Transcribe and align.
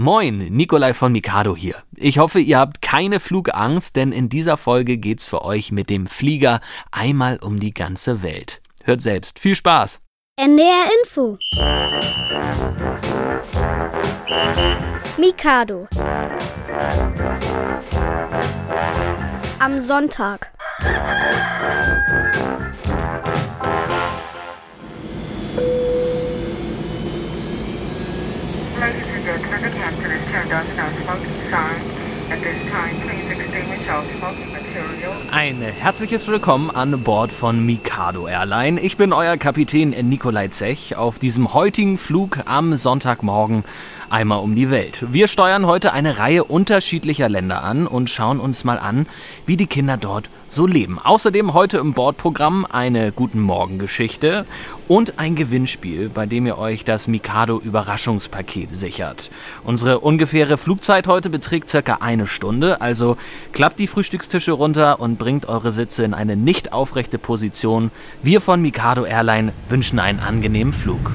Moin, 0.00 0.38
Nikolai 0.38 0.94
von 0.94 1.12
Mikado 1.12 1.54
hier. 1.54 1.74
Ich 1.94 2.16
hoffe, 2.16 2.40
ihr 2.40 2.58
habt 2.58 2.80
keine 2.80 3.20
Flugangst, 3.20 3.96
denn 3.96 4.12
in 4.12 4.30
dieser 4.30 4.56
Folge 4.56 4.96
geht's 4.96 5.26
für 5.26 5.44
euch 5.44 5.72
mit 5.72 5.90
dem 5.90 6.06
Flieger 6.06 6.62
einmal 6.90 7.38
um 7.42 7.60
die 7.60 7.74
ganze 7.74 8.22
Welt. 8.22 8.62
Hört 8.82 9.02
selbst. 9.02 9.38
Viel 9.38 9.54
Spaß. 9.54 10.00
NDR 10.36 10.86
Info. 11.02 11.36
Mikado. 15.18 15.86
Am 19.58 19.80
Sonntag. 19.82 20.50
Ein 35.32 35.60
herzliches 35.60 36.28
Willkommen 36.28 36.70
an 36.70 37.02
Bord 37.02 37.32
von 37.32 37.66
Mikado 37.66 38.28
Airline. 38.28 38.80
Ich 38.80 38.96
bin 38.96 39.12
euer 39.12 39.36
Kapitän 39.36 39.90
Nikolai 40.08 40.46
Zech 40.48 40.96
auf 40.96 41.18
diesem 41.18 41.52
heutigen 41.52 41.98
Flug 41.98 42.38
am 42.44 42.76
Sonntagmorgen 42.76 43.64
einmal 44.10 44.40
um 44.40 44.54
die 44.54 44.70
Welt. 44.70 45.04
Wir 45.12 45.28
steuern 45.28 45.66
heute 45.66 45.92
eine 45.92 46.18
Reihe 46.18 46.44
unterschiedlicher 46.44 47.28
Länder 47.28 47.62
an 47.62 47.86
und 47.86 48.10
schauen 48.10 48.40
uns 48.40 48.64
mal 48.64 48.78
an, 48.78 49.06
wie 49.46 49.56
die 49.56 49.66
Kinder 49.66 49.96
dort 49.96 50.28
so 50.48 50.66
leben. 50.66 50.98
Außerdem 50.98 51.54
heute 51.54 51.78
im 51.78 51.94
Bordprogramm 51.94 52.66
eine 52.70 53.12
Guten 53.12 53.40
Morgen 53.40 53.78
Geschichte 53.78 54.44
und 54.88 55.18
ein 55.18 55.36
Gewinnspiel, 55.36 56.08
bei 56.08 56.26
dem 56.26 56.44
ihr 56.44 56.58
euch 56.58 56.84
das 56.84 57.06
Mikado 57.06 57.58
Überraschungspaket 57.58 58.76
sichert. 58.76 59.30
Unsere 59.64 60.00
ungefähre 60.00 60.58
Flugzeit 60.58 61.06
heute 61.06 61.30
beträgt 61.30 61.68
circa 61.68 61.98
eine 62.00 62.26
Stunde, 62.26 62.80
also 62.80 63.16
klappt 63.52 63.78
die 63.78 63.86
Frühstückstische 63.86 64.52
runter 64.52 65.00
und 65.00 65.18
bringt 65.18 65.48
eure 65.48 65.70
Sitze 65.70 66.02
in 66.02 66.14
eine 66.14 66.36
nicht 66.36 66.72
aufrechte 66.72 67.18
Position. 67.18 67.92
Wir 68.22 68.40
von 68.40 68.60
Mikado 68.60 69.04
Airline 69.04 69.52
wünschen 69.68 70.00
einen 70.00 70.18
angenehmen 70.18 70.72
Flug. 70.72 71.12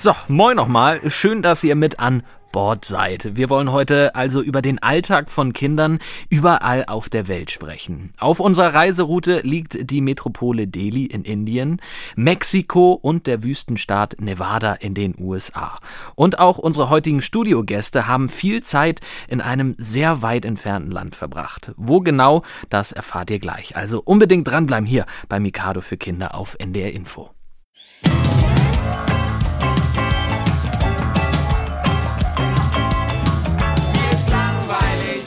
So, 0.00 0.12
moin 0.28 0.54
nochmal. 0.54 1.10
Schön, 1.10 1.42
dass 1.42 1.64
ihr 1.64 1.74
mit 1.74 1.98
an 1.98 2.22
Bord 2.52 2.84
seid. 2.84 3.34
Wir 3.34 3.50
wollen 3.50 3.72
heute 3.72 4.14
also 4.14 4.40
über 4.40 4.62
den 4.62 4.80
Alltag 4.80 5.28
von 5.28 5.52
Kindern 5.52 5.98
überall 6.30 6.84
auf 6.86 7.08
der 7.08 7.26
Welt 7.26 7.50
sprechen. 7.50 8.12
Auf 8.16 8.38
unserer 8.38 8.74
Reiseroute 8.74 9.40
liegt 9.40 9.90
die 9.90 10.00
Metropole 10.00 10.68
Delhi 10.68 11.06
in 11.06 11.24
Indien, 11.24 11.82
Mexiko 12.14 12.92
und 12.92 13.26
der 13.26 13.42
Wüstenstaat 13.42 14.20
Nevada 14.20 14.74
in 14.74 14.94
den 14.94 15.16
USA. 15.18 15.80
Und 16.14 16.38
auch 16.38 16.58
unsere 16.58 16.90
heutigen 16.90 17.20
Studiogäste 17.20 18.06
haben 18.06 18.28
viel 18.28 18.62
Zeit 18.62 19.00
in 19.26 19.40
einem 19.40 19.74
sehr 19.78 20.22
weit 20.22 20.44
entfernten 20.44 20.92
Land 20.92 21.16
verbracht. 21.16 21.72
Wo 21.76 21.98
genau, 21.98 22.44
das 22.70 22.92
erfahrt 22.92 23.30
ihr 23.30 23.40
gleich. 23.40 23.74
Also 23.74 24.00
unbedingt 24.04 24.46
dranbleiben 24.46 24.86
hier 24.86 25.06
bei 25.28 25.40
Mikado 25.40 25.80
für 25.80 25.96
Kinder 25.96 26.36
auf 26.36 26.54
NDR 26.60 26.92
Info. 26.92 27.30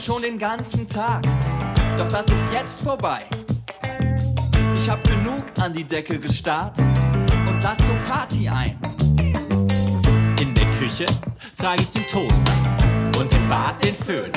Schon 0.01 0.23
den 0.23 0.39
ganzen 0.39 0.87
Tag. 0.87 1.23
Doch 1.97 2.07
das 2.09 2.25
ist 2.27 2.49
jetzt 2.51 2.81
vorbei. 2.81 3.21
Ich 4.75 4.89
hab 4.89 5.03
genug 5.03 5.43
an 5.59 5.73
die 5.73 5.83
Decke 5.83 6.17
gestarrt 6.17 6.79
und 6.79 7.61
lad 7.61 7.77
zur 7.85 7.95
Party 8.07 8.49
ein. 8.49 8.79
In 10.39 10.53
der 10.55 10.65
Küche 10.79 11.05
frage 11.55 11.83
ich 11.83 11.91
den 11.91 12.07
Toaster 12.07 12.53
und 13.19 13.31
im 13.31 13.47
Bad 13.47 13.83
den 13.83 13.93
Föhn. 13.93 14.31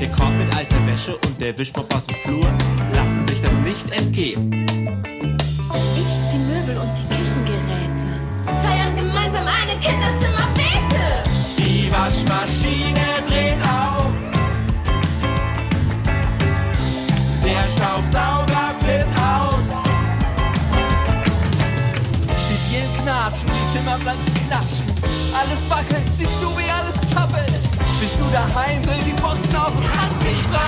Der 0.00 0.10
Korb 0.12 0.32
mit 0.38 0.56
alter 0.56 0.86
Wäsche 0.86 1.16
und 1.16 1.40
der 1.40 1.56
Wischmopp 1.58 1.94
aus 1.94 2.06
dem 2.06 2.16
Flur 2.16 2.46
lassen 2.94 3.26
sich 3.28 3.42
das 3.42 3.54
nicht 3.60 3.90
entgehen. 3.90 4.66
Ich, 5.96 6.32
die 6.32 6.38
Möbel 6.38 6.78
und 6.78 6.90
die 6.96 7.14
Küchengeräte 7.14 8.06
feiern 8.62 8.96
gemeinsam 8.96 9.46
eine 9.46 9.78
Kinderzimmerfete. 9.78 11.22
Die 11.58 11.90
Waschmaschine 11.92 13.13
die 23.94 24.04
Zimmerpflanzen 24.04 24.34
klatschen. 24.48 24.84
Alles 25.34 25.70
wackelt, 25.70 26.12
siehst 26.12 26.42
du, 26.42 26.48
wie 26.58 26.70
alles 26.70 27.00
zappelt. 27.10 27.68
Bist 28.00 28.18
du 28.18 28.24
daheim, 28.32 28.82
dreh 28.82 29.02
die 29.04 29.20
Boxen 29.20 29.54
auf 29.56 29.74
und 29.76 29.86
tanz 29.86 30.18
dich 30.20 30.38
frei. 30.38 30.60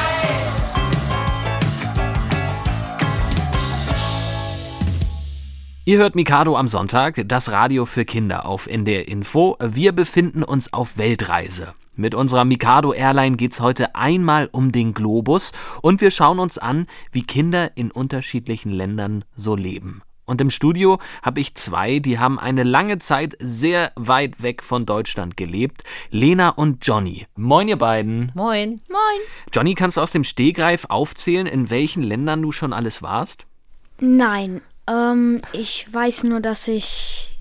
Ihr 5.85 5.99
hört 5.99 6.17
Mikado 6.17 6.57
am 6.57 6.67
Sonntag, 6.67 7.23
das 7.27 7.53
Radio 7.53 7.87
für 7.87 8.05
Kinder 8.05 8.45
auf 8.45 8.67
NDR 8.67 9.07
Info. 9.07 9.57
Wir 9.61 9.93
befinden 9.93 10.43
uns 10.43 10.73
auf 10.73 10.99
Weltreise. 10.99 11.75
Mit 11.95 12.15
unserer 12.15 12.45
Mikado 12.45 12.93
Airline 12.93 13.37
geht's 13.37 13.61
heute 13.61 13.95
einmal 13.95 14.49
um 14.51 14.73
den 14.73 14.95
Globus 14.95 15.53
und 15.83 16.01
wir 16.01 16.11
schauen 16.11 16.41
uns 16.41 16.59
an, 16.59 16.87
wie 17.13 17.23
Kinder 17.23 17.77
in 17.77 17.91
unterschiedlichen 17.91 18.73
Ländern 18.73 19.25
so 19.37 19.55
leben. 19.55 20.03
Und 20.27 20.41
im 20.41 20.51
Studio 20.51 20.99
habe 21.23 21.41
ich 21.41 21.55
zwei, 21.55 22.01
die 22.01 22.19
haben 22.19 22.39
eine 22.39 22.65
lange 22.65 22.99
Zeit 22.99 23.37
sehr 23.41 23.93
weit 23.95 24.43
weg 24.43 24.63
von 24.63 24.85
Deutschland 24.85 25.37
gelebt. 25.37 25.85
Lena 26.11 26.51
und 26.51 26.85
Johnny. 26.87 27.27
Moin 27.37 27.69
ihr 27.69 27.79
beiden. 27.79 28.33
Moin. 28.35 28.81
Moin. 28.89 29.21
Johnny, 29.53 29.75
kannst 29.75 29.97
du 29.97 30.01
aus 30.01 30.11
dem 30.13 30.25
Stehgreif 30.25 30.87
aufzählen, 30.89 31.47
in 31.47 31.71
welchen 31.71 32.03
Ländern 32.03 32.43
du 32.43 32.51
schon 32.53 32.73
alles 32.73 33.03
warst? 33.03 33.47
Nein, 34.01 34.61
ähm, 34.89 35.41
ich 35.53 35.87
weiß 35.93 36.25
nur, 36.25 36.41
dass 36.41 36.69
ich 36.69 37.39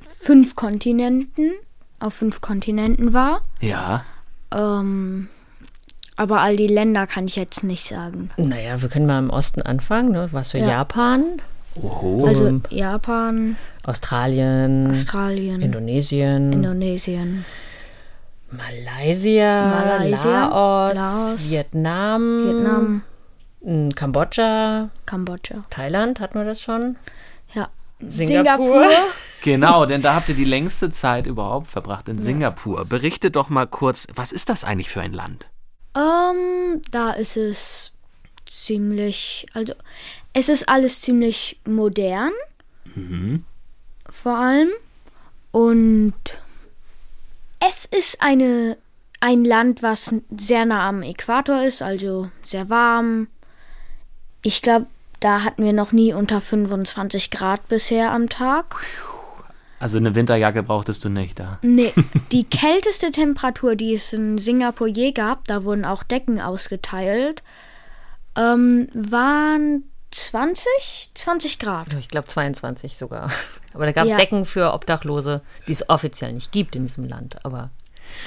fünf 0.00 0.56
Kontinenten, 0.56 1.52
auf 1.98 2.14
fünf 2.14 2.40
Kontinenten 2.40 3.12
war. 3.12 3.42
Ja. 3.60 4.04
Ähm, 4.52 5.28
aber 6.16 6.40
all 6.40 6.56
die 6.56 6.66
Länder 6.68 7.06
kann 7.06 7.26
ich 7.26 7.36
jetzt 7.36 7.62
nicht 7.62 7.84
sagen. 7.84 8.30
Naja, 8.36 8.80
wir 8.80 8.88
können 8.88 9.06
mal 9.06 9.18
im 9.18 9.30
Osten 9.30 9.60
anfangen. 9.62 10.12
Ne? 10.12 10.28
Was 10.32 10.52
für 10.52 10.58
Ja. 10.58 10.68
Japan, 10.68 11.42
Oho. 11.82 12.26
Also 12.26 12.60
Japan, 12.70 13.56
Australien, 13.84 14.90
Australien, 14.90 15.60
Indonesien, 15.60 16.52
Indonesien, 16.52 17.44
Malaysia, 18.50 19.98
Malaysia, 19.98 20.48
Laos, 20.48 20.96
Laos, 20.96 21.50
Vietnam, 21.50 22.44
Vietnam, 22.46 23.02
m, 23.64 23.94
Kambodscha, 23.94 24.90
Kambodscha. 25.04 25.62
Thailand, 25.70 26.20
hatten 26.20 26.38
wir 26.38 26.44
das 26.44 26.60
schon? 26.60 26.96
Ja. 27.54 27.68
Singapur. 28.00 28.86
Genau, 29.42 29.86
denn 29.86 30.02
da 30.02 30.16
habt 30.16 30.28
ihr 30.28 30.34
die 30.34 30.44
längste 30.44 30.90
Zeit 30.90 31.24
überhaupt 31.26 31.68
verbracht 31.68 32.08
in 32.08 32.18
Singapur. 32.18 32.84
Berichte 32.84 33.30
doch 33.30 33.48
mal 33.48 33.66
kurz, 33.66 34.08
was 34.12 34.32
ist 34.32 34.48
das 34.48 34.64
eigentlich 34.64 34.88
für 34.88 35.02
ein 35.02 35.12
Land? 35.12 35.46
Ähm, 35.94 36.82
da 36.90 37.12
ist 37.12 37.36
es 37.36 37.92
ziemlich, 38.44 39.46
also 39.52 39.74
es 40.36 40.50
ist 40.50 40.68
alles 40.68 41.00
ziemlich 41.00 41.58
modern. 41.66 42.30
Vor 44.10 44.36
allem. 44.36 44.68
Und 45.50 46.12
es 47.58 47.86
ist 47.86 48.20
eine, 48.20 48.76
ein 49.20 49.46
Land, 49.46 49.82
was 49.82 50.14
sehr 50.36 50.66
nah 50.66 50.86
am 50.86 51.02
Äquator 51.02 51.62
ist, 51.62 51.80
also 51.80 52.28
sehr 52.44 52.68
warm. 52.68 53.28
Ich 54.42 54.60
glaube, 54.60 54.86
da 55.20 55.42
hatten 55.42 55.64
wir 55.64 55.72
noch 55.72 55.92
nie 55.92 56.12
unter 56.12 56.42
25 56.42 57.30
Grad 57.30 57.66
bisher 57.68 58.12
am 58.12 58.28
Tag. 58.28 58.76
Also 59.80 59.96
eine 59.96 60.14
Winterjacke 60.14 60.62
brauchtest 60.62 61.02
du 61.02 61.08
nicht 61.08 61.40
da. 61.40 61.58
Nee, 61.62 61.94
die 62.32 62.44
kälteste 62.44 63.10
Temperatur, 63.10 63.74
die 63.74 63.94
es 63.94 64.12
in 64.12 64.36
Singapur 64.36 64.86
je 64.86 65.12
gab, 65.12 65.46
da 65.46 65.64
wurden 65.64 65.86
auch 65.86 66.02
Decken 66.02 66.42
ausgeteilt, 66.42 67.42
ähm, 68.36 68.88
waren 68.92 69.84
20, 70.10 71.10
20 71.14 71.58
Grad. 71.58 71.92
Ich 71.94 72.08
glaube 72.08 72.28
22 72.28 72.96
sogar. 72.96 73.30
Aber 73.74 73.86
da 73.86 73.92
gab 73.92 74.04
es 74.04 74.10
Ja. 74.10 74.16
Decken 74.16 74.44
für 74.44 74.72
Obdachlose, 74.72 75.42
die 75.66 75.72
es 75.72 75.88
offiziell 75.88 76.32
nicht 76.32 76.52
gibt 76.52 76.76
in 76.76 76.86
diesem 76.86 77.04
Land. 77.04 77.44
Aber 77.44 77.70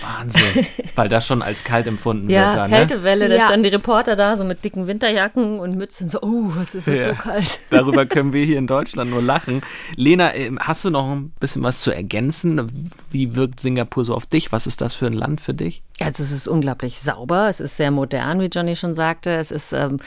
Wahnsinn. 0.01 0.65
Weil 0.95 1.09
das 1.09 1.25
schon 1.25 1.41
als 1.41 1.63
kalt 1.63 1.87
empfunden 1.87 2.29
Ja, 2.29 2.47
wird 2.47 2.57
dann, 2.57 2.69
ne? 2.71 2.77
Kältewelle, 2.77 3.29
da 3.29 3.39
standen 3.41 3.63
die 3.63 3.69
Reporter 3.69 4.15
da 4.15 4.35
so 4.35 4.43
mit 4.43 4.63
dicken 4.63 4.87
Winterjacken 4.87 5.59
und 5.59 5.75
Mützen, 5.75 6.09
so, 6.09 6.21
oh, 6.21 6.51
es 6.61 6.73
wird 6.85 6.99
Ja. 6.99 7.09
so 7.09 7.15
kalt. 7.15 7.59
Darüber 7.69 8.05
können 8.05 8.33
wir 8.33 8.43
hier 8.45 8.57
in 8.57 8.67
Deutschland 8.67 9.11
nur 9.11 9.21
lachen. 9.21 9.61
Lena, 9.95 10.33
ähm, 10.35 10.59
hast 10.59 10.85
du 10.85 10.89
noch 10.89 11.09
ein 11.11 11.31
bisschen 11.39 11.63
was 11.63 11.81
zu 11.81 11.91
ergänzen? 11.91 12.89
Wie 13.11 13.35
wirkt 13.35 13.59
Singapur 13.59 14.05
so 14.05 14.13
auf 14.15 14.25
dich? 14.25 14.51
Was 14.51 14.67
ist 14.67 14.81
das 14.81 14.93
für 14.93 15.07
ein 15.07 15.13
Land 15.13 15.41
für 15.41 15.53
dich? 15.53 15.83
Also 15.99 16.23
es 16.23 16.31
ist 16.31 16.47
unglaublich 16.47 16.99
sauber, 16.99 17.49
es 17.49 17.59
ist 17.59 17.75
sehr 17.75 17.91
modern, 17.91 18.39
wie 18.39 18.45
Johnny 18.45 18.75
schon 18.77 18.95
sagte. 18.95 19.31
Es 19.31 19.51
ist 19.51 19.73
ähm, 19.73 19.99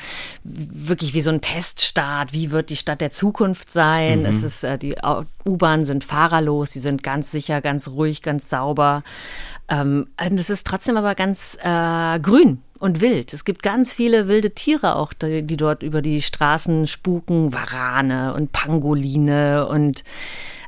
wirklich 0.42 1.12
wie 1.12 1.20
so 1.20 1.30
ein 1.30 1.42
Teststart. 1.42 2.32
Wie 2.32 2.50
wird 2.50 2.70
die 2.70 2.76
Stadt 2.76 3.02
der 3.02 3.10
Zukunft 3.10 3.70
sein? 3.70 4.24
Es 4.24 4.42
ist 4.42 4.64
äh, 4.64 4.78
die 4.78 4.96
U-Bahnen 5.46 5.84
sind 5.84 6.04
fahrerlos, 6.04 6.70
die 6.70 6.78
sind 6.78 7.02
ganz 7.02 7.30
sicher, 7.30 7.60
ganz 7.60 7.88
ruhig, 7.88 8.22
ganz 8.22 8.48
sauber. 8.48 9.02
Ähm, 9.72 10.06
und 10.20 10.38
es 10.38 10.50
ist 10.50 10.66
trotzdem 10.66 10.98
aber 10.98 11.14
ganz 11.14 11.56
äh, 11.62 12.20
grün 12.20 12.62
und 12.78 13.00
wild. 13.00 13.32
Es 13.32 13.44
gibt 13.44 13.62
ganz 13.62 13.94
viele 13.94 14.28
wilde 14.28 14.50
Tiere 14.50 14.96
auch, 14.96 15.14
die, 15.14 15.42
die 15.42 15.56
dort 15.56 15.82
über 15.82 16.02
die 16.02 16.20
Straßen 16.20 16.86
spuken. 16.86 17.54
Warane 17.54 18.34
und 18.34 18.52
Pangoline 18.52 19.66
und 19.66 20.04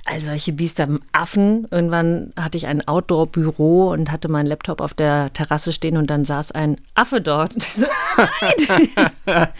all 0.06 0.22
solche 0.22 0.52
Biester, 0.52 0.88
Affen. 1.12 1.66
Irgendwann 1.70 2.32
hatte 2.36 2.56
ich 2.56 2.66
ein 2.66 2.86
Outdoor-Büro 2.86 3.90
und 3.90 4.10
hatte 4.10 4.28
meinen 4.28 4.46
Laptop 4.46 4.80
auf 4.80 4.94
der 4.94 5.30
Terrasse 5.34 5.72
stehen 5.72 5.98
und 5.98 6.08
dann 6.08 6.24
saß 6.24 6.52
ein 6.52 6.78
Affe 6.94 7.20
dort. 7.20 7.54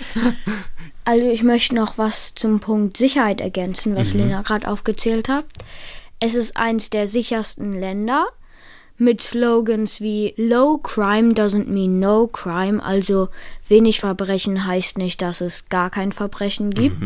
Also 1.06 1.28
ich 1.28 1.42
möchte 1.42 1.74
noch 1.74 1.98
was 1.98 2.34
zum 2.34 2.60
Punkt 2.60 2.96
Sicherheit 2.96 3.42
ergänzen, 3.42 3.94
was 3.94 4.14
Lena 4.14 4.40
gerade 4.40 4.66
aufgezählt 4.66 5.28
hat. 5.28 5.44
Es 6.18 6.34
ist 6.34 6.56
eins 6.56 6.88
der 6.88 7.06
sichersten 7.06 7.72
Länder 7.78 8.26
mit 8.96 9.20
Slogans 9.20 10.00
wie 10.00 10.34
Low 10.36 10.78
Crime 10.78 11.32
doesn't 11.34 11.66
mean 11.68 11.98
no 11.98 12.26
crime, 12.28 12.82
also 12.82 13.28
wenig 13.68 14.00
Verbrechen 14.00 14.66
heißt 14.66 14.98
nicht, 14.98 15.20
dass 15.22 15.40
es 15.40 15.68
gar 15.68 15.90
kein 15.90 16.12
Verbrechen 16.12 16.72
gibt. 16.72 17.02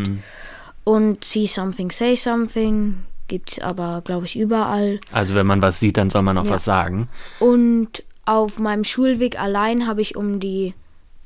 Und 0.85 1.25
See 1.25 1.47
Something, 1.47 1.91
Say 1.91 2.15
Something 2.15 3.05
gibt's 3.29 3.59
aber, 3.59 4.03
glaube 4.05 4.27
ich, 4.27 4.39
überall. 4.39 5.01
Also 5.13 5.35
wenn 5.35 5.47
man 5.47 5.61
was 5.63 5.81
sieht, 5.81 5.97
dann 5.97 6.11
soll 6.11 6.23
man 6.23 6.39
auch 6.39 6.45
Ja. 6.47 6.53
was 6.53 6.65
sagen. 6.65 7.09
Und 7.41 8.03
auf 8.25 8.59
meinem 8.59 8.85
Schulweg 8.85 9.39
allein 9.41 9.87
habe 9.87 10.01
ich 10.03 10.17
um 10.17 10.41
die 10.41 10.75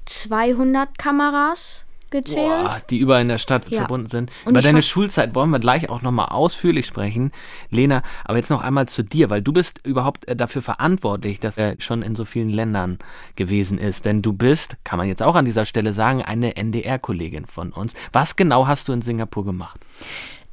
200 0.07 0.99
Kameras 0.99 1.87
gezählt. 2.13 2.47
Boah, 2.49 2.81
die 2.89 2.99
überall 2.99 3.23
in 3.23 3.29
der 3.29 3.39
Stadt 3.39 3.69
Ja. 3.69 3.79
verbunden 3.81 4.09
sind. 4.09 4.31
Und 4.45 4.53
Über 4.53 4.63
deine 4.63 4.83
Schulzeit 4.83 5.35
wollen 5.35 5.51
wir 5.51 5.59
gleich 5.59 5.91
auch 5.91 6.03
nochmal 6.03 6.27
ausführlich 6.27 6.87
sprechen. 6.87 7.33
Lena, 7.71 8.03
aber 8.25 8.37
jetzt 8.39 8.51
noch 8.51 8.63
einmal 8.63 8.87
zu 8.87 9.03
dir, 9.03 9.29
weil 9.31 9.43
du 9.43 9.53
bist 9.53 9.81
überhaupt 9.85 10.29
äh, 10.29 10.37
dafür 10.37 10.63
verantwortlich, 10.63 11.41
dass 11.41 11.59
er 11.59 11.75
schon 11.81 12.03
in 12.03 12.15
so 12.15 12.25
vielen 12.25 12.51
Ländern 12.51 12.99
gewesen 13.35 13.79
ist. 13.79 14.05
Denn 14.05 14.23
du 14.23 14.33
bist, 14.33 14.77
kann 14.85 14.99
man 14.99 15.09
jetzt 15.09 15.23
auch 15.23 15.35
an 15.35 15.45
dieser 15.45 15.67
Stelle 15.67 15.93
sagen, 15.93 16.23
eine 16.23 16.55
NDR-Kollegin 16.57 17.47
von 17.47 17.73
uns. 17.73 17.95
Was 18.13 18.37
genau 18.37 18.69
hast 18.69 18.87
du 18.89 18.93
in 18.93 19.03
Singapur 19.03 19.45
gemacht? 19.45 19.81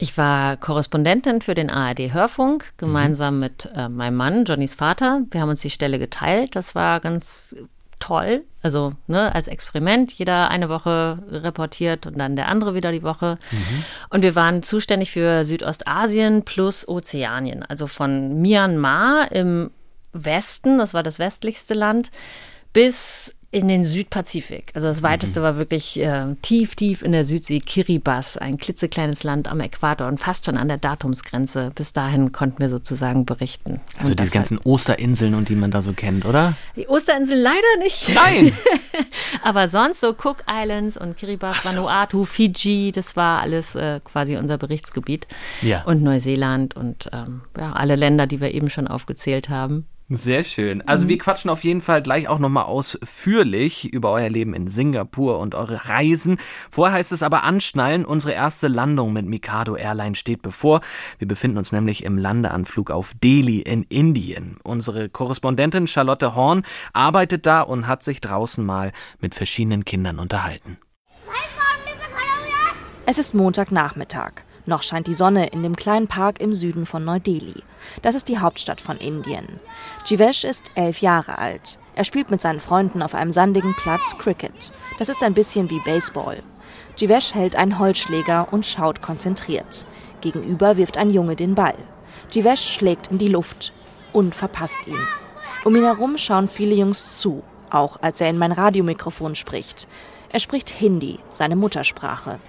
Ich 0.02 0.18
war 0.18 0.56
Korrespondentin 0.56 1.42
für 1.42 1.56
den 1.56 1.70
ARD 1.70 2.14
Hörfunk, 2.14 2.72
gemeinsam 2.78 3.38
mit 3.38 3.70
äh, 3.76 3.90
meinem 3.90 4.16
Mann, 4.16 4.46
Johnnys 4.46 4.74
Vater. 4.74 5.24
Wir 5.30 5.42
haben 5.42 5.50
uns 5.50 5.60
die 5.62 5.70
Stelle 5.70 6.00
geteilt. 6.00 6.56
Das 6.56 6.74
war 6.74 7.02
ganz 7.02 7.54
toll. 8.00 8.44
Also 8.62 8.94
ne, 9.08 9.34
als 9.34 9.48
Experiment, 9.48 10.14
jeder 10.14 10.50
eine 10.50 10.70
Woche 10.70 11.20
reportiert 11.30 12.08
und 12.08 12.18
dann 12.18 12.36
der 12.36 12.48
andere 12.48 12.74
wieder 12.74 12.92
die 12.92 13.04
Woche. 13.04 13.38
Und 14.10 14.24
wir 14.24 14.36
waren 14.36 14.64
zuständig 14.64 15.12
für 15.12 15.44
Südostasien 15.44 16.44
plus 16.44 16.88
Ozeanien. 16.88 17.64
Also 17.64 17.88
von 17.88 18.42
Myanmar 18.42 19.32
im 19.32 19.72
Westen, 20.14 20.78
das 20.78 20.94
war 20.94 21.04
das 21.04 21.20
westlichste 21.20 21.74
Land, 21.74 22.12
bis 22.74 23.36
in 23.52 23.68
den 23.68 23.84
Südpazifik. 23.84 24.72
Also 24.76 24.88
das 24.88 25.02
weiteste 25.02 25.42
war 25.42 25.58
wirklich 25.58 26.00
äh, 26.00 26.36
tief, 26.44 26.76
tief 26.76 27.02
in 27.02 27.12
der 27.14 27.26
Südsee, 27.26 27.60
Kiribati, 27.60 28.38
ein 28.40 28.58
klitzekleines 28.58 29.24
Land 29.24 29.48
am 29.48 29.60
Äquator 29.60 30.08
und 30.08 30.20
fast 30.20 30.46
schon 30.46 30.56
an 30.56 30.68
der 30.68 30.78
Datumsgrenze. 30.78 31.72
Bis 31.74 31.92
dahin 31.92 32.32
konnten 32.32 32.60
wir 32.60 32.70
sozusagen 32.70 33.26
berichten. 33.26 33.82
Also 33.98 34.12
Und 34.12 34.20
diese 34.20 34.32
ganzen 34.32 34.60
Osterinseln 34.60 35.34
und 35.34 35.50
die 35.50 35.56
man 35.56 35.72
da 35.72 35.82
so 35.82 35.94
kennt, 35.94 36.26
oder? 36.26 36.44
halt- 36.46 36.56
Die 36.76 36.88
Osterinsel 36.88 37.40
leider 37.40 37.78
nicht. 37.82 38.10
Nein! 38.14 38.52
Aber 39.44 39.68
sonst 39.68 40.02
so 40.02 40.10
Cook 40.10 40.44
Islands 40.48 40.96
und 40.98 41.18
Kiribati, 41.18 41.60
Vanuatu, 41.68 42.26
Fiji, 42.26 42.92
das 42.92 43.16
war 43.16 43.42
alles 43.42 43.74
äh, 43.76 44.00
quasi 44.04 44.38
unser 44.38 44.58
Berichtsgebiet. 44.60 45.28
Ja. 45.64 45.84
Und 45.86 46.04
Neuseeland 46.04 46.76
und 46.76 47.10
ähm, 47.14 47.42
ja, 47.58 47.74
alle 47.74 47.96
Länder, 47.96 48.28
die 48.28 48.42
wir 48.42 48.54
eben 48.54 48.70
schon 48.70 48.88
aufgezählt 48.88 49.50
haben. 49.50 49.88
Sehr 50.12 50.44
schön. 50.44 50.82
Also 50.88 51.08
wir 51.08 51.20
quatschen 51.20 51.52
auf 51.52 51.64
jeden 51.64 51.82
Fall 51.82 52.02
gleich 52.02 52.28
auch 52.28 52.40
nochmal 52.40 52.64
ausführlich 52.64 53.94
über 53.94 54.12
euer 54.12 54.30
Leben 54.30 54.56
in 54.56 54.68
Singapur 54.68 55.38
und 55.38 55.54
eure 55.54 55.88
Reisen. 55.88 56.40
Vorher 56.72 56.96
heißt 56.96 57.12
es 57.12 57.22
aber 57.22 57.44
anschnallen. 57.44 58.06
Unsere 58.06 58.34
erste 58.34 58.68
Landung 58.68 59.14
mit 59.14 59.28
Mikado 59.28 59.76
Airline 59.76 60.16
steht 60.16 60.42
bevor. 60.42 60.82
Wir 61.20 61.28
befinden 61.28 61.60
uns 61.60 61.72
nämlich 61.72 62.04
im 62.04 62.18
Landeanflug 62.18 62.90
auf 62.90 63.14
Delhi 63.24 63.60
in 63.60 63.84
Indien. 63.84 64.58
Unsere 64.64 65.10
Korrespondentin 65.10 65.86
Charlotte 65.86 66.34
Horn 66.34 66.64
arbeitet 66.92 67.46
da 67.46 67.62
und 67.62 67.86
hat 67.86 68.02
sich 68.02 68.20
draußen 68.20 68.66
mal 68.66 68.92
mit 69.20 69.36
verschiedenen 69.36 69.86
Kindern 69.86 70.18
unterhalten. 70.18 70.80
Es 73.06 73.20
ist 73.20 73.36
Montagnachmittag. 73.36 74.44
Noch 74.70 74.84
scheint 74.84 75.08
die 75.08 75.16
Sonne 75.16 75.48
in 75.48 75.64
dem 75.64 75.76
kleinen 75.76 76.08
Park 76.08 76.40
im 76.40 76.54
Süden 76.54 76.86
von 76.86 77.04
Neu-Delhi. 77.04 77.64
Das 78.04 78.14
ist 78.14 78.30
die 78.30 78.38
Hauptstadt 78.38 78.82
von 78.82 78.98
Indien. 78.98 79.60
Jivesh 80.06 80.44
ist 80.44 80.70
elf 80.76 81.02
Jahre 81.02 81.40
alt. 81.40 81.80
Er 81.96 82.04
spielt 82.04 82.30
mit 82.30 82.40
seinen 82.40 82.60
Freunden 82.60 83.02
auf 83.02 83.16
einem 83.16 83.32
sandigen 83.32 83.74
Platz 83.74 84.16
Cricket. 84.20 84.72
Das 85.00 85.10
ist 85.10 85.24
ein 85.24 85.34
bisschen 85.34 85.72
wie 85.72 85.80
Baseball. 85.80 86.44
Jivesh 86.98 87.34
hält 87.34 87.56
einen 87.56 87.80
Holzschläger 87.80 88.50
und 88.52 88.64
schaut 88.64 89.02
konzentriert. 89.02 89.88
Gegenüber 90.22 90.78
wirft 90.78 90.98
ein 90.98 91.10
Junge 91.10 91.36
den 91.36 91.56
Ball. 91.56 91.74
Jivesh 92.32 92.76
schlägt 92.76 93.08
in 93.08 93.18
die 93.18 93.28
Luft 93.28 93.74
und 94.14 94.36
verpasst 94.36 94.86
ihn. 94.86 95.00
Um 95.66 95.76
ihn 95.76 95.86
herum 95.86 96.20
schauen 96.20 96.48
viele 96.48 96.76
Jungs 96.76 97.18
zu, 97.18 97.42
auch 97.72 97.98
als 98.04 98.22
er 98.22 98.30
in 98.30 98.38
mein 98.38 98.52
Radiomikrofon 98.52 99.34
spricht. 99.34 99.88
Er 100.32 100.40
spricht 100.40 100.70
Hindi, 100.70 101.20
seine 101.32 101.56
Muttersprache. 101.56 102.40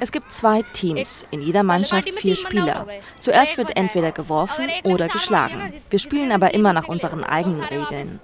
Es 0.00 0.12
gibt 0.12 0.32
zwei 0.32 0.62
Teams, 0.72 1.26
in 1.30 1.40
jeder 1.40 1.62
Mannschaft 1.62 2.10
vier 2.10 2.36
Spieler. 2.36 2.86
Zuerst 3.18 3.56
wird 3.56 3.76
entweder 3.76 4.12
geworfen 4.12 4.68
oder 4.84 5.08
geschlagen. 5.08 5.72
Wir 5.88 5.98
spielen 5.98 6.32
aber 6.32 6.52
immer 6.52 6.72
nach 6.72 6.88
unseren 6.88 7.24
eigenen 7.24 7.62
Regeln. 7.62 8.20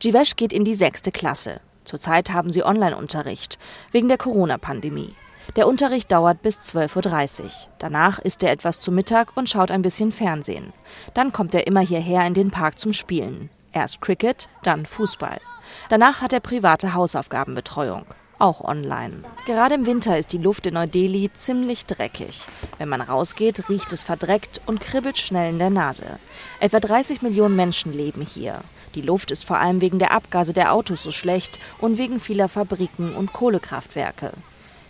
Jivesh 0.00 0.36
geht 0.36 0.52
in 0.52 0.64
die 0.64 0.74
sechste 0.74 1.12
Klasse. 1.12 1.60
Zurzeit 1.84 2.30
haben 2.30 2.50
sie 2.50 2.64
Online-Unterricht, 2.64 3.58
wegen 3.90 4.08
der 4.08 4.18
Corona-Pandemie. 4.18 5.14
Der 5.56 5.66
Unterricht 5.66 6.10
dauert 6.10 6.42
bis 6.42 6.58
12.30 6.58 7.42
Uhr. 7.42 7.50
Danach 7.78 8.18
isst 8.20 8.42
er 8.42 8.52
etwas 8.52 8.80
zu 8.80 8.92
Mittag 8.92 9.36
und 9.36 9.48
schaut 9.48 9.70
ein 9.70 9.82
bisschen 9.82 10.12
Fernsehen. 10.12 10.72
Dann 11.14 11.32
kommt 11.32 11.54
er 11.54 11.66
immer 11.66 11.80
hierher 11.80 12.24
in 12.26 12.34
den 12.34 12.50
Park 12.50 12.78
zum 12.78 12.92
Spielen. 12.92 13.50
Erst 13.72 14.00
Cricket, 14.02 14.48
dann 14.62 14.84
Fußball. 14.84 15.40
Danach 15.88 16.20
hat 16.20 16.32
er 16.32 16.40
private 16.40 16.92
Hausaufgabenbetreuung, 16.92 18.04
auch 18.38 18.60
online. 18.60 19.24
Gerade 19.46 19.74
im 19.74 19.86
Winter 19.86 20.18
ist 20.18 20.32
die 20.32 20.38
Luft 20.38 20.66
in 20.66 20.74
Neu-Delhi 20.74 21.30
ziemlich 21.32 21.86
dreckig. 21.86 22.42
Wenn 22.76 22.90
man 22.90 23.00
rausgeht, 23.00 23.70
riecht 23.70 23.92
es 23.92 24.02
verdreckt 24.02 24.60
und 24.66 24.80
kribbelt 24.80 25.16
schnell 25.16 25.52
in 25.52 25.58
der 25.58 25.70
Nase. 25.70 26.18
Etwa 26.60 26.80
30 26.80 27.22
Millionen 27.22 27.56
Menschen 27.56 27.94
leben 27.94 28.20
hier. 28.20 28.60
Die 28.94 29.00
Luft 29.00 29.30
ist 29.30 29.44
vor 29.44 29.58
allem 29.58 29.80
wegen 29.80 29.98
der 29.98 30.12
Abgase 30.12 30.52
der 30.52 30.74
Autos 30.74 31.02
so 31.02 31.12
schlecht 31.12 31.58
und 31.78 31.96
wegen 31.96 32.20
vieler 32.20 32.48
Fabriken 32.48 33.14
und 33.14 33.32
Kohlekraftwerke. 33.32 34.32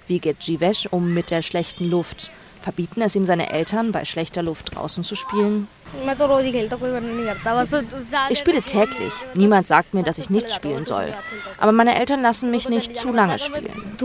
Wie 0.09 0.19
geht 0.19 0.43
Jivesh 0.43 0.89
um 0.91 1.15
mit 1.15 1.31
der 1.31 1.43
schlechten 1.43 1.89
Luft? 1.89 2.33
Verbieten 2.63 3.03
es 3.03 3.17
ihm 3.17 3.27
seine 3.27 3.51
Eltern, 3.51 3.91
bei 3.91 4.05
schlechter 4.05 4.43
Luft 4.43 4.75
draußen 4.75 5.03
zu 5.03 5.17
spielen? 5.17 5.67
Ich 8.31 8.39
spiele 8.39 8.63
täglich. 8.63 9.13
Niemand 9.35 9.67
sagt 9.67 9.95
mir, 9.95 10.05
dass 10.05 10.19
ich 10.19 10.31
nicht 10.31 10.53
spielen 10.53 10.85
soll. 10.85 11.13
Aber 11.59 11.73
meine 11.73 11.99
Eltern 11.99 12.23
lassen 12.23 12.51
mich 12.51 12.69
nicht 12.69 12.97
zu 12.97 13.13
lange 13.13 13.39
spielen. 13.39 13.97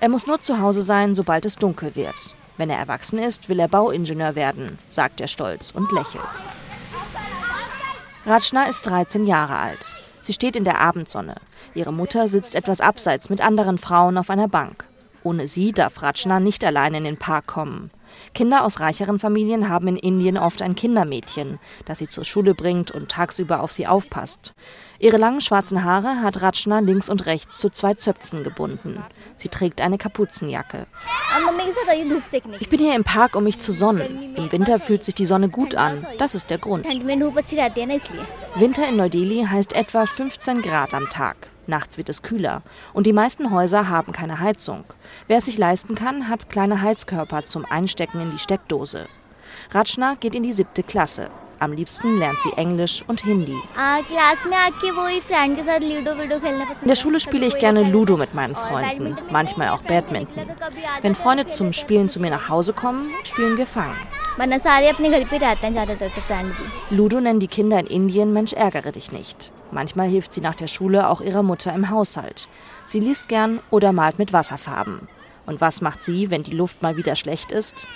Er 0.00 0.08
muss 0.08 0.26
nur 0.26 0.40
zu 0.40 0.60
Hause 0.60 0.82
sein, 0.82 1.14
sobald 1.14 1.46
es 1.46 1.56
dunkel 1.56 1.94
wird. 1.94 2.34
Wenn 2.56 2.70
er 2.70 2.78
erwachsen 2.78 3.18
ist, 3.18 3.48
will 3.48 3.60
er 3.60 3.68
Bauingenieur 3.68 4.34
werden, 4.34 4.78
sagt 4.88 5.20
er 5.20 5.28
stolz 5.28 5.70
und 5.70 5.90
lächelt. 5.92 6.44
Rajna 8.26 8.64
ist 8.64 8.82
13 8.82 9.26
Jahre 9.26 9.58
alt. 9.58 9.94
Sie 10.20 10.32
steht 10.32 10.56
in 10.56 10.64
der 10.64 10.80
Abendsonne. 10.80 11.34
Ihre 11.74 11.92
Mutter 11.92 12.28
sitzt 12.28 12.54
etwas 12.54 12.80
abseits 12.80 13.28
mit 13.28 13.40
anderen 13.40 13.76
Frauen 13.78 14.16
auf 14.16 14.30
einer 14.30 14.48
Bank. 14.48 14.84
Ohne 15.24 15.46
sie 15.46 15.72
darf 15.72 16.02
Rachna 16.02 16.38
nicht 16.38 16.64
allein 16.64 16.94
in 16.94 17.04
den 17.04 17.16
Park 17.16 17.46
kommen. 17.46 17.90
Kinder 18.34 18.62
aus 18.62 18.78
reicheren 18.78 19.18
Familien 19.18 19.70
haben 19.70 19.88
in 19.88 19.96
Indien 19.96 20.36
oft 20.36 20.60
ein 20.60 20.74
Kindermädchen, 20.74 21.58
das 21.86 21.98
sie 21.98 22.08
zur 22.08 22.24
Schule 22.24 22.54
bringt 22.54 22.90
und 22.90 23.10
tagsüber 23.10 23.60
auf 23.60 23.72
sie 23.72 23.86
aufpasst. 23.86 24.52
Ihre 24.98 25.16
langen 25.16 25.40
schwarzen 25.40 25.82
Haare 25.82 26.20
hat 26.20 26.42
Rachna 26.42 26.80
links 26.80 27.08
und 27.08 27.24
rechts 27.24 27.58
zu 27.58 27.70
zwei 27.70 27.94
Zöpfen 27.94 28.44
gebunden. 28.44 29.02
Sie 29.36 29.48
trägt 29.48 29.80
eine 29.80 29.96
Kapuzenjacke. 29.96 30.86
Ich 32.60 32.68
bin 32.68 32.78
hier 32.78 32.94
im 32.94 33.04
Park, 33.04 33.34
um 33.34 33.44
mich 33.44 33.58
zu 33.58 33.72
sonnen. 33.72 34.36
Im 34.36 34.52
Winter 34.52 34.78
fühlt 34.78 35.04
sich 35.04 35.14
die 35.14 35.26
Sonne 35.26 35.48
gut 35.48 35.74
an. 35.74 36.06
Das 36.18 36.34
ist 36.34 36.50
der 36.50 36.58
Grund. 36.58 36.86
Winter 38.56 38.88
in 38.88 38.96
Neu-Delhi 38.96 39.46
heißt 39.50 39.72
etwa 39.72 40.04
15 40.04 40.60
Grad 40.60 40.92
am 40.92 41.08
Tag. 41.08 41.48
Nachts 41.66 41.98
wird 41.98 42.08
es 42.08 42.22
kühler. 42.22 42.62
Und 42.92 43.06
die 43.06 43.12
meisten 43.12 43.50
Häuser 43.50 43.88
haben 43.88 44.12
keine 44.12 44.40
Heizung. 44.40 44.84
Wer 45.26 45.38
es 45.38 45.46
sich 45.46 45.58
leisten 45.58 45.94
kann, 45.94 46.28
hat 46.28 46.50
kleine 46.50 46.82
Heizkörper 46.82 47.44
zum 47.44 47.64
Einstecken 47.64 48.20
in 48.20 48.30
die 48.30 48.38
Steckdose. 48.38 49.06
Rachna 49.70 50.14
geht 50.14 50.34
in 50.34 50.42
die 50.42 50.52
siebte 50.52 50.82
Klasse. 50.82 51.30
Am 51.58 51.72
liebsten 51.72 52.18
lernt 52.18 52.40
sie 52.40 52.52
Englisch 52.52 53.04
und 53.06 53.20
Hindi. 53.22 53.56
In 56.82 56.88
der 56.88 56.94
Schule 56.94 57.20
spiele 57.20 57.46
ich 57.46 57.58
gerne 57.58 57.82
Ludo 57.82 58.16
mit 58.16 58.34
meinen 58.34 58.54
Freunden, 58.54 59.16
manchmal 59.30 59.68
auch 59.68 59.82
Badminton. 59.82 60.46
Wenn 61.02 61.14
Freunde 61.14 61.46
zum 61.46 61.72
Spielen 61.72 62.08
zu 62.08 62.20
mir 62.20 62.30
nach 62.30 62.48
Hause 62.48 62.72
kommen, 62.72 63.10
spielen 63.22 63.56
wir 63.56 63.66
Fang. 63.66 63.94
Ludo 66.90 67.20
nennen 67.20 67.40
die 67.40 67.46
Kinder 67.46 67.78
in 67.78 67.86
Indien 67.86 68.32
Mensch 68.32 68.52
ärgere 68.52 68.90
dich 68.90 69.12
nicht. 69.12 69.52
Manchmal 69.70 70.08
hilft 70.08 70.34
sie 70.34 70.40
nach 70.40 70.56
der 70.56 70.66
Schule 70.66 71.08
auch 71.08 71.20
ihrer 71.20 71.42
Mutter 71.44 71.72
im 71.72 71.90
Haushalt. 71.90 72.48
Sie 72.84 73.00
liest 73.00 73.28
gern 73.28 73.60
oder 73.70 73.92
malt 73.92 74.18
mit 74.18 74.32
Wasserfarben. 74.32 75.08
Und 75.46 75.60
was 75.60 75.80
macht 75.80 76.02
sie, 76.02 76.30
wenn 76.30 76.42
die 76.42 76.56
Luft 76.56 76.82
mal 76.82 76.96
wieder 76.96 77.16
schlecht 77.16 77.52
ist? 77.52 77.86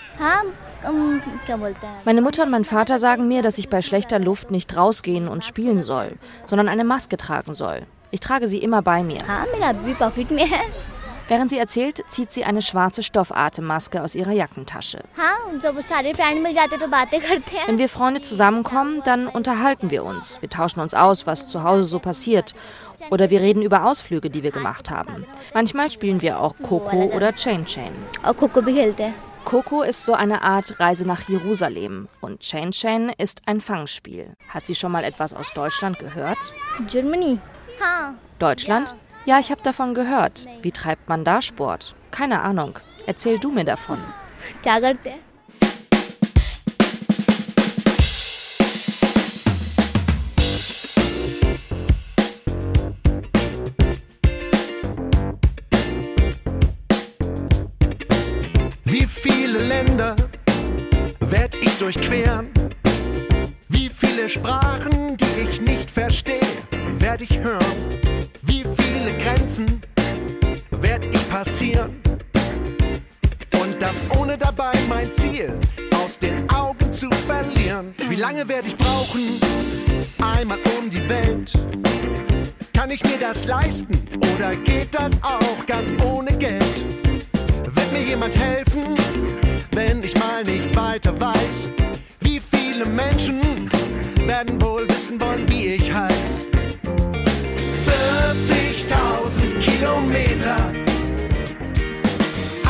Meine 2.04 2.20
Mutter 2.22 2.44
und 2.44 2.50
mein 2.50 2.64
Vater 2.64 2.98
sagen 2.98 3.26
mir, 3.28 3.42
dass 3.42 3.58
ich 3.58 3.68
bei 3.68 3.82
schlechter 3.82 4.18
Luft 4.18 4.50
nicht 4.50 4.76
rausgehen 4.76 5.28
und 5.28 5.44
spielen 5.44 5.82
soll, 5.82 6.12
sondern 6.46 6.68
eine 6.68 6.84
Maske 6.84 7.16
tragen 7.16 7.54
soll. 7.54 7.86
Ich 8.10 8.20
trage 8.20 8.48
sie 8.48 8.58
immer 8.58 8.82
bei 8.82 9.02
mir. 9.02 9.18
Während 11.28 11.50
sie 11.50 11.58
erzählt, 11.58 12.02
zieht 12.08 12.32
sie 12.32 12.44
eine 12.44 12.62
schwarze 12.62 13.02
Stoffatemmaske 13.02 14.02
aus 14.02 14.14
ihrer 14.14 14.32
Jackentasche. 14.32 15.04
Wenn 17.66 17.78
wir 17.78 17.88
Freunde 17.88 18.22
zusammenkommen, 18.22 19.02
dann 19.04 19.26
unterhalten 19.26 19.90
wir 19.90 20.04
uns. 20.04 20.40
Wir 20.40 20.48
tauschen 20.48 20.80
uns 20.80 20.94
aus, 20.94 21.26
was 21.26 21.46
zu 21.46 21.62
Hause 21.62 21.84
so 21.84 21.98
passiert. 21.98 22.54
Oder 23.10 23.28
wir 23.28 23.40
reden 23.40 23.62
über 23.62 23.84
Ausflüge, 23.84 24.30
die 24.30 24.42
wir 24.42 24.50
gemacht 24.50 24.90
haben. 24.90 25.26
Manchmal 25.52 25.90
spielen 25.90 26.22
wir 26.22 26.40
auch 26.40 26.56
Coco 26.62 27.10
oder 27.14 27.34
Chain 27.34 27.66
Chain. 27.66 27.92
Coco 29.44 29.82
ist 29.82 30.04
so 30.04 30.12
eine 30.12 30.42
Art 30.42 30.78
Reise 30.78 31.06
nach 31.06 31.28
Jerusalem 31.28 32.08
und 32.20 32.40
Chain 32.40 32.70
Chain 32.72 33.10
ist 33.16 33.42
ein 33.46 33.60
Fangspiel. 33.60 34.34
Hat 34.48 34.66
sie 34.66 34.74
schon 34.74 34.92
mal 34.92 35.04
etwas 35.04 35.32
aus 35.32 35.52
Deutschland 35.54 35.98
gehört? 35.98 36.38
Germany. 36.90 37.38
Deutschland? 38.38 38.94
Ja, 39.28 39.38
ich 39.38 39.50
habe 39.50 39.60
davon 39.60 39.92
gehört. 39.92 40.46
Wie 40.62 40.72
treibt 40.72 41.06
man 41.06 41.22
da 41.22 41.42
Sport? 41.42 41.94
Keine 42.10 42.40
Ahnung. 42.40 42.78
Erzähl 43.06 43.38
du 43.38 43.50
mir 43.50 43.64
davon. 43.64 43.98
Wie 58.84 59.06
viele 59.06 59.58
Länder 59.58 60.16
werd 61.20 61.54
ich 61.54 61.76
durchqueren? 61.76 62.48
Wie 63.68 63.90
viele 63.90 64.30
Sprachen, 64.30 65.18
die 65.18 65.40
ich 65.50 65.60
nicht 65.60 65.90
verstehe, 65.90 66.40
werd 66.98 67.20
ich 67.20 67.38
hören? 67.40 68.17
Grenzen 69.28 69.82
werd 70.70 71.04
ich 71.04 71.28
passieren? 71.28 72.00
Und 73.60 73.76
das 73.78 74.02
ohne 74.18 74.38
dabei 74.38 74.72
mein 74.88 75.14
Ziel 75.14 75.52
aus 76.02 76.18
den 76.18 76.48
Augen 76.48 76.90
zu 76.90 77.10
verlieren. 77.26 77.94
Wie 78.08 78.14
lange 78.14 78.48
werd 78.48 78.66
ich 78.66 78.76
brauchen? 78.78 79.38
Einmal 80.22 80.58
um 80.78 80.88
die 80.88 81.06
Welt. 81.10 81.52
Kann 82.72 82.90
ich 82.90 83.02
mir 83.04 83.18
das 83.20 83.44
leisten 83.44 83.98
oder 84.34 84.56
geht 84.56 84.94
das 84.94 85.12
auch 85.22 85.66
ganz 85.66 85.92
ohne 86.02 86.32
Geld? 86.32 86.64
Wird 87.64 87.92
mir 87.92 88.04
jemand 88.04 88.34
helfen, 88.34 88.96
wenn 89.72 90.02
ich 90.02 90.16
mal 90.18 90.42
nicht 90.42 90.74
weiter 90.74 91.12
weiß? 91.20 91.68
Wie 92.20 92.40
viele 92.40 92.86
Menschen 92.86 93.70
werden 94.24 94.58
wohl 94.62 94.88
wissen 94.88 95.20
wollen, 95.20 95.46
wie 95.50 95.74
ich 95.74 95.92
heiß? 95.92 96.47
40.000 98.38 99.58
Kilometer, 99.58 100.56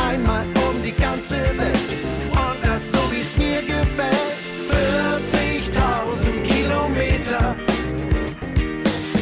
einmal 0.09 0.45
um 0.67 0.81
die 0.83 0.91
ganze 0.91 1.35
Welt 1.35 1.89
und 2.31 2.57
das 2.63 2.91
so 2.91 2.97
wie 3.11 3.21
es 3.21 3.37
mir 3.37 3.61
gefällt. 3.61 4.39
40.000 4.67 6.43
Kilometer, 6.43 7.55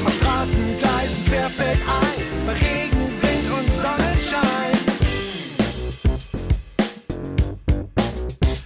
auf 0.06 0.14
Straßen, 0.14 0.78
Gleisen, 0.80 1.26
querfeldein, 1.26 2.18
bei 2.46 2.54
Regen, 2.54 3.12
Wind 3.22 3.52
und 3.52 3.68
Sonnenschein. 3.82 4.78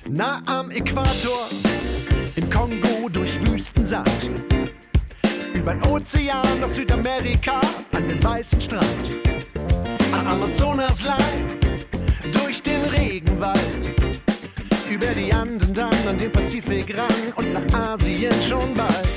Nah 0.08 0.42
am 0.46 0.70
Äquator, 0.70 1.50
im 2.36 2.50
Kongo 2.50 3.10
durch 3.10 3.32
Wüstensand. 3.48 4.51
Über 5.62 5.76
den 5.76 5.84
Ozean 5.92 6.60
nach 6.60 6.70
Südamerika 6.70 7.62
an 7.92 8.08
den 8.08 8.24
weißen 8.24 8.60
Strand. 8.60 9.22
Am 10.12 10.26
Amazonasland, 10.26 11.22
durch 12.32 12.64
den 12.64 12.82
Regenwald. 12.86 13.60
Über 14.90 15.06
die 15.16 15.32
Anden 15.32 15.72
dann 15.76 15.94
an 16.10 16.18
den 16.18 16.32
Pazifik 16.32 16.98
ran 16.98 17.14
und 17.36 17.54
nach 17.54 17.80
Asien 17.80 18.34
schon 18.42 18.74
bald. 18.74 19.08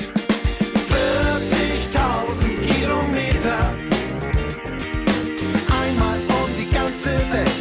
40.000 0.90 2.60
Kilometer, 2.60 3.74
einmal 5.80 6.18
um 6.28 6.50
die 6.58 6.70
ganze 6.70 7.08
Welt. 7.32 7.53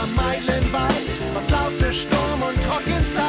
Wasser, 0.00 0.06
meilenweit, 0.16 1.08
auf 1.34 1.46
Flaute, 1.46 1.92
Sturm 1.92 2.42
und 2.42 2.62
Trockenzeit. 2.62 3.28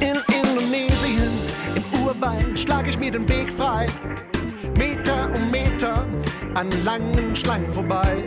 In 0.00 0.16
Indonesien, 0.34 1.30
im 1.74 2.02
Urwald, 2.04 2.58
schlag 2.58 2.88
ich 2.88 2.98
mir 2.98 3.10
den 3.10 3.28
Weg 3.28 3.52
frei. 3.52 3.86
An 6.54 6.70
langen 6.84 7.34
Schlangen 7.36 7.70
vorbei. 7.72 8.24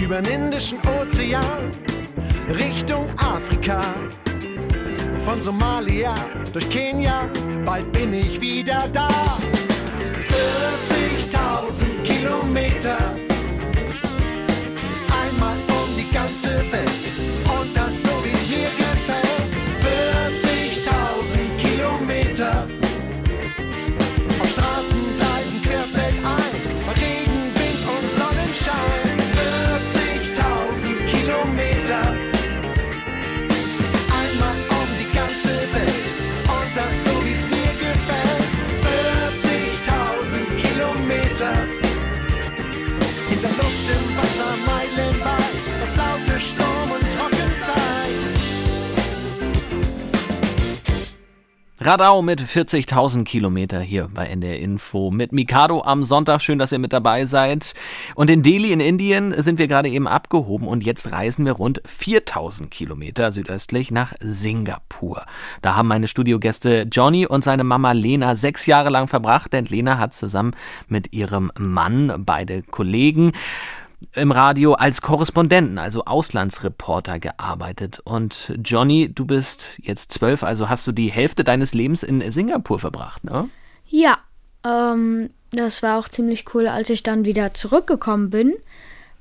Über 0.00 0.20
den 0.20 0.44
Indischen 0.44 0.78
Ozean 1.00 1.70
Richtung 2.48 3.06
Afrika. 3.16 3.80
Von 5.24 5.40
Somalia 5.40 6.14
durch 6.52 6.68
Kenia, 6.68 7.28
bald 7.64 7.90
bin 7.92 8.12
ich 8.12 8.40
wieder 8.40 8.88
da. 8.92 9.08
40.000 10.88 12.02
Kilometer, 12.04 12.96
Radau 51.84 52.22
mit 52.22 52.40
40.000 52.40 53.24
Kilometer 53.24 53.80
hier 53.80 54.08
bei 54.14 54.28
NDR 54.28 54.60
Info 54.60 55.10
mit 55.10 55.32
Mikado 55.32 55.82
am 55.82 56.04
Sonntag. 56.04 56.40
Schön, 56.40 56.60
dass 56.60 56.70
ihr 56.70 56.78
mit 56.78 56.92
dabei 56.92 57.24
seid. 57.24 57.74
Und 58.14 58.30
in 58.30 58.44
Delhi 58.44 58.70
in 58.70 58.78
Indien 58.78 59.34
sind 59.42 59.58
wir 59.58 59.66
gerade 59.66 59.88
eben 59.88 60.06
abgehoben 60.06 60.68
und 60.68 60.84
jetzt 60.84 61.10
reisen 61.10 61.44
wir 61.44 61.54
rund 61.54 61.82
4.000 61.82 62.68
Kilometer 62.68 63.32
südöstlich 63.32 63.90
nach 63.90 64.12
Singapur. 64.20 65.26
Da 65.60 65.74
haben 65.74 65.88
meine 65.88 66.06
Studiogäste 66.06 66.86
Johnny 66.88 67.26
und 67.26 67.42
seine 67.42 67.64
Mama 67.64 67.90
Lena 67.90 68.36
sechs 68.36 68.66
Jahre 68.66 68.90
lang 68.90 69.08
verbracht, 69.08 69.52
denn 69.52 69.64
Lena 69.64 69.98
hat 69.98 70.14
zusammen 70.14 70.54
mit 70.86 71.12
ihrem 71.12 71.50
Mann, 71.58 72.22
beide 72.24 72.62
Kollegen, 72.62 73.32
im 74.14 74.32
Radio 74.32 74.74
als 74.74 75.02
Korrespondenten, 75.02 75.78
also 75.78 76.04
Auslandsreporter 76.04 77.18
gearbeitet. 77.18 78.00
Und 78.04 78.52
Johnny, 78.62 79.12
du 79.12 79.24
bist 79.24 79.78
jetzt 79.82 80.12
zwölf, 80.12 80.42
also 80.42 80.68
hast 80.68 80.86
du 80.86 80.92
die 80.92 81.10
Hälfte 81.10 81.44
deines 81.44 81.74
Lebens 81.74 82.02
in 82.02 82.30
Singapur 82.30 82.78
verbracht, 82.78 83.24
ne? 83.24 83.48
Ja, 83.86 84.18
ähm, 84.64 85.30
das 85.50 85.82
war 85.82 85.98
auch 85.98 86.08
ziemlich 86.08 86.44
cool, 86.54 86.66
als 86.66 86.90
ich 86.90 87.02
dann 87.02 87.24
wieder 87.24 87.54
zurückgekommen 87.54 88.30
bin, 88.30 88.54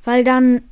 weil 0.03 0.23
dann 0.23 0.63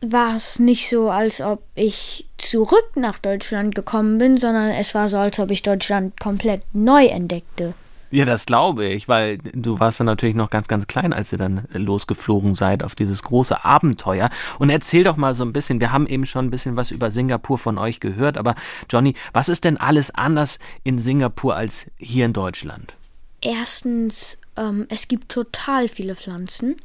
war 0.00 0.34
es 0.34 0.58
nicht 0.58 0.88
so, 0.88 1.10
als 1.10 1.40
ob 1.40 1.62
ich 1.74 2.26
zurück 2.36 2.96
nach 2.96 3.18
Deutschland 3.18 3.74
gekommen 3.74 4.18
bin, 4.18 4.36
sondern 4.36 4.70
es 4.70 4.94
war 4.94 5.08
so, 5.08 5.18
als 5.18 5.38
ob 5.38 5.50
ich 5.50 5.62
Deutschland 5.62 6.18
komplett 6.18 6.62
neu 6.72 7.06
entdeckte. 7.06 7.74
Ja, 8.12 8.26
das 8.26 8.44
glaube 8.44 8.84
ich, 8.84 9.08
weil 9.08 9.38
du 9.38 9.80
warst 9.80 9.98
dann 9.98 10.04
natürlich 10.04 10.34
noch 10.34 10.50
ganz, 10.50 10.68
ganz 10.68 10.86
klein, 10.86 11.14
als 11.14 11.32
ihr 11.32 11.38
dann 11.38 11.66
losgeflogen 11.72 12.54
seid 12.54 12.82
auf 12.82 12.94
dieses 12.94 13.22
große 13.22 13.64
Abenteuer. 13.64 14.28
Und 14.58 14.68
erzähl 14.68 15.02
doch 15.02 15.16
mal 15.16 15.34
so 15.34 15.44
ein 15.46 15.54
bisschen, 15.54 15.80
wir 15.80 15.92
haben 15.92 16.06
eben 16.06 16.26
schon 16.26 16.44
ein 16.44 16.50
bisschen 16.50 16.76
was 16.76 16.90
über 16.90 17.10
Singapur 17.10 17.56
von 17.56 17.78
euch 17.78 18.00
gehört, 18.00 18.36
aber 18.36 18.54
Johnny, 18.90 19.14
was 19.32 19.48
ist 19.48 19.64
denn 19.64 19.78
alles 19.78 20.14
anders 20.14 20.58
in 20.84 20.98
Singapur 20.98 21.56
als 21.56 21.90
hier 21.96 22.26
in 22.26 22.34
Deutschland? 22.34 22.92
Erstens, 23.40 24.36
ähm, 24.58 24.84
es 24.90 25.08
gibt 25.08 25.30
total 25.30 25.88
viele 25.88 26.14
Pflanzen. 26.14 26.76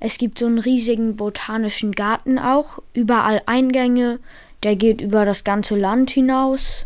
Es 0.00 0.18
gibt 0.18 0.40
so 0.40 0.46
einen 0.46 0.58
riesigen 0.58 1.14
botanischen 1.14 1.92
Garten 1.92 2.40
auch, 2.40 2.82
überall 2.92 3.40
Eingänge, 3.46 4.18
der 4.64 4.74
geht 4.74 5.00
über 5.00 5.24
das 5.24 5.44
ganze 5.44 5.76
Land 5.76 6.10
hinaus. 6.10 6.85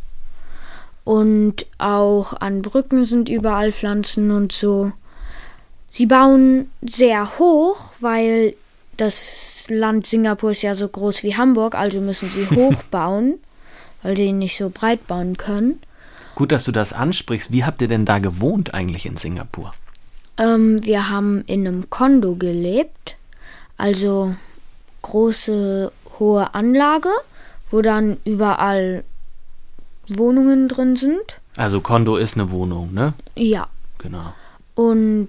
Und 1.04 1.66
auch 1.78 2.34
an 2.34 2.62
Brücken 2.62 3.04
sind 3.04 3.28
überall 3.28 3.72
Pflanzen 3.72 4.30
und 4.30 4.52
so. 4.52 4.92
Sie 5.88 6.06
bauen 6.06 6.70
sehr 6.82 7.38
hoch, 7.38 7.94
weil 8.00 8.54
das 8.96 9.66
Land 9.68 10.06
Singapur 10.06 10.52
ist 10.52 10.62
ja 10.62 10.74
so 10.74 10.86
groß 10.86 11.22
wie 11.22 11.36
Hamburg, 11.36 11.74
also 11.74 12.00
müssen 12.00 12.30
sie 12.30 12.46
hoch 12.56 12.82
bauen, 12.90 13.38
weil 14.02 14.16
sie 14.16 14.32
nicht 14.32 14.56
so 14.56 14.70
breit 14.70 15.06
bauen 15.06 15.36
können. 15.36 15.80
Gut, 16.34 16.52
dass 16.52 16.64
du 16.64 16.72
das 16.72 16.92
ansprichst. 16.92 17.50
Wie 17.50 17.64
habt 17.64 17.82
ihr 17.82 17.88
denn 17.88 18.04
da 18.04 18.18
gewohnt 18.18 18.72
eigentlich 18.72 19.04
in 19.04 19.16
Singapur? 19.16 19.74
Ähm, 20.38 20.84
wir 20.84 21.10
haben 21.10 21.42
in 21.46 21.66
einem 21.66 21.90
Kondo 21.90 22.36
gelebt, 22.36 23.16
also 23.76 24.34
große, 25.02 25.92
hohe 26.18 26.54
Anlage, 26.54 27.10
wo 27.70 27.82
dann 27.82 28.18
überall 28.24 29.04
Wohnungen 30.18 30.68
drin 30.68 30.96
sind. 30.96 31.40
Also 31.56 31.80
Kondo 31.80 32.16
ist 32.16 32.34
eine 32.34 32.50
Wohnung, 32.50 32.92
ne? 32.94 33.12
Ja. 33.36 33.68
Genau. 33.98 34.32
Und 34.74 35.28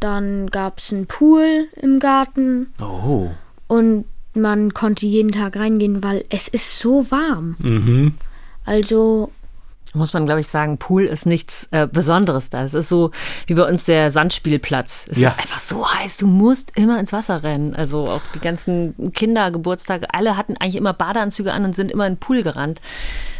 dann 0.00 0.48
gab 0.50 0.78
es 0.78 0.92
einen 0.92 1.06
Pool 1.06 1.68
im 1.80 1.98
Garten. 2.00 2.72
Oh. 2.80 3.28
Und 3.68 4.04
man 4.34 4.74
konnte 4.74 5.06
jeden 5.06 5.32
Tag 5.32 5.56
reingehen, 5.56 6.02
weil 6.04 6.24
es 6.28 6.48
ist 6.48 6.78
so 6.78 7.10
warm. 7.10 7.56
Mhm. 7.58 8.14
Also 8.66 9.30
muss 9.94 10.12
man, 10.12 10.26
glaube 10.26 10.42
ich, 10.42 10.48
sagen, 10.48 10.76
Pool 10.76 11.04
ist 11.06 11.24
nichts 11.24 11.68
äh, 11.70 11.86
Besonderes 11.90 12.50
da. 12.50 12.62
Es 12.62 12.74
ist 12.74 12.90
so 12.90 13.12
wie 13.46 13.54
bei 13.54 13.66
uns 13.66 13.84
der 13.84 14.10
Sandspielplatz. 14.10 15.06
Es 15.10 15.20
Ja. 15.20 15.28
ist 15.28 15.38
einfach 15.38 15.58
so 15.60 15.88
heiß, 15.90 16.18
du 16.18 16.26
musst 16.26 16.76
immer 16.76 17.00
ins 17.00 17.14
Wasser 17.14 17.42
rennen. 17.42 17.74
Also 17.74 18.06
auch 18.10 18.20
die 18.34 18.40
ganzen 18.40 19.10
Kindergeburtstage, 19.14 20.12
alle 20.12 20.36
hatten 20.36 20.56
eigentlich 20.58 20.76
immer 20.76 20.92
Badeanzüge 20.92 21.50
an 21.52 21.64
und 21.64 21.74
sind 21.74 21.90
immer 21.90 22.06
in 22.06 22.14
den 22.14 22.18
Pool 22.20 22.42
gerannt, 22.42 22.82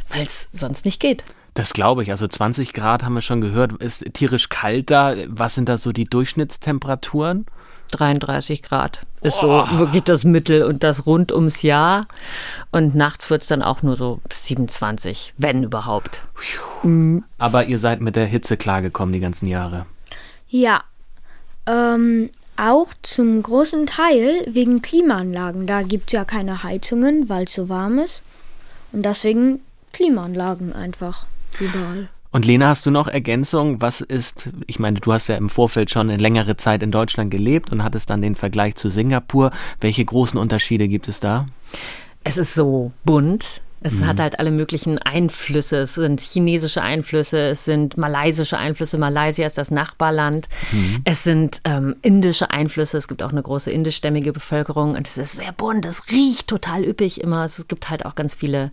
weil 0.08 0.22
es 0.22 0.48
sonst 0.52 0.84
nicht 0.84 1.00
geht. 1.00 1.25
Das 1.54 1.72
glaube 1.72 2.02
ich. 2.02 2.10
Also 2.10 2.28
20 2.28 2.72
Grad 2.72 3.02
haben 3.02 3.14
wir 3.14 3.22
schon 3.22 3.40
gehört. 3.40 3.72
Ist 3.82 4.04
tierisch 4.12 4.48
kalt 4.48 4.90
da. 4.90 5.14
Was 5.28 5.54
sind 5.54 5.68
da 5.68 5.78
so 5.78 5.92
die 5.92 6.04
Durchschnittstemperaturen? 6.04 7.46
33 7.92 8.62
Grad 8.62 9.06
ist 9.22 9.40
so 9.40 9.48
wirklich 9.48 10.02
das 10.02 10.25
Mittel 10.25 10.64
und 10.64 10.82
das 10.82 11.06
rund 11.06 11.32
ums 11.32 11.62
Jahr. 11.62 12.06
Und 12.72 12.94
nachts 12.94 13.30
wird 13.30 13.42
es 13.42 13.48
dann 13.48 13.62
auch 13.62 13.82
nur 13.82 13.96
so 13.96 14.20
27, 14.32 15.34
wenn 15.38 15.62
überhaupt. 15.62 16.20
Aber 17.38 17.64
ihr 17.64 17.78
seid 17.78 18.00
mit 18.00 18.16
der 18.16 18.26
Hitze 18.26 18.56
klargekommen 18.56 19.12
die 19.12 19.20
ganzen 19.20 19.46
Jahre. 19.46 19.86
ja, 20.48 20.82
ähm, 21.66 22.30
auch 22.56 22.88
zum 23.02 23.42
großen 23.42 23.86
Teil 23.86 24.47
wegen 24.49 24.80
Klimaanlagen. 24.80 25.66
Da 25.66 25.82
gibt 25.82 26.08
es 26.08 26.12
ja 26.12 26.25
keine 26.25 26.62
Heizungen, 26.62 27.28
weil 27.28 27.45
es 27.45 27.54
so 27.54 27.69
warm 27.69 27.99
ist. 27.99 28.23
Und 28.92 29.02
deswegen 29.02 29.60
Klimaanlagen 29.97 30.75
einfach 30.75 31.25
überall. 31.59 32.09
Und 32.30 32.45
Lena, 32.45 32.69
hast 32.69 32.85
du 32.85 32.91
noch 32.91 33.09
Ergänzung? 33.09 33.80
Was 33.80 34.02
ist, 34.02 34.50
ich 34.67 34.78
meine, 34.78 35.00
du 35.00 35.11
hast 35.11 35.28
ja 35.28 35.37
im 35.37 35.49
Vorfeld 35.49 35.91
schon 35.91 36.11
eine 36.11 36.19
längere 36.21 36.59
Zeit 36.59 36.82
in 36.82 36.91
Deutschland 36.91 37.30
gelebt 37.30 37.73
und 37.73 37.82
hattest 37.82 38.11
dann 38.11 38.21
den 38.21 38.35
Vergleich 38.35 38.75
zu 38.75 38.91
Singapur. 38.91 39.52
Welche 39.80 40.04
großen 40.04 40.39
Unterschiede 40.39 40.87
gibt 40.87 41.09
es 41.09 41.21
da? 41.21 41.47
Es 42.25 42.37
ist 42.37 42.54
so 42.54 42.93
bunt. 43.06 43.63
Es 43.86 44.02
hat 44.02 44.18
halt 44.18 44.40
alle 44.40 44.50
möglichen 44.50 44.99
Einflüsse. 44.99 45.78
Es 45.78 45.94
sind 45.94 46.20
chinesische 46.20 46.82
Einflüsse, 46.82 47.38
es 47.50 47.64
sind 47.64 47.96
malaysische 47.96 48.58
Einflüsse. 48.58 48.99
Malaysia 48.99 49.46
ist 49.46 49.58
das 49.58 49.70
Nachbarland. 49.70 50.49
Es 51.04 51.22
sind 51.22 51.60
ähm, 51.64 51.94
indische 52.02 52.50
Einflüsse. 52.50 52.99
Es 52.99 53.06
gibt 53.06 53.22
auch 53.22 53.30
eine 53.30 53.42
große 53.42 53.70
indischstämmige 53.70 54.32
Bevölkerung. 54.32 54.96
Und 54.96 55.06
es 55.06 55.18
ist 55.18 55.36
sehr 55.36 55.52
bunt. 55.52 55.86
Es 55.86 56.10
riecht 56.10 56.49
total 56.49 56.84
üppig 56.84 57.20
immer. 57.20 57.44
Es 57.44 57.68
gibt 57.68 57.88
halt 57.88 58.04
auch 58.04 58.16
ganz 58.16 58.34
viele 58.34 58.72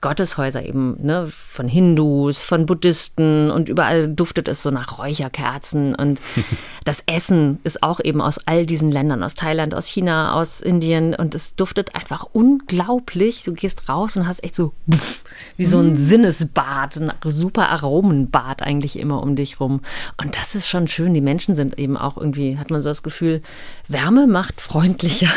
Gotteshäuser 0.00 0.64
eben, 0.64 0.96
ne, 1.04 1.28
von 1.28 1.66
Hindus, 1.66 2.42
von 2.42 2.66
Buddhisten 2.66 3.50
und 3.50 3.68
überall 3.68 4.08
duftet 4.08 4.46
es 4.46 4.62
so 4.62 4.70
nach 4.70 4.98
Räucherkerzen. 4.98 5.94
Und 5.94 6.20
das 6.84 7.02
Essen 7.06 7.58
ist 7.64 7.82
auch 7.82 7.98
eben 8.00 8.20
aus 8.20 8.38
all 8.46 8.64
diesen 8.64 8.92
Ländern, 8.92 9.22
aus 9.22 9.34
Thailand, 9.34 9.74
aus 9.74 9.86
China, 9.88 10.34
aus 10.34 10.60
Indien. 10.60 11.14
Und 11.14 11.34
es 11.34 11.56
duftet 11.56 11.94
einfach 11.96 12.26
unglaublich. 12.32 13.42
Du 13.42 13.52
gehst 13.52 13.88
raus 13.88 14.16
und 14.16 14.28
hast 14.28 14.44
echt 14.48 14.56
so 14.56 14.72
pff, 14.90 15.24
wie 15.56 15.66
so 15.66 15.78
ein 15.78 15.94
Sinnesbad, 15.94 16.96
ein 16.96 17.12
super 17.24 17.68
Aromenbad 17.68 18.62
eigentlich 18.62 18.98
immer 18.98 19.22
um 19.22 19.36
dich 19.36 19.60
rum. 19.60 19.82
Und 20.16 20.36
das 20.36 20.54
ist 20.54 20.68
schon 20.68 20.88
schön. 20.88 21.12
Die 21.12 21.20
Menschen 21.20 21.54
sind 21.54 21.78
eben 21.78 21.96
auch 21.96 22.16
irgendwie, 22.16 22.56
hat 22.56 22.70
man 22.70 22.80
so 22.80 22.88
das 22.88 23.02
Gefühl, 23.02 23.42
Wärme 23.86 24.26
macht 24.26 24.60
freundlicher. 24.60 25.28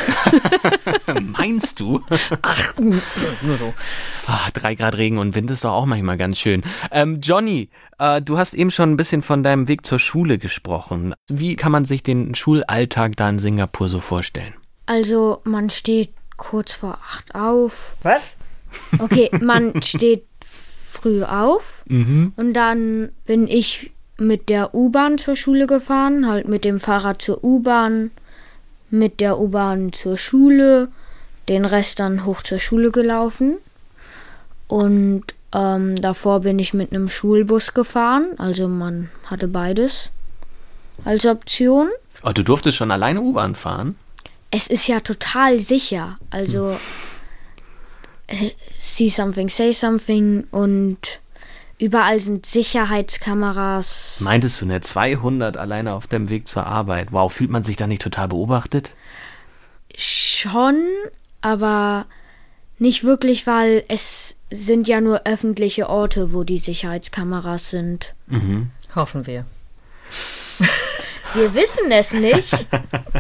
Meinst 1.22 1.80
du? 1.80 2.02
Ach, 2.42 2.74
nur 2.78 3.58
so. 3.58 3.74
Ah, 4.28 4.50
drei 4.54 4.76
Grad 4.76 4.96
Regen 4.96 5.18
und 5.18 5.36
Wind 5.36 5.52
ist 5.52 5.66
doch 5.66 5.74
auch 5.74 5.86
manchmal 5.86 6.18
ganz 6.18 6.38
schön. 6.38 6.64
Ähm, 6.92 7.20
Johnny, 7.22 7.70
äh, 8.00 8.22
du 8.22 8.38
hast 8.38 8.54
eben 8.54 8.72
schon 8.72 8.92
ein 8.92 8.98
bisschen 8.98 9.24
von 9.24 9.44
deinem 9.44 9.68
Weg 9.68 9.86
zur 9.86 10.00
Schule 10.00 10.38
gesprochen. 10.38 11.14
Wie 11.30 11.56
kann 11.58 11.72
man 11.72 11.84
sich 11.84 12.02
den 12.02 12.34
Schulalltag 12.34 13.18
da 13.18 13.30
in 13.30 13.40
Singapur 13.40 13.90
so 13.90 14.00
vorstellen? 14.00 14.54
Also 14.86 15.42
man 15.44 15.70
steht 15.70 16.14
kurz 16.38 16.74
vor 16.74 16.98
acht 17.10 17.36
auf. 17.36 17.96
Was? 18.04 18.38
Okay, 19.00 19.30
man 19.42 19.82
steht 19.82 20.26
früh 20.46 21.24
auf 21.24 21.84
und 21.88 22.54
dann 22.54 23.12
bin 23.26 23.48
ich 23.48 23.92
mit 24.18 24.50
der 24.50 24.76
U-Bahn 24.76 25.18
zur 25.18 25.36
Schule 25.36 25.66
gefahren, 25.68 26.28
halt 26.28 26.48
mit 26.48 26.64
dem 26.64 26.80
Fahrrad 26.80 27.22
zur 27.22 27.44
U-Bahn, 27.44 28.12
mit 28.90 29.20
der 29.20 29.40
U-Bahn 29.40 29.94
zur 29.94 30.18
Schule, 30.18 30.90
den 31.50 31.66
Rest 31.66 32.00
dann 32.00 32.26
hoch 32.26 32.44
zur 32.44 32.60
Schule 32.60 32.92
gelaufen. 32.92 33.58
Und 34.68 35.24
ähm, 35.54 35.96
davor 35.96 36.42
bin 36.42 36.60
ich 36.60 36.74
mit 36.74 36.94
einem 36.94 37.10
Schulbus 37.10 37.74
gefahren, 37.74 38.36
also 38.38 38.68
man 38.68 39.10
hatte 39.26 39.48
beides 39.48 40.12
als 41.04 41.26
Option. 41.26 41.90
Oh, 42.24 42.32
du 42.32 42.44
durftest 42.44 42.78
schon 42.78 42.92
alleine 42.92 43.22
U-Bahn 43.22 43.56
fahren? 43.56 43.96
Es 44.52 44.68
ist 44.68 44.88
ja 44.88 45.00
total 45.00 45.60
sicher. 45.60 46.18
Also 46.30 46.72
äh, 46.72 46.76
see 48.80 49.10
something, 49.10 49.50
say 49.50 49.74
something 49.74 50.46
und 50.52 51.20
überall 51.78 52.20
sind 52.20 52.46
Sicherheitskameras. 52.46 54.20
Meintest 54.22 54.62
du, 54.62 54.66
ne, 54.66 54.82
200 54.82 55.58
alleine 55.58 55.94
auf 55.94 56.08
dem 56.08 56.30
Weg 56.30 56.48
zur 56.48 56.66
Arbeit? 56.66 57.12
Wow, 57.12 57.32
fühlt 57.32 57.50
man 57.50 57.64
sich 57.64 57.78
da 57.78 57.88
nicht 57.88 58.02
total 58.02 58.28
beobachtet? 58.30 58.92
Schon, 59.96 60.82
aber 61.42 62.06
nicht 62.78 63.04
wirklich, 63.04 63.48
weil 63.48 63.84
es 63.88 64.36
sind 64.52 64.88
ja 64.88 65.02
nur 65.02 65.26
öffentliche 65.26 65.90
Orte, 65.90 66.34
wo 66.34 66.44
die 66.44 66.60
Sicherheitskameras 66.60 67.70
sind. 67.70 68.16
Hoffen 68.96 69.28
wir. 69.28 69.46
Wir 71.34 71.54
wissen 71.54 71.92
es 71.92 72.14
nicht. 72.14 72.68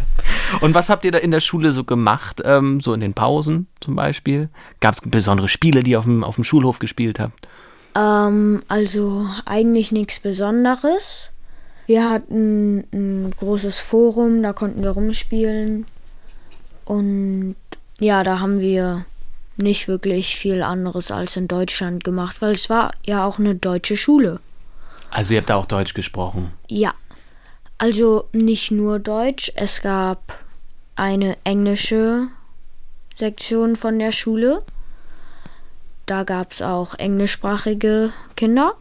Und 0.61 0.73
was 0.73 0.89
habt 0.89 1.05
ihr 1.05 1.11
da 1.11 1.17
in 1.17 1.31
der 1.31 1.39
Schule 1.39 1.71
so 1.71 1.83
gemacht? 1.83 2.41
Ähm, 2.43 2.81
so 2.81 2.93
in 2.93 2.99
den 2.99 3.13
Pausen 3.13 3.67
zum 3.79 3.95
Beispiel? 3.95 4.49
Gab 4.79 4.95
es 4.95 5.01
besondere 5.05 5.47
Spiele, 5.47 5.83
die 5.83 5.91
ihr 5.91 5.99
auf 5.99 6.05
dem, 6.05 6.23
auf 6.23 6.35
dem 6.35 6.43
Schulhof 6.43 6.79
gespielt 6.79 7.19
habt? 7.19 7.47
Ähm, 7.95 8.61
also 8.67 9.27
eigentlich 9.45 9.91
nichts 9.91 10.19
Besonderes. 10.19 11.31
Wir 11.87 12.09
hatten 12.09 12.85
ein 12.93 13.31
großes 13.37 13.79
Forum, 13.79 14.43
da 14.43 14.53
konnten 14.53 14.83
wir 14.83 14.91
rumspielen. 14.91 15.85
Und 16.85 17.55
ja, 17.99 18.23
da 18.23 18.39
haben 18.39 18.59
wir 18.59 19.05
nicht 19.57 19.87
wirklich 19.87 20.35
viel 20.35 20.63
anderes 20.63 21.11
als 21.11 21.35
in 21.35 21.47
Deutschland 21.47 22.03
gemacht, 22.03 22.41
weil 22.41 22.53
es 22.53 22.69
war 22.69 22.93
ja 23.05 23.25
auch 23.25 23.39
eine 23.39 23.55
deutsche 23.55 23.97
Schule. 23.97 24.39
Also 25.09 25.33
ihr 25.33 25.41
habt 25.41 25.49
da 25.49 25.55
auch 25.55 25.65
Deutsch 25.65 25.93
gesprochen. 25.93 26.53
Ja, 26.67 26.93
also 27.81 28.29
nicht 28.31 28.69
nur 28.69 28.99
Deutsch, 28.99 29.51
es 29.55 29.81
gab 29.81 30.37
eine 30.95 31.35
englische 31.43 32.27
Sektion 33.15 33.75
von 33.75 33.97
der 33.97 34.11
Schule. 34.11 34.61
Da 36.05 36.23
gab 36.23 36.51
es 36.51 36.61
auch 36.61 36.93
englischsprachige 36.93 38.13
Kinder 38.35 38.75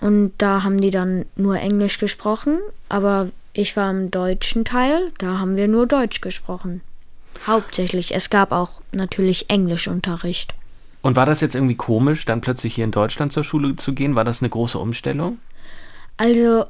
und 0.00 0.32
da 0.38 0.64
haben 0.64 0.80
die 0.80 0.90
dann 0.90 1.26
nur 1.36 1.60
Englisch 1.60 1.98
gesprochen, 1.98 2.58
aber 2.88 3.28
ich 3.52 3.76
war 3.76 3.88
im 3.88 4.10
deutschen 4.10 4.64
Teil, 4.64 5.12
da 5.18 5.38
haben 5.38 5.54
wir 5.54 5.68
nur 5.68 5.86
Deutsch 5.86 6.20
gesprochen. 6.20 6.80
Hauptsächlich. 7.46 8.12
Es 8.12 8.30
gab 8.30 8.50
auch 8.50 8.80
natürlich 8.90 9.48
Englischunterricht. 9.48 10.54
Und 11.02 11.14
war 11.14 11.24
das 11.24 11.40
jetzt 11.40 11.54
irgendwie 11.54 11.76
komisch, 11.76 12.24
dann 12.24 12.40
plötzlich 12.40 12.74
hier 12.74 12.84
in 12.84 12.90
Deutschland 12.90 13.32
zur 13.32 13.44
Schule 13.44 13.76
zu 13.76 13.92
gehen? 13.92 14.16
War 14.16 14.24
das 14.24 14.42
eine 14.42 14.50
große 14.50 14.76
Umstellung? 14.76 15.38
Also 16.16 16.64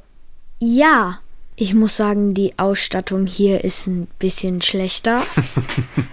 ja, 0.59 1.17
ich 1.55 1.73
muss 1.73 1.97
sagen, 1.97 2.33
die 2.33 2.57
Ausstattung 2.57 3.25
hier 3.25 3.63
ist 3.63 3.87
ein 3.87 4.07
bisschen 4.19 4.61
schlechter. 4.61 5.21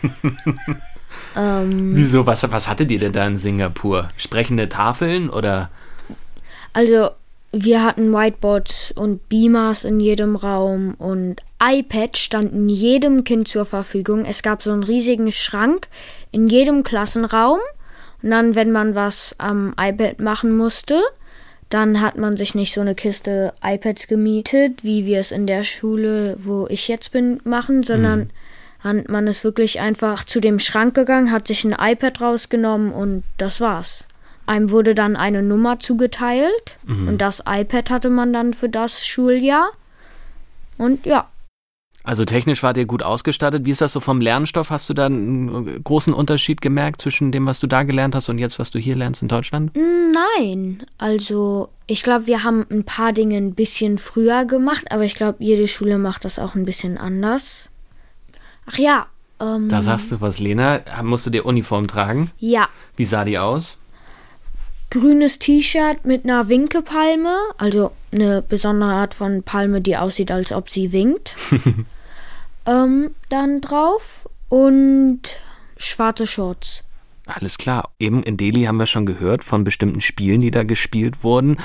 ähm, 1.37 1.97
Wieso? 1.97 2.27
Was, 2.27 2.51
was 2.51 2.69
hattet 2.69 2.91
ihr 2.91 2.99
denn 2.99 3.13
da 3.13 3.27
in 3.27 3.39
Singapur? 3.39 4.09
Sprechende 4.17 4.69
Tafeln 4.69 5.31
oder? 5.31 5.71
also 6.73 7.11
wir 7.51 7.83
hatten 7.83 8.13
Whiteboards 8.13 8.93
und 8.93 9.29
Beamers 9.29 9.85
in 9.85 10.01
jedem 10.01 10.37
Raum 10.37 10.95
und 10.95 11.41
iPads 11.63 12.19
standen 12.19 12.69
jedem 12.69 13.25
Kind 13.25 13.49
zur 13.49 13.65
Verfügung. 13.65 14.25
Es 14.27 14.43
gab 14.43 14.63
so 14.63 14.71
einen 14.71 14.83
riesigen 14.83 15.33
Schrank 15.33 15.89
in 16.31 16.49
jedem 16.49 16.85
Klassenraum. 16.85 17.59
Und 18.23 18.31
dann, 18.31 18.55
wenn 18.55 18.71
man 18.71 18.95
was 18.95 19.35
am 19.39 19.75
iPad 19.81 20.21
machen 20.21 20.57
musste, 20.57 21.01
dann 21.71 22.01
hat 22.01 22.17
man 22.17 22.37
sich 22.37 22.55
nicht 22.55 22.73
so 22.73 22.81
eine 22.81 22.95
Kiste 22.95 23.53
iPads 23.63 24.07
gemietet, 24.07 24.83
wie 24.85 25.05
wir 25.05 25.21
es 25.21 25.33
in 25.33 25.47
der 25.47 25.65
Schule, 25.65 26.37
wo 26.39 26.67
ich 26.69 26.89
jetzt 26.89 27.13
bin, 27.13 27.41
machen, 27.45 27.83
sondern 27.83 28.31
hat 28.81 29.09
man 29.09 29.27
ist 29.27 29.45
wirklich 29.45 29.81
einfach 29.81 30.25
zu 30.25 30.41
dem 30.41 30.59
Schrank 30.59 30.95
gegangen, 30.95 31.33
hat 31.33 31.49
sich 31.49 31.65
ein 31.65 31.77
iPad 31.79 32.21
rausgenommen 32.21 32.93
und 32.93 33.25
das 33.37 33.61
war's. 33.61 34.07
Einem 34.47 34.71
wurde 34.71 34.95
dann 34.95 35.17
eine 35.17 35.43
Nummer 35.43 35.79
zugeteilt 35.79 36.79
und 36.87 37.19
das 37.19 37.43
iPad 37.47 37.91
hatte 37.91 38.09
man 38.09 38.33
dann 38.33 38.55
für 38.55 38.71
das 38.71 39.07
Schuljahr. 39.07 39.73
Und 40.79 41.05
ja, 41.05 41.29
Also 42.09 42.25
technisch 42.25 42.63
wart 42.63 42.79
ihr 42.79 42.87
gut 42.87 43.03
ausgestattet. 43.03 43.67
Wie 43.67 43.71
ist 43.71 43.83
das 43.83 43.93
so 43.93 44.01
vom 44.01 44.23
Lernstoff? 44.23 44.71
Hast 44.71 44.89
du 44.89 44.95
da 44.95 45.05
einen 45.05 45.85
großen 45.85 46.15
Unterschied 46.15 46.63
gemerkt 46.63 47.03
zwischen 47.03 47.33
dem, 47.33 47.45
was 47.45 47.61
du 47.61 47.67
da 47.67 47.83
gelernt 47.83 48.15
hast 48.15 48.31
und 48.31 48.39
jetzt, 48.39 48.59
was 48.59 48.71
du 48.71 48.79
hier 48.79 48.97
lernst 48.97 49.21
in 49.21 49.29
Deutschland? 49.29 49.73
Nein, 49.77 50.85
also 50.97 51.69
ich 51.87 52.03
glaube, 52.03 52.27
wir 52.27 52.45
haben 52.45 52.65
ein 52.71 52.85
paar 52.85 53.13
Dinge 53.13 53.37
ein 53.37 53.53
bisschen 53.55 53.99
früher 53.99 54.47
gemacht, 54.47 54.91
aber 54.91 55.05
ich 55.05 55.17
glaube, 55.17 55.45
jede 55.45 55.69
Schule 55.69 55.99
macht 55.99 56.25
das 56.25 56.39
auch 56.39 56.55
ein 56.55 56.65
bisschen 56.65 56.97
anders. 56.97 57.69
Ach 58.65 58.79
ja, 58.79 59.05
ähm, 59.39 59.69
Da 59.69 59.83
sagst 59.83 60.11
du 60.11 60.23
was, 60.23 60.39
Lena. 60.39 60.81
Musst 61.03 61.27
du 61.27 61.31
dir 61.31 61.45
Uniform 61.45 61.89
tragen? 61.89 62.31
ja, 62.39 62.69
Wie 62.97 63.05
sah 63.05 63.27
die 63.27 63.39
aus? 63.39 63.77
grünes 64.91 65.39
T-Shirt 65.39 66.07
mit 66.07 66.25
einer 66.25 66.49
Winkepalme, 66.49 67.37
also 67.59 67.91
eine 68.11 68.41
besondere 68.41 68.93
Art 68.93 69.13
von 69.13 69.43
Palme, 69.43 69.83
die 69.83 69.99
aussieht, 69.99 70.31
als 70.31 70.53
ob 70.53 70.71
sie 70.71 70.93
winkt. 70.93 71.37
ähm, 72.69 73.11
dann 73.29 73.61
drauf 73.61 74.29
und 74.49 75.21
schwarze 75.77 76.27
Shorts. 76.27 76.85
Alles 77.27 77.59
klar. 77.59 77.91
Eben 77.99 78.23
in 78.23 78.39
Delhi 78.39 78.65
haben 78.65 78.79
wir 78.79 78.87
schon 78.87 79.05
gehört 79.05 79.45
von 79.45 79.63
bestimmten 79.63 80.01
Spielen, 80.01 80.41
die 80.41 80.51
da 80.51 80.63
gespielt 80.63 81.23
wurden. 81.23 81.59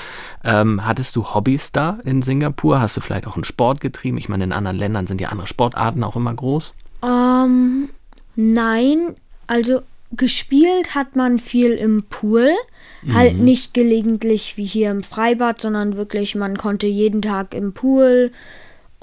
Ähm, 0.44 0.86
hattest 0.86 1.16
du 1.16 1.34
Hobbys 1.34 1.72
da 1.72 2.00
in 2.04 2.22
Singapur? 2.22 2.82
Hast 2.82 2.98
du 2.98 3.02
vielleicht 3.02 3.28
auch 3.28 3.36
einen 3.36 3.46
Sport 3.46 3.80
getrieben? 3.80 4.18
Ich 4.18 4.28
meine, 4.28 4.44
in 4.44 4.52
anderen 4.52 4.78
Ländern 4.78 5.08
sind 5.08 5.22
ja 5.22 5.30
andere 5.30 5.48
Sportarten 5.48 6.04
auch 6.04 6.18
immer 6.18 6.34
groß. 6.34 6.74
Ähm, 7.02 7.90
nein, 8.36 9.16
also 9.48 9.82
gespielt 10.12 10.96
hat 10.96 11.16
man 11.16 11.40
viel 11.40 11.72
im 11.72 12.04
Pool. 12.04 12.50
Halt 13.12 13.38
nicht 13.38 13.74
gelegentlich 13.74 14.56
wie 14.56 14.64
hier 14.64 14.90
im 14.90 15.04
Freibad, 15.04 15.60
sondern 15.60 15.98
wirklich, 15.98 16.36
man 16.36 16.58
konnte 16.58 16.88
jeden 16.88 17.22
Tag 17.22 17.54
im 17.54 17.74
Pool 17.74 18.32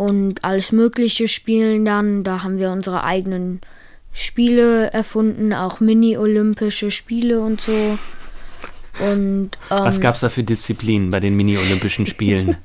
und 0.00 0.44
alles 0.44 0.72
Mögliche 0.72 1.28
spielen 1.28 1.84
dann. 1.84 2.24
Da 2.24 2.42
haben 2.42 2.56
wir 2.58 2.70
unsere 2.70 3.04
eigenen 3.04 3.60
Spiele 4.14 4.90
erfunden, 4.94 5.52
auch 5.52 5.80
Mini-Olympische 5.80 6.90
Spiele 6.90 7.40
und 7.40 7.60
so. 7.60 7.98
Und 8.98 9.50
ähm, 9.70 9.84
Was 9.84 10.00
gab's 10.00 10.20
da 10.20 10.30
für 10.30 10.42
Disziplinen 10.42 11.10
bei 11.10 11.20
den 11.20 11.36
Mini-Olympischen 11.36 12.06
Spielen? 12.06 12.56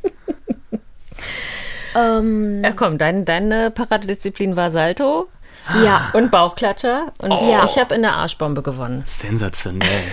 ähm, 1.96 2.64
Ja, 2.64 2.72
komm, 2.72 2.98
dein, 2.98 3.26
deine 3.26 3.70
Paradedisziplin 3.70 4.56
war 4.56 4.72
Salto 4.72 5.28
ja, 5.84 6.12
und 6.14 6.32
Bauchklatscher. 6.32 7.12
Und 7.18 7.32
Ja. 7.32 7.66
ich 7.66 7.78
habe 7.78 7.96
in 7.96 8.04
der 8.04 8.14
Arschbombe 8.16 8.62
gewonnen. 8.62 9.04
Sensationell. 9.08 10.04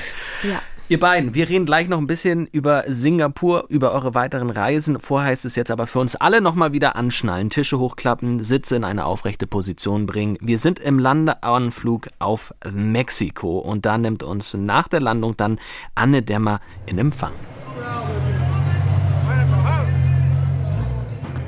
ja. 0.43 0.61
Ihr 0.93 1.01
beiden, 1.01 1.35
wir 1.35 1.49
reden 1.49 1.65
gleich 1.65 1.89
noch 1.89 1.97
ein 1.97 2.07
bisschen 2.07 2.47
über 2.49 2.85
Singapur, 2.87 3.65
über 3.71 3.93
eure 3.93 4.15
weiteren 4.15 4.51
Reisen. 4.51 5.01
Vorher 5.01 5.31
heißt 5.31 5.47
es 5.47 5.57
jetzt 5.57 5.71
aber 5.71 5.87
für 5.87 6.01
uns 6.01 6.17
alle 6.17 6.43
nochmal 6.43 6.75
wieder 6.75 6.97
anschnallen, 6.97 7.49
Tische 7.49 7.79
hochklappen, 7.79 8.45
Sitze 8.45 8.77
in 8.77 8.85
eine 8.85 9.07
aufrechte 9.07 9.47
Position 9.47 10.05
bringen. 10.05 10.37
Wir 10.43 10.59
sind 10.59 10.79
im 10.79 10.99
Landeanflug 10.99 12.09
auf 12.19 12.55
Mexiko 12.71 13.59
und 13.61 13.87
da 13.87 13.97
nimmt 13.97 14.23
uns 14.23 14.53
nach 14.53 14.87
der 14.87 15.01
Landung 15.01 15.35
dann 15.35 15.59
Anne 15.95 16.21
Dämmer 16.21 16.61
in 16.85 16.99
Empfang. 16.99 17.33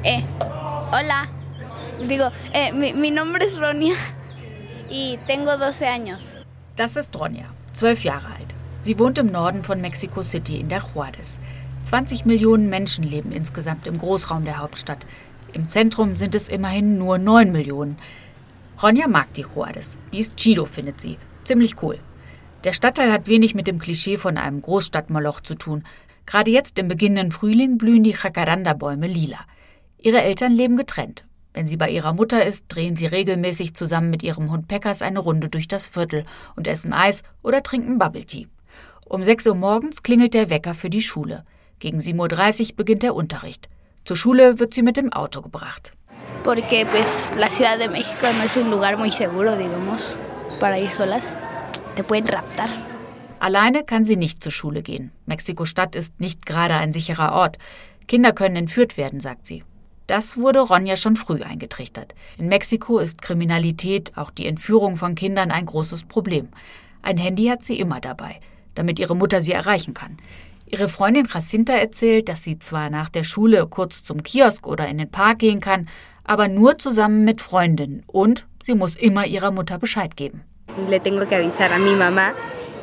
Eh, 0.04 0.22
hola. 0.90 1.26
Digo, 2.09 2.30
eh, 2.54 2.72
mi, 2.72 2.94
mi 2.94 3.11
nombre 3.11 3.44
es 3.44 3.61
Ronia 3.61 3.94
y 4.90 5.18
tengo 5.26 5.50
12 5.59 5.83
años. 5.83 6.38
Das 6.76 6.96
ist 6.96 7.14
Ronja, 7.14 7.44
zwölf 7.74 8.04
Jahre 8.04 8.28
alt. 8.28 8.54
Sie 8.85 8.99
wohnt 8.99 9.16
im 9.16 9.33
Norden 9.33 9.64
von 9.64 9.81
Mexico 9.81 10.23
City 10.23 10.61
in 10.61 10.68
der 10.68 10.83
Juárez. 10.83 11.38
20 11.85 12.27
Millionen 12.27 12.68
Menschen 12.68 13.03
leben 13.03 13.33
insgesamt 13.33 13.87
im 13.87 13.97
Großraum 13.97 14.44
der 14.44 14.59
Hauptstadt. 14.59 15.07
Im 15.55 15.68
Zentrum 15.68 16.16
sind 16.16 16.35
es 16.35 16.51
immerhin 16.51 16.99
nur 16.99 17.16
9 17.16 17.51
Millionen. 17.51 17.97
Ronja 18.83 19.09
mag 19.09 19.33
die 19.33 19.47
Juárez. 19.47 19.97
Die 20.12 20.18
ist 20.18 20.37
chido, 20.37 20.66
findet 20.66 21.01
sie. 21.01 21.16
Ziemlich 21.44 21.83
cool. 21.83 21.99
Der 22.64 22.75
Stadtteil 22.75 23.11
hat 23.11 23.27
wenig 23.27 23.55
mit 23.55 23.68
dem 23.68 23.79
Klischee 23.79 24.18
von 24.18 24.37
einem 24.37 24.61
Großstadtmoloch 24.61 25.40
zu 25.40 25.55
tun. 25.55 25.85
Gerade 26.27 26.51
jetzt 26.51 26.79
im 26.79 26.87
beginnenden 26.87 27.33
Frühling 27.33 27.79
blühen 27.79 28.05
die 28.05 28.14
Jacaranda-Bäume 28.23 29.07
lila. 29.07 29.38
Ihre 29.97 30.20
Eltern 30.20 30.53
leben 30.53 30.77
getrennt. 30.77 31.25
Wenn 31.55 31.66
sie 31.66 31.79
bei 31.79 31.88
ihrer 31.88 32.12
Mutter 32.12 32.44
ist, 32.44 32.66
drehen 32.68 32.97
sie 32.97 33.07
regelmäßig 33.07 33.73
zusammen 33.73 34.11
mit 34.11 34.23
ihrem 34.23 34.51
Hund 34.51 34.68
Peckers 34.68 35.01
eine 35.01 35.20
Runde 35.20 35.49
durch 35.49 35.68
das 35.68 35.87
Viertel 35.87 36.27
und 36.55 36.66
essen 36.66 36.92
Eis 36.92 37.23
oder 37.42 37.62
trinken 37.62 37.97
Bubble 37.97 38.27
Tea. 38.27 38.47
Um 39.07 39.23
6 39.23 39.47
Uhr 39.49 39.55
morgens 39.55 40.03
klingelt 40.03 40.35
der 40.35 40.49
Wecker 40.49 40.75
für 40.75 40.88
die 40.88 41.03
Schule. 41.03 41.45
Gegen 41.79 41.99
7.30 41.99 42.71
Uhr 42.71 42.77
beginnt 42.77 43.03
der 43.03 43.14
Unterricht. 43.14 43.69
Zur 44.05 44.17
Schule 44.17 44.59
wird 44.59 44.73
sie 44.73 44.83
mit 44.83 44.97
dem 44.97 45.12
Auto 45.12 45.43
gebracht. 45.43 45.93
Porque 46.43 46.87
pues 46.87 47.33
la 47.38 47.49
Ciudad 47.49 47.79
de 47.79 47.88
México 47.88 48.27
no 48.37 48.45
es 48.45 48.57
un 48.57 48.71
lugar 48.71 48.97
muy 48.97 49.11
seguro, 49.11 49.57
digamos, 49.57 50.17
para 50.59 50.79
ir 50.79 50.90
solas. 50.90 51.35
Te 51.97 52.03
pueden 52.03 52.29
raptar. 52.29 52.69
Alleine 53.40 53.85
kann 53.85 54.07
sie 54.07 54.17
nicht 54.17 54.43
zur 54.43 54.53
Schule 54.53 54.83
gehen. 54.83 55.12
Mexiko-Stadt 55.27 55.95
ist 55.97 56.19
nicht 56.19 56.47
gerade 56.47 56.75
ein 56.75 56.95
sicherer 56.95 57.33
Ort. 57.33 57.59
Kinder 58.09 58.33
können 58.33 58.57
entführt 58.57 58.97
werden, 58.97 59.21
sagt 59.21 59.47
sie. 59.47 59.64
Das 60.07 60.37
wurde 60.37 60.61
Ronja 60.61 60.97
schon 60.97 61.17
früh 61.17 61.43
eingetrichtert. 61.43 62.14
In 62.38 62.49
Mexiko 62.49 62.99
ist 62.99 63.23
Kriminalität, 63.23 64.17
auch 64.17 64.31
die 64.31 64.47
Entführung 64.47 64.97
von 64.97 65.14
Kindern, 65.14 65.51
ein 65.51 65.67
großes 65.67 66.05
Problem. 66.05 66.49
Ein 67.03 67.19
Handy 67.19 67.47
hat 67.47 67.64
sie 67.64 67.79
immer 67.79 68.01
dabei, 68.01 68.40
damit 68.74 68.98
ihre 68.98 69.16
Mutter 69.16 69.42
sie 69.42 69.52
erreichen 69.52 69.94
kann. 69.94 70.16
Ihre 70.66 70.88
Freundin 70.88 71.28
Jacinta 71.32 71.74
erzählt, 71.74 72.28
dass 72.28 72.42
sie 72.42 72.58
zwar 72.58 72.90
nach 72.90 73.08
der 73.08 73.24
Schule 73.24 73.66
kurz 73.66 74.02
zum 74.02 74.22
Kiosk 74.22 74.66
oder 74.66 74.88
in 74.88 74.98
den 74.98 75.10
Park 75.10 75.40
gehen 75.40 75.60
kann, 75.60 75.88
aber 76.24 76.48
nur 76.48 76.78
zusammen 76.78 77.24
mit 77.24 77.40
Freundinnen 77.40 78.02
und 78.06 78.46
sie 78.62 78.74
muss 78.74 78.96
immer 78.96 79.26
ihrer 79.26 79.50
Mutter 79.50 79.78
Bescheid 79.78 80.16
geben. 80.16 80.42
Le 80.88 80.98
tengo 80.98 81.26
que 81.26 81.37
avisar 81.37 81.70
a 81.70 81.78
mi 81.78 81.94
mamá, 81.94 82.32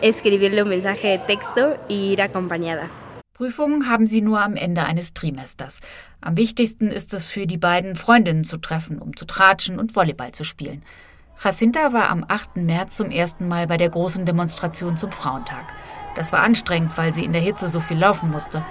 escribirle 0.02 0.64
un 0.64 0.70
mensaje 0.70 1.18
de 1.18 1.26
texto 1.26 1.76
y 1.90 2.14
ir 2.14 2.22
acompañada. 2.22 2.90
Prüfungen 3.34 3.90
haben 3.90 4.06
sie 4.06 4.22
nur 4.22 4.40
am 4.40 4.56
Ende 4.56 4.86
eines 4.86 5.14
Trimesters. 5.14 5.80
Am 6.22 6.38
wichtigsten 6.38 6.92
ist 6.92 7.14
es 7.16 7.26
für 7.26 7.48
die 7.48 7.58
beiden 7.58 7.96
Freundinnen 7.96 8.44
zu 8.44 8.58
treffen, 8.58 9.00
um 9.00 9.18
zu 9.18 9.26
tratschen 9.26 9.80
und 9.80 9.96
Volleyball 9.96 10.32
zu 10.32 10.44
spielen. 10.44 10.84
Jacinta 11.44 11.92
war 11.92 12.10
am 12.10 12.24
8. 12.28 12.58
März 12.58 12.98
zum 12.98 13.10
ersten 13.10 13.48
Mal 13.48 13.66
bei 13.66 13.78
der 13.78 13.90
großen 13.90 14.26
Demonstration 14.28 14.96
zum 14.96 15.12
Frauentag. 15.12 15.64
Das 16.14 16.32
war 16.32 16.42
anstrengend, 16.42 16.96
weil 17.00 17.16
sie 17.16 17.26
in 17.26 17.34
der 17.34 17.42
Hitze 17.42 17.68
so 17.68 17.80
viel 17.80 17.98
laufen 17.98 18.30
musste. 18.30 18.64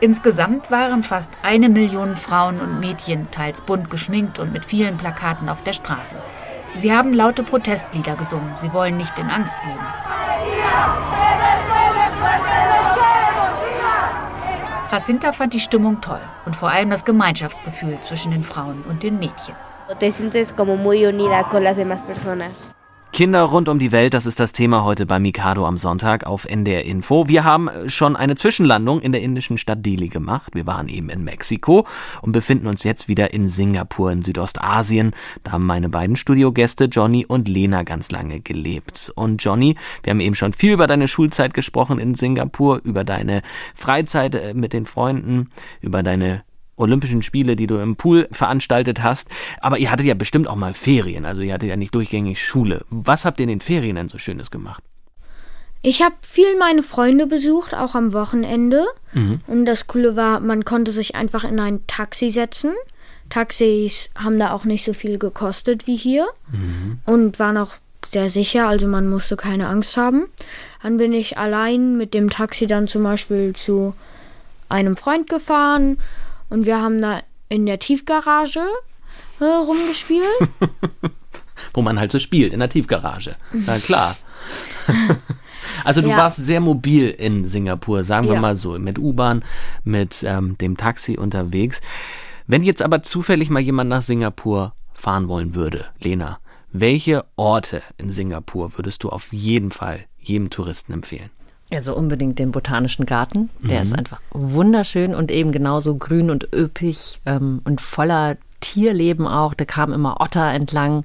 Insgesamt 0.00 0.70
waren 0.70 1.02
fast 1.02 1.32
eine 1.42 1.68
Million 1.68 2.16
Frauen 2.16 2.58
und 2.60 2.80
Mädchen, 2.80 3.30
teils 3.32 3.60
bunt 3.60 3.90
geschminkt 3.90 4.38
und 4.38 4.50
mit 4.50 4.64
vielen 4.64 4.96
Plakaten 4.96 5.50
auf 5.50 5.60
der 5.60 5.74
Straße. 5.74 6.16
Sie 6.74 6.90
haben 6.90 7.12
laute 7.12 7.42
Protestlieder 7.42 8.16
gesungen. 8.16 8.56
Sie 8.56 8.72
wollen 8.72 8.96
nicht 8.96 9.18
in 9.18 9.28
Angst 9.28 9.58
leben. 9.66 9.86
Jacinta 14.90 15.32
fand 15.32 15.52
die 15.52 15.60
Stimmung 15.60 16.00
toll 16.00 16.22
und 16.46 16.56
vor 16.56 16.70
allem 16.70 16.88
das 16.88 17.04
Gemeinschaftsgefühl 17.04 18.00
zwischen 18.00 18.32
den 18.32 18.42
Frauen 18.42 18.84
und 18.88 19.02
den 19.02 19.18
Mädchen. 19.18 19.54
Te 19.94 20.10
sientes 20.12 20.52
como 20.52 20.76
muy 20.76 21.06
unida 21.06 21.48
con 21.48 21.62
las 21.62 21.76
demás 21.76 22.02
personas. 22.02 22.74
Kinder 23.12 23.44
rund 23.44 23.68
um 23.70 23.78
die 23.78 23.92
Welt, 23.92 24.12
das 24.12 24.26
ist 24.26 24.40
das 24.40 24.52
Thema 24.52 24.84
heute 24.84 25.06
bei 25.06 25.18
Mikado 25.18 25.64
am 25.64 25.78
Sonntag 25.78 26.26
auf 26.26 26.44
NDR 26.44 26.84
Info. 26.84 27.28
Wir 27.28 27.44
haben 27.44 27.70
schon 27.86 28.14
eine 28.14 28.34
Zwischenlandung 28.34 29.00
in 29.00 29.12
der 29.12 29.22
indischen 29.22 29.56
Stadt 29.56 29.86
Delhi 29.86 30.08
gemacht. 30.08 30.54
Wir 30.54 30.66
waren 30.66 30.88
eben 30.88 31.08
in 31.08 31.24
Mexiko 31.24 31.86
und 32.20 32.32
befinden 32.32 32.66
uns 32.66 32.84
jetzt 32.84 33.08
wieder 33.08 33.32
in 33.32 33.48
Singapur 33.48 34.12
in 34.12 34.20
Südostasien. 34.20 35.12
Da 35.44 35.52
haben 35.52 35.64
meine 35.64 35.88
beiden 35.88 36.16
Studiogäste 36.16 36.86
Johnny 36.86 37.24
und 37.24 37.48
Lena 37.48 37.84
ganz 37.84 38.10
lange 38.10 38.40
gelebt. 38.40 39.12
Und 39.14 39.42
Johnny, 39.42 39.76
wir 40.02 40.10
haben 40.10 40.20
eben 40.20 40.34
schon 40.34 40.52
viel 40.52 40.74
über 40.74 40.86
deine 40.86 41.08
Schulzeit 41.08 41.54
gesprochen 41.54 41.98
in 41.98 42.14
Singapur, 42.16 42.82
über 42.84 43.04
deine 43.04 43.40
Freizeit 43.74 44.34
äh, 44.34 44.52
mit 44.52 44.74
den 44.74 44.84
Freunden, 44.84 45.48
über 45.80 46.02
deine 46.02 46.42
Olympischen 46.76 47.22
Spiele, 47.22 47.56
die 47.56 47.66
du 47.66 47.76
im 47.76 47.96
Pool 47.96 48.28
veranstaltet 48.32 49.02
hast. 49.02 49.28
Aber 49.60 49.78
ihr 49.78 49.90
hattet 49.90 50.06
ja 50.06 50.14
bestimmt 50.14 50.48
auch 50.48 50.56
mal 50.56 50.74
Ferien, 50.74 51.24
also 51.24 51.42
ihr 51.42 51.54
hattet 51.54 51.68
ja 51.68 51.76
nicht 51.76 51.94
durchgängig 51.94 52.44
Schule. 52.44 52.84
Was 52.90 53.24
habt 53.24 53.40
ihr 53.40 53.44
in 53.44 53.48
den 53.48 53.60
Ferien 53.60 53.96
denn 53.96 54.08
so 54.08 54.18
Schönes 54.18 54.50
gemacht? 54.50 54.82
Ich 55.82 56.02
habe 56.02 56.16
viel 56.22 56.58
meine 56.58 56.82
Freunde 56.82 57.26
besucht, 57.26 57.74
auch 57.74 57.94
am 57.94 58.12
Wochenende. 58.12 58.84
Mhm. 59.12 59.40
Und 59.46 59.66
das 59.66 59.86
Coole 59.86 60.16
war, 60.16 60.40
man 60.40 60.64
konnte 60.64 60.90
sich 60.90 61.14
einfach 61.14 61.44
in 61.44 61.60
ein 61.60 61.86
Taxi 61.86 62.30
setzen. 62.30 62.72
Taxis 63.30 64.10
haben 64.16 64.38
da 64.38 64.52
auch 64.52 64.64
nicht 64.64 64.84
so 64.84 64.92
viel 64.92 65.18
gekostet 65.18 65.86
wie 65.86 65.96
hier 65.96 66.26
mhm. 66.50 66.98
und 67.04 67.38
waren 67.38 67.56
auch 67.56 67.74
sehr 68.04 68.28
sicher, 68.28 68.68
also 68.68 68.86
man 68.86 69.08
musste 69.08 69.36
keine 69.36 69.68
Angst 69.68 69.96
haben. 69.96 70.26
Dann 70.82 70.96
bin 70.96 71.12
ich 71.12 71.38
allein 71.38 71.96
mit 71.96 72.14
dem 72.14 72.30
Taxi 72.30 72.66
dann 72.66 72.86
zum 72.88 73.02
Beispiel 73.02 73.52
zu 73.52 73.94
einem 74.68 74.96
Freund 74.96 75.28
gefahren 75.28 75.98
und 76.48 76.66
wir 76.66 76.80
haben 76.80 77.00
da 77.00 77.22
in 77.48 77.66
der 77.66 77.78
Tiefgarage 77.78 78.64
äh, 79.40 79.44
rumgespielt. 79.44 80.24
Wo 81.74 81.82
man 81.82 81.98
halt 81.98 82.12
so 82.12 82.18
spielt, 82.18 82.52
in 82.52 82.60
der 82.60 82.68
Tiefgarage. 82.68 83.36
Na 83.52 83.78
klar. 83.78 84.16
Also 85.84 86.00
du 86.00 86.08
ja. 86.08 86.16
warst 86.16 86.38
sehr 86.38 86.60
mobil 86.60 87.10
in 87.10 87.48
Singapur, 87.48 88.04
sagen 88.04 88.26
wir 88.26 88.34
ja. 88.34 88.40
mal 88.40 88.56
so, 88.56 88.78
mit 88.78 88.98
U-Bahn, 88.98 89.44
mit 89.84 90.24
ähm, 90.26 90.56
dem 90.58 90.76
Taxi 90.76 91.16
unterwegs. 91.16 91.80
Wenn 92.46 92.62
jetzt 92.62 92.82
aber 92.82 93.02
zufällig 93.02 93.50
mal 93.50 93.60
jemand 93.60 93.90
nach 93.90 94.02
Singapur 94.02 94.74
fahren 94.94 95.28
wollen 95.28 95.54
würde, 95.54 95.86
Lena, 96.00 96.38
welche 96.72 97.24
Orte 97.36 97.82
in 97.98 98.12
Singapur 98.12 98.76
würdest 98.76 99.02
du 99.02 99.10
auf 99.10 99.32
jeden 99.32 99.70
Fall 99.70 100.04
jedem 100.18 100.50
Touristen 100.50 100.92
empfehlen? 100.92 101.30
Also 101.76 101.94
unbedingt 101.94 102.38
den 102.38 102.52
Botanischen 102.52 103.04
Garten. 103.04 103.50
Der 103.60 103.76
mhm. 103.76 103.82
ist 103.82 103.98
einfach 103.98 104.20
wunderschön 104.30 105.14
und 105.14 105.30
eben 105.30 105.52
genauso 105.52 105.96
grün 105.96 106.30
und 106.30 106.48
üppig 106.54 107.20
ähm, 107.26 107.60
und 107.64 107.82
voller 107.82 108.38
Tierleben 108.60 109.26
auch. 109.26 109.52
Da 109.52 109.66
kam 109.66 109.92
immer 109.92 110.18
Otter 110.22 110.50
entlang 110.52 111.04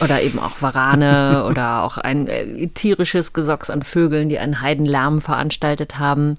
oder 0.00 0.22
eben 0.22 0.38
auch 0.38 0.62
Warane 0.62 1.44
oder 1.50 1.82
auch 1.82 1.98
ein 1.98 2.28
äh, 2.28 2.68
tierisches 2.68 3.32
Gesocks 3.32 3.68
an 3.68 3.82
Vögeln, 3.82 4.28
die 4.28 4.38
einen 4.38 4.60
Heidenlärm 4.60 5.20
veranstaltet 5.20 5.98
haben. 5.98 6.38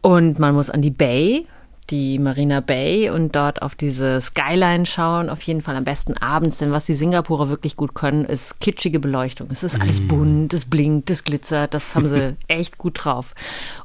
Und 0.00 0.38
man 0.38 0.54
muss 0.54 0.70
an 0.70 0.80
die 0.80 0.92
Bay, 0.92 1.48
die 1.90 2.18
Marina 2.18 2.60
Bay 2.60 3.10
und 3.10 3.36
dort 3.36 3.62
auf 3.62 3.74
diese 3.74 4.20
Skyline 4.20 4.86
schauen. 4.86 5.28
Auf 5.28 5.42
jeden 5.42 5.60
Fall 5.60 5.76
am 5.76 5.84
besten 5.84 6.16
abends, 6.16 6.58
denn 6.58 6.72
was 6.72 6.84
die 6.84 6.94
Singapurer 6.94 7.48
wirklich 7.48 7.76
gut 7.76 7.94
können, 7.94 8.24
ist 8.24 8.60
kitschige 8.60 9.00
Beleuchtung. 9.00 9.48
Es 9.50 9.62
ist 9.62 9.80
alles 9.80 10.00
mm. 10.00 10.08
bunt, 10.08 10.54
es 10.54 10.64
blinkt, 10.64 11.10
es 11.10 11.24
glitzert, 11.24 11.74
das 11.74 11.94
haben 11.94 12.08
sie 12.08 12.36
echt 12.48 12.78
gut 12.78 13.04
drauf. 13.04 13.34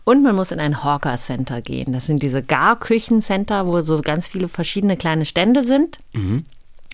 Und 0.04 0.24
man 0.24 0.36
muss 0.36 0.52
in 0.52 0.60
ein 0.60 0.84
Hawker 0.84 1.16
Center 1.18 1.62
gehen. 1.62 1.94
Das 1.94 2.06
sind 2.06 2.22
diese 2.22 2.42
Garküchencenter, 2.42 3.68
wo 3.68 3.82
so 3.82 4.02
ganz 4.02 4.28
viele 4.28 4.48
verschiedene 4.48 4.98
kleine 4.98 5.26
Stände 5.26 5.64
sind. 5.64 6.00
Mhm 6.14 6.46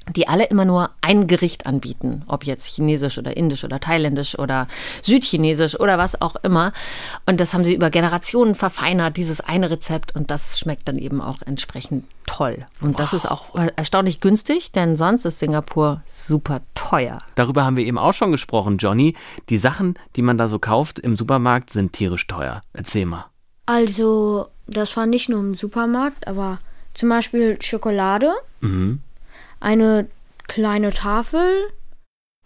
die 0.09 0.27
alle 0.27 0.45
immer 0.45 0.65
nur 0.65 0.91
ein 1.01 1.27
Gericht 1.27 1.65
anbieten, 1.65 2.23
ob 2.27 2.45
jetzt 2.45 2.65
chinesisch 2.67 3.17
oder 3.17 3.35
indisch 3.35 3.63
oder 3.63 3.79
thailändisch 3.79 4.37
oder 4.37 4.67
südchinesisch 5.01 5.79
oder 5.79 5.97
was 5.97 6.21
auch 6.21 6.35
immer. 6.37 6.73
Und 7.25 7.39
das 7.39 7.53
haben 7.53 7.63
sie 7.63 7.73
über 7.73 7.89
Generationen 7.89 8.55
verfeinert, 8.55 9.17
dieses 9.17 9.41
eine 9.41 9.69
Rezept 9.69 10.15
und 10.15 10.29
das 10.29 10.59
schmeckt 10.59 10.87
dann 10.87 10.97
eben 10.97 11.21
auch 11.21 11.41
entsprechend 11.45 12.05
toll. 12.27 12.65
Und 12.81 12.91
wow. 12.91 12.97
das 12.97 13.13
ist 13.13 13.25
auch 13.25 13.55
erstaunlich 13.75 14.21
günstig, 14.21 14.71
denn 14.71 14.95
sonst 14.95 15.25
ist 15.25 15.39
Singapur 15.39 16.01
super 16.05 16.61
teuer. 16.75 17.17
Darüber 17.35 17.65
haben 17.65 17.77
wir 17.77 17.85
eben 17.85 17.97
auch 17.97 18.13
schon 18.13 18.31
gesprochen, 18.31 18.77
Johnny. 18.77 19.15
Die 19.49 19.57
Sachen, 19.57 19.95
die 20.15 20.21
man 20.21 20.37
da 20.37 20.47
so 20.47 20.59
kauft 20.59 20.99
im 20.99 21.17
Supermarkt, 21.17 21.69
sind 21.71 21.93
tierisch 21.93 22.27
teuer. 22.27 22.61
Erzähl 22.73 23.05
mal. 23.05 23.25
Also, 23.65 24.47
das 24.67 24.95
war 24.95 25.07
nicht 25.07 25.29
nur 25.29 25.39
im 25.39 25.55
Supermarkt, 25.55 26.27
aber 26.27 26.59
zum 26.93 27.09
Beispiel 27.09 27.59
Schokolade. 27.61 28.31
Mhm 28.61 29.01
eine 29.65 30.07
kleine 30.47 30.93
Tafel, 30.93 31.49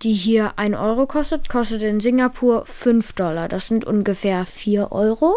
die 0.01 0.13
hier 0.13 0.53
1 0.55 0.77
Euro 0.77 1.05
kostet, 1.05 1.49
kostet 1.49 1.83
in 1.83 1.99
Singapur 1.99 2.65
5 2.65 3.11
Dollar. 3.13 3.49
Das 3.49 3.67
sind 3.67 3.83
ungefähr 3.83 4.45
4 4.45 4.93
Euro. 4.93 5.35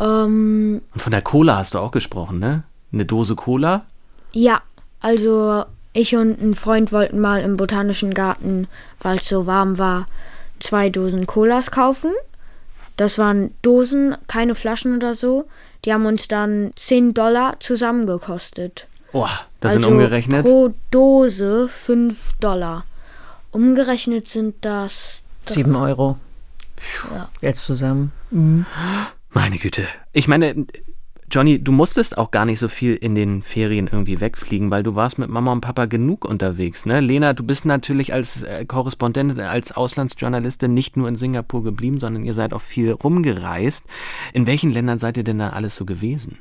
Ähm, 0.00 0.82
Und 0.94 1.02
von 1.02 1.10
der 1.10 1.22
Cola 1.22 1.56
hast 1.56 1.74
du 1.74 1.80
auch 1.80 1.90
gesprochen, 1.90 2.38
ne? 2.38 2.62
Eine 2.92 3.04
Dose 3.04 3.34
Cola? 3.34 3.84
Ja, 4.32 4.62
also 5.00 5.64
ich 5.92 6.14
und 6.14 6.40
ein 6.40 6.54
Freund 6.54 6.92
wollten 6.92 7.18
mal 7.18 7.42
im 7.42 7.56
Botanischen 7.56 8.14
Garten, 8.14 8.68
weil 9.00 9.18
es 9.18 9.28
so 9.28 9.46
warm 9.46 9.76
war, 9.78 10.06
zwei 10.60 10.88
Dosen 10.88 11.26
Colas 11.26 11.72
kaufen. 11.72 12.12
Das 12.96 13.18
waren 13.18 13.52
Dosen, 13.62 14.16
keine 14.28 14.54
Flaschen 14.54 14.94
oder 14.94 15.14
so. 15.14 15.46
Die 15.84 15.92
haben 15.92 16.06
uns 16.06 16.28
dann 16.28 16.70
10 16.76 17.12
Dollar 17.12 17.58
zusammengekostet. 17.58 18.86
Boah, 19.10 19.30
das 19.62 19.76
also 19.76 19.88
sind 19.88 19.92
umgerechnet? 19.92 20.44
Pro 20.44 20.74
Dose 20.90 21.68
5 21.68 22.34
Dollar. 22.40 22.84
Umgerechnet 23.52 24.28
sind 24.28 24.56
das 24.62 25.24
7 25.46 25.74
Euro. 25.76 26.18
Ja. 27.14 27.28
Jetzt 27.40 27.64
zusammen. 27.64 28.12
Mhm. 28.30 28.66
Meine 29.30 29.58
Güte. 29.58 29.86
Ich 30.12 30.26
meine, 30.26 30.66
Johnny, 31.30 31.62
du 31.62 31.72
musstest 31.72 32.18
auch 32.18 32.30
gar 32.30 32.44
nicht 32.44 32.58
so 32.58 32.68
viel 32.68 32.94
in 32.94 33.14
den 33.14 33.42
Ferien 33.42 33.88
irgendwie 33.90 34.20
wegfliegen, 34.20 34.70
weil 34.70 34.82
du 34.82 34.94
warst 34.96 35.18
mit 35.18 35.30
Mama 35.30 35.52
und 35.52 35.62
Papa 35.62 35.86
genug 35.86 36.24
unterwegs. 36.26 36.84
Ne? 36.84 37.00
Lena, 37.00 37.32
du 37.32 37.44
bist 37.44 37.64
natürlich 37.64 38.12
als 38.12 38.42
äh, 38.42 38.66
Korrespondentin, 38.66 39.40
als 39.40 39.72
Auslandsjournalistin 39.72 40.74
nicht 40.74 40.96
nur 40.96 41.08
in 41.08 41.16
Singapur 41.16 41.62
geblieben, 41.62 42.00
sondern 42.00 42.24
ihr 42.24 42.34
seid 42.34 42.52
auch 42.52 42.60
viel 42.60 42.90
rumgereist. 42.90 43.84
In 44.34 44.46
welchen 44.46 44.72
Ländern 44.72 44.98
seid 44.98 45.16
ihr 45.16 45.24
denn 45.24 45.38
da 45.38 45.50
alles 45.50 45.76
so 45.76 45.86
gewesen? 45.86 46.38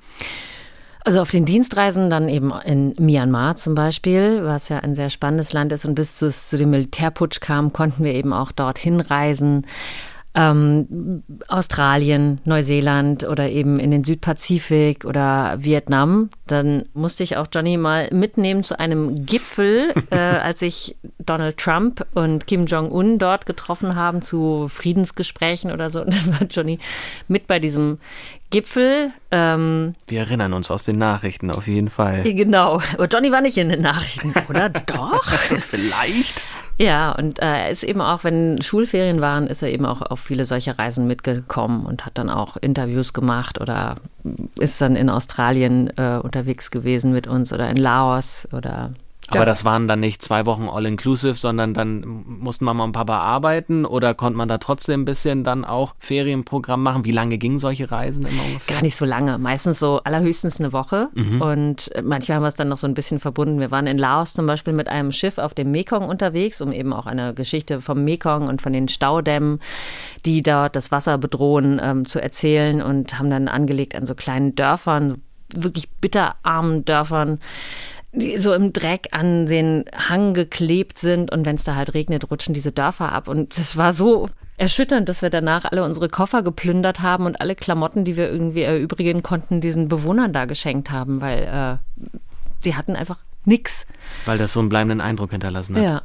Also 1.04 1.20
auf 1.20 1.32
den 1.32 1.46
Dienstreisen 1.46 2.10
dann 2.10 2.30
eben 2.30 2.52
in 2.64 2.94
Myanmar 3.00 3.56
zum 3.56 3.74
Beispiel, 3.74 4.42
was 4.44 4.70
ja 4.70 4.80
ein 4.80 4.94
sehr 4.94 5.10
spannendes 5.10 5.52
Land 5.52 5.72
ist. 5.72 5.86
Und 5.86 5.96
bis 5.96 6.22
es 6.22 6.50
zu 6.50 6.58
dem 6.58 6.70
Militärputsch 6.70 7.40
kam, 7.42 7.74
konnten 7.74 8.04
wir 8.04 8.14
eben 8.14 8.34
auch 8.34 8.52
dorthin 8.52 9.00
reisen 9.00 9.66
ähm, 10.34 11.24
Australien, 11.48 12.40
Neuseeland 12.46 13.28
oder 13.28 13.50
eben 13.50 13.78
in 13.80 13.92
den 13.92 14.04
Südpazifik 14.04 15.04
oder 15.06 15.56
Vietnam. 15.60 16.30
Dann 16.48 16.84
musste 16.94 17.24
ich 17.24 17.38
auch 17.38 17.48
Johnny 17.52 17.78
mal 17.78 18.10
mitnehmen 18.12 18.64
zu 18.64 18.80
einem 18.80 19.26
Gipfel, 19.26 19.94
äh, 20.10 20.16
als 20.16 20.62
ich 20.62 20.96
Donald 21.20 21.58
Trump 21.58 22.06
und 22.14 22.48
Kim 22.48 22.66
Jong-un 22.66 23.20
dort 23.20 23.46
getroffen 23.46 23.96
haben 23.96 24.22
zu 24.22 24.68
Friedensgesprächen 24.70 25.72
oder 25.72 25.90
so. 25.90 26.02
Und 26.02 26.14
dann 26.14 26.40
war 26.40 26.48
Johnny 26.48 26.80
mit 27.28 27.48
bei 27.48 27.60
diesem 27.60 28.00
Gipfel. 28.52 29.10
Ähm, 29.32 29.96
Wir 30.08 30.20
erinnern 30.20 30.54
uns 30.54 30.72
aus 30.72 30.84
den 30.84 30.98
Nachrichten 30.98 31.52
auf 31.52 31.68
jeden 31.68 31.90
Fall. 31.90 32.24
Genau. 32.24 32.82
Aber 32.94 33.08
Johnny 33.08 33.32
war 33.32 33.42
nicht 33.42 33.58
in 33.58 33.70
den 33.70 33.82
Nachrichten, 33.82 34.34
oder? 34.50 34.70
Doch? 34.86 35.24
Vielleicht. 35.68 36.44
Ja, 36.78 37.12
und 37.12 37.40
äh, 37.40 37.46
er 37.46 37.70
ist 37.70 37.84
eben 37.84 38.02
auch, 38.02 38.24
wenn 38.24 38.62
Schulferien 38.62 39.22
waren, 39.22 39.48
ist 39.48 39.62
er 39.62 39.70
eben 39.70 39.86
auch 39.86 40.02
auf 40.02 40.20
viele 40.20 40.46
solche 40.46 40.78
Reisen 40.78 41.06
mitgekommen 41.06 41.86
und 41.86 42.06
hat 42.06 42.18
dann 42.18 42.30
auch 42.30 42.58
Interviews 42.58 43.14
gemacht 43.14 43.62
oder 43.62 43.96
ist 44.60 44.82
dann 44.82 44.96
in 44.96 45.10
Australien 45.10 45.92
äh, 45.98 46.20
unterwegs 46.22 46.72
gewesen 46.72 47.12
mit 47.12 47.28
uns 47.28 47.54
oder 47.54 47.70
in 47.70 47.78
Laos 47.78 48.48
oder 48.52 48.92
Aber 49.40 49.46
das 49.46 49.66
waren 49.66 49.88
dann 49.88 50.00
nicht 50.00 50.22
zwei 50.22 50.46
Wochen 50.46 50.68
all-inclusive, 50.70 51.36
sondern 51.36 51.74
dann 51.74 52.24
mussten 52.26 52.66
Mama 52.66 52.84
und 52.84 52.92
Papa 52.92 53.18
arbeiten 53.18 53.86
oder 53.86 54.14
konnte 54.14 54.38
man 54.38 54.48
da 54.48 54.58
trotzdem 54.58 55.02
ein 55.02 55.06
bisschen 55.06 55.44
dann 55.44 55.66
auch 55.66 55.96
Ferienprogramm 56.00 56.84
machen? 56.84 57.06
Wie 57.06 57.12
lange 57.12 57.38
gingen 57.38 57.60
solche 57.60 57.92
Reisen 57.92 58.24
immer 58.24 58.44
ungefähr? 58.46 58.76
Gar 58.76 58.82
nicht 58.82 58.96
so 58.96 59.06
lange, 59.06 59.38
meistens 59.38 59.80
so 59.80 60.02
allerhöchstens 60.04 60.60
eine 60.60 60.74
Woche. 60.74 61.10
Mhm. 61.14 61.42
Und 61.42 61.92
manchmal 62.04 62.38
haben 62.38 62.44
wir 62.44 62.48
es 62.48 62.56
dann 62.56 62.70
noch 62.70 62.78
so 62.78 62.88
ein 62.88 62.94
bisschen 62.94 63.20
verbunden. 63.20 63.60
Wir 63.60 63.72
waren 63.72 63.88
in 63.88 63.98
Laos 63.98 64.34
zum 64.34 64.46
Beispiel 64.46 64.74
mit 64.74 64.88
einem 64.88 65.12
Schiff 65.12 65.38
auf 65.38 65.54
dem 65.54 65.72
Mekong 65.72 66.08
unterwegs, 66.08 66.62
um 66.62 66.72
eben 66.72 66.94
auch 66.94 67.08
eine 67.08 67.34
Geschichte 67.34 67.82
vom 67.82 68.04
Mekong 68.04 68.48
und 68.48 68.62
von 68.62 68.74
den 68.74 68.88
Staudämmen, 68.88 69.60
die 70.26 70.42
dort 70.42 70.76
das 70.76 70.92
Wasser 70.92 71.18
bedrohen, 71.18 71.80
ähm, 71.82 72.08
zu 72.08 72.22
erzählen 72.22 72.82
und 72.82 73.18
haben 73.18 73.30
dann 73.30 73.48
angelegt 73.48 73.96
an 73.96 74.06
so 74.06 74.16
kleinen 74.16 74.56
Dörfern, 74.56 75.22
wirklich 75.54 75.90
bitterarmen 75.90 76.86
Dörfern 76.86 77.40
die 78.14 78.38
so 78.38 78.54
im 78.54 78.74
Dreck 78.74 79.10
an 79.12 79.46
den 79.46 79.86
Hang 79.96 80.34
geklebt 80.34 80.98
sind 80.98 81.32
und 81.32 81.46
wenn 81.46 81.56
es 81.56 81.64
da 81.64 81.76
halt 81.76 81.94
regnet, 81.94 82.30
rutschen 82.30 82.54
diese 82.54 82.72
Dörfer 82.72 83.12
ab. 83.12 83.28
Und 83.28 83.58
es 83.58 83.78
war 83.78 83.94
so 83.94 84.30
erschütternd, 84.58 85.08
dass 85.08 85.22
wir 85.22 85.30
danach 85.30 85.66
alle 85.66 85.84
unsere 85.84 86.10
Koffer 86.10 86.44
geplündert 86.44 87.02
haben 87.02 87.26
und 87.26 87.40
alle 87.40 87.56
Klamotten, 87.56 88.04
die 88.04 88.18
wir 88.18 88.30
irgendwie 88.30 88.62
erübrigen 88.62 89.24
konnten, 89.24 89.62
diesen 89.62 89.88
Bewohnern 89.88 90.34
da 90.34 90.46
geschenkt 90.46 90.92
haben, 90.92 91.22
weil 91.22 91.44
äh, 91.44 92.18
die 92.66 92.76
hatten 92.76 92.96
einfach 92.96 93.20
nix. 93.46 93.86
Weil 94.26 94.38
das 94.38 94.54
so 94.54 94.60
einen 94.60 94.70
bleibenden 94.70 95.02
Eindruck 95.02 95.32
hinterlassen 95.32 95.78
hat. 95.78 95.84
Ja. 95.84 96.02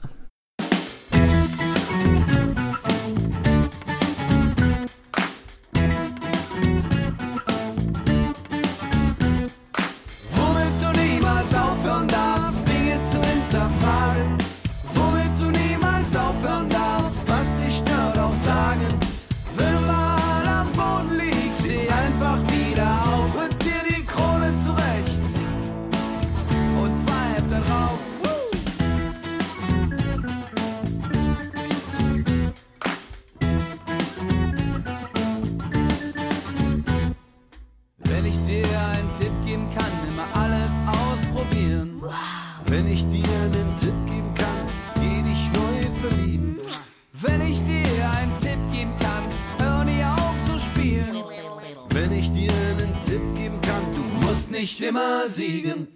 Immer 54.96 55.28
siegen. 55.28 55.88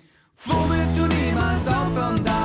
Womit 0.45 0.91
du 0.97 1.07
niemals 1.07 1.67
aufhören 1.69 2.23
darfst, 2.25 2.40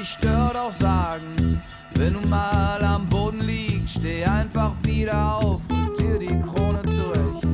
dich 0.00 0.12
stört, 0.12 0.56
auch 0.56 0.72
sagen. 0.72 1.62
Wenn 1.94 2.14
du 2.14 2.20
mal 2.20 2.82
am 2.82 3.08
Boden 3.08 3.40
liegst, 3.40 3.98
steh 3.98 4.24
einfach 4.24 4.72
wieder 4.82 5.36
auf, 5.36 5.60
rück 5.70 5.96
dir 5.98 6.18
die 6.18 6.40
Krone 6.40 6.82
zurecht 6.86 7.44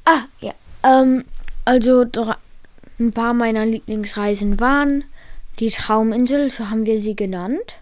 Ah, 0.05 0.21
ja. 0.41 0.53
Ähm, 0.83 1.23
also, 1.65 2.05
ein 2.99 3.11
paar 3.13 3.33
meiner 3.33 3.65
Lieblingsreisen 3.65 4.59
waren 4.59 5.03
die 5.59 5.69
Trauminsel, 5.69 6.49
so 6.49 6.69
haben 6.69 6.85
wir 6.85 6.99
sie 6.99 7.15
genannt. 7.15 7.79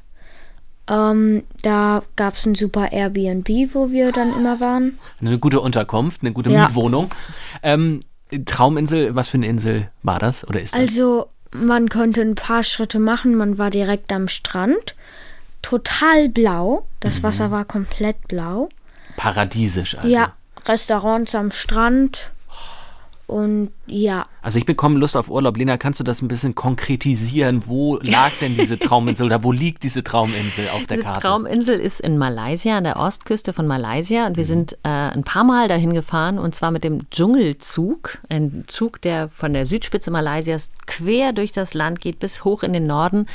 Ähm, 0.89 1.43
da 1.61 2.03
gab 2.17 2.35
es 2.35 2.45
ein 2.45 2.55
super 2.55 2.91
Airbnb, 2.91 3.47
wo 3.73 3.91
wir 3.91 4.11
dann 4.11 4.33
immer 4.35 4.59
waren. 4.59 4.99
Eine 5.21 5.37
gute 5.39 5.61
Unterkunft, 5.61 6.21
eine 6.21 6.33
gute 6.33 6.49
Ja. 6.49 6.65
Mietwohnung. 6.65 7.09
Ähm, 7.61 8.01
Trauminsel, 8.45 9.15
was 9.15 9.27
für 9.29 9.35
eine 9.37 9.47
Insel 9.47 9.89
war 10.01 10.19
das 10.19 10.45
oder 10.47 10.61
ist 10.61 10.73
das? 10.73 10.81
Also, 10.81 11.27
man 11.51 11.87
konnte 11.87 12.19
ein 12.21 12.35
paar 12.35 12.63
Schritte 12.63 12.99
machen, 12.99 13.35
man 13.35 13.57
war 13.57 13.69
direkt 13.69 14.11
am 14.11 14.27
Strand. 14.27 14.95
Total 15.61 16.27
blau. 16.27 16.86
Das 16.99 17.19
Mhm. 17.19 17.23
Wasser 17.23 17.51
war 17.51 17.63
komplett 17.63 18.27
blau. 18.27 18.67
Paradiesisch 19.15 19.95
also. 19.97 20.09
Ja, 20.09 20.34
Restaurants 20.65 21.34
am 21.36 21.51
Strand. 21.51 22.31
Und 23.26 23.71
ja, 23.86 24.26
Also 24.41 24.59
ich 24.59 24.65
bekomme 24.65 24.99
Lust 24.99 25.15
auf 25.15 25.30
Urlaub. 25.30 25.55
Lena, 25.57 25.78
kannst 25.78 25.99
du 25.99 26.03
das 26.03 26.21
ein 26.21 26.28
bisschen 26.28 26.55
konkretisieren? 26.55 27.63
Wo 27.67 27.97
lag 28.03 28.32
denn 28.41 28.57
diese 28.57 28.78
Trauminsel 28.78 29.26
oder 29.26 29.43
wo 29.43 29.51
liegt 29.51 29.84
diese 29.84 30.03
Trauminsel 30.03 30.67
auf 30.74 30.86
der 30.88 30.97
Diese 30.97 31.03
Karte? 31.03 31.21
Trauminsel 31.21 31.80
ist 31.80 32.01
in 32.01 32.17
Malaysia, 32.17 32.78
an 32.78 32.84
der 32.84 32.97
Ostküste 32.97 33.53
von 33.53 33.65
Malaysia. 33.65 34.28
Und 34.28 34.36
wir 34.36 34.43
sind 34.43 34.74
äh, 34.84 34.89
ein 34.89 35.24
paar 35.24 35.45
Mal 35.45 35.67
dahin 35.69 35.93
gefahren 35.93 36.38
und 36.38 36.53
zwar 36.53 36.71
mit 36.71 36.84
dem 36.84 37.09
Dschungelzug. 37.09 38.17
Ein 38.30 38.65
Zug, 38.67 39.01
der 39.01 39.30
von 39.30 39.53
der 39.53 39.65
Südspitze 39.65 40.11
Malaysias 40.11 40.71
quer 40.86 41.32
durch 41.32 41.53
das 41.53 41.74
Land 41.74 42.01
geht 42.01 42.19
bis 42.19 42.43
hoch 42.43 42.61
in 42.63 42.74
den 42.74 42.88
Norden. 42.88 43.28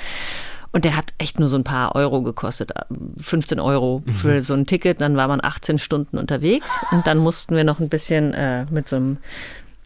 Und 0.71 0.85
der 0.85 0.97
hat 0.97 1.15
echt 1.17 1.41
nur 1.41 1.49
so 1.49 1.57
ein 1.57 1.65
paar 1.65 1.95
Euro 1.95 2.23
gekostet. 2.23 2.73
15 3.21 3.59
Euro 3.59 4.03
für 4.15 4.43
so 4.43 4.53
ein 4.53 4.67
Ticket. 4.67 5.01
Dann 5.01 5.17
war 5.17 5.27
man 5.27 5.43
18 5.43 5.79
Stunden 5.79 6.19
unterwegs. 6.19 6.85
Und 6.91 7.07
dann 7.07 7.17
mussten 7.17 7.57
wir 7.57 7.65
noch 7.65 7.81
ein 7.81 7.89
bisschen 7.89 8.35
äh, 8.35 8.67
mit 8.71 8.87
so 8.87 8.97
einem 8.97 9.17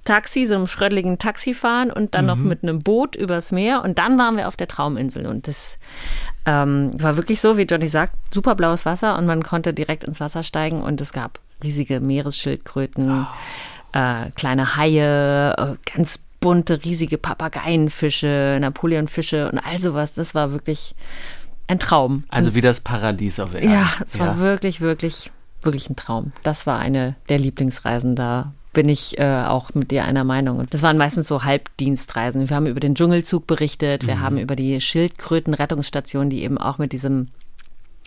Taxi, 0.05 0.47
so 0.47 0.55
einem 0.57 0.67
schrödeligen 0.67 1.19
Taxi 1.19 1.55
fahren 1.55 1.91
und 1.93 2.15
dann 2.15 2.27
noch 2.27 2.37
mit 2.37 2.63
einem 2.63 2.83
Boot 2.83 3.15
übers 3.15 3.53
Meer. 3.53 3.83
Und 3.83 3.99
dann 3.99 4.19
waren 4.19 4.37
wir 4.37 4.49
auf 4.49 4.57
der 4.57 4.67
Trauminsel. 4.67 5.27
Und 5.27 5.47
das 5.47 5.79
ähm, 6.45 6.91
war 7.01 7.17
wirklich 7.17 7.41
so, 7.41 7.57
wie 7.57 7.63
Johnny 7.63 7.89
sagt, 7.89 8.15
super 8.33 8.55
blaues 8.55 8.85
Wasser 8.85 9.17
und 9.17 9.27
man 9.27 9.43
konnte 9.43 9.73
direkt 9.73 10.05
ins 10.05 10.21
Wasser 10.21 10.43
steigen 10.43 10.83
und 10.83 11.01
es 11.01 11.13
gab 11.13 11.39
riesige 11.63 12.01
Meeresschildkröten, 12.01 13.27
äh, 13.93 14.31
kleine 14.35 14.77
Haie, 14.77 15.55
äh, 15.57 15.77
ganz 15.95 16.25
bunte, 16.41 16.85
riesige 16.85 17.19
Papageienfische, 17.19 18.59
Napoleonfische 18.61 19.49
und 19.51 19.59
all 19.59 19.81
sowas. 19.81 20.15
Das 20.15 20.35
war 20.35 20.51
wirklich 20.51 20.97
ein 21.69 21.79
Traum. 21.79 22.25
Also 22.29 22.57
wie 22.57 22.61
das 22.61 22.81
Paradies 22.81 23.39
auf 23.39 23.55
Erden. 23.55 23.71
Ja, 23.71 23.89
es 24.05 24.19
war 24.19 24.39
wirklich, 24.39 24.81
wirklich, 24.81 25.31
wirklich 25.63 25.89
ein 25.89 25.95
Traum. 25.95 26.33
Das 26.43 26.67
war 26.67 26.81
eine 26.81 27.15
der 27.29 27.39
Lieblingsreisen. 27.39 28.17
Da 28.17 28.53
bin 28.73 28.89
ich 28.89 29.19
äh, 29.19 29.45
auch 29.47 29.75
mit 29.75 29.91
dir 29.91 30.05
einer 30.05 30.25
Meinung. 30.25 30.59
Und 30.59 30.73
das 30.73 30.83
waren 30.83 30.97
meistens 30.97 31.29
so 31.29 31.45
Halbdienstreisen. 31.45 32.49
Wir 32.49 32.57
haben 32.57 32.67
über 32.67 32.81
den 32.81 32.95
Dschungelzug 32.95 33.47
berichtet, 33.47 34.07
wir 34.07 34.21
haben 34.21 34.39
über 34.39 34.57
die 34.57 34.81
Schildkrötenrettungsstation, 34.81 36.31
die 36.31 36.43
eben 36.43 36.59
auch 36.59 36.79
mit 36.79 36.93
diesem 36.93 37.29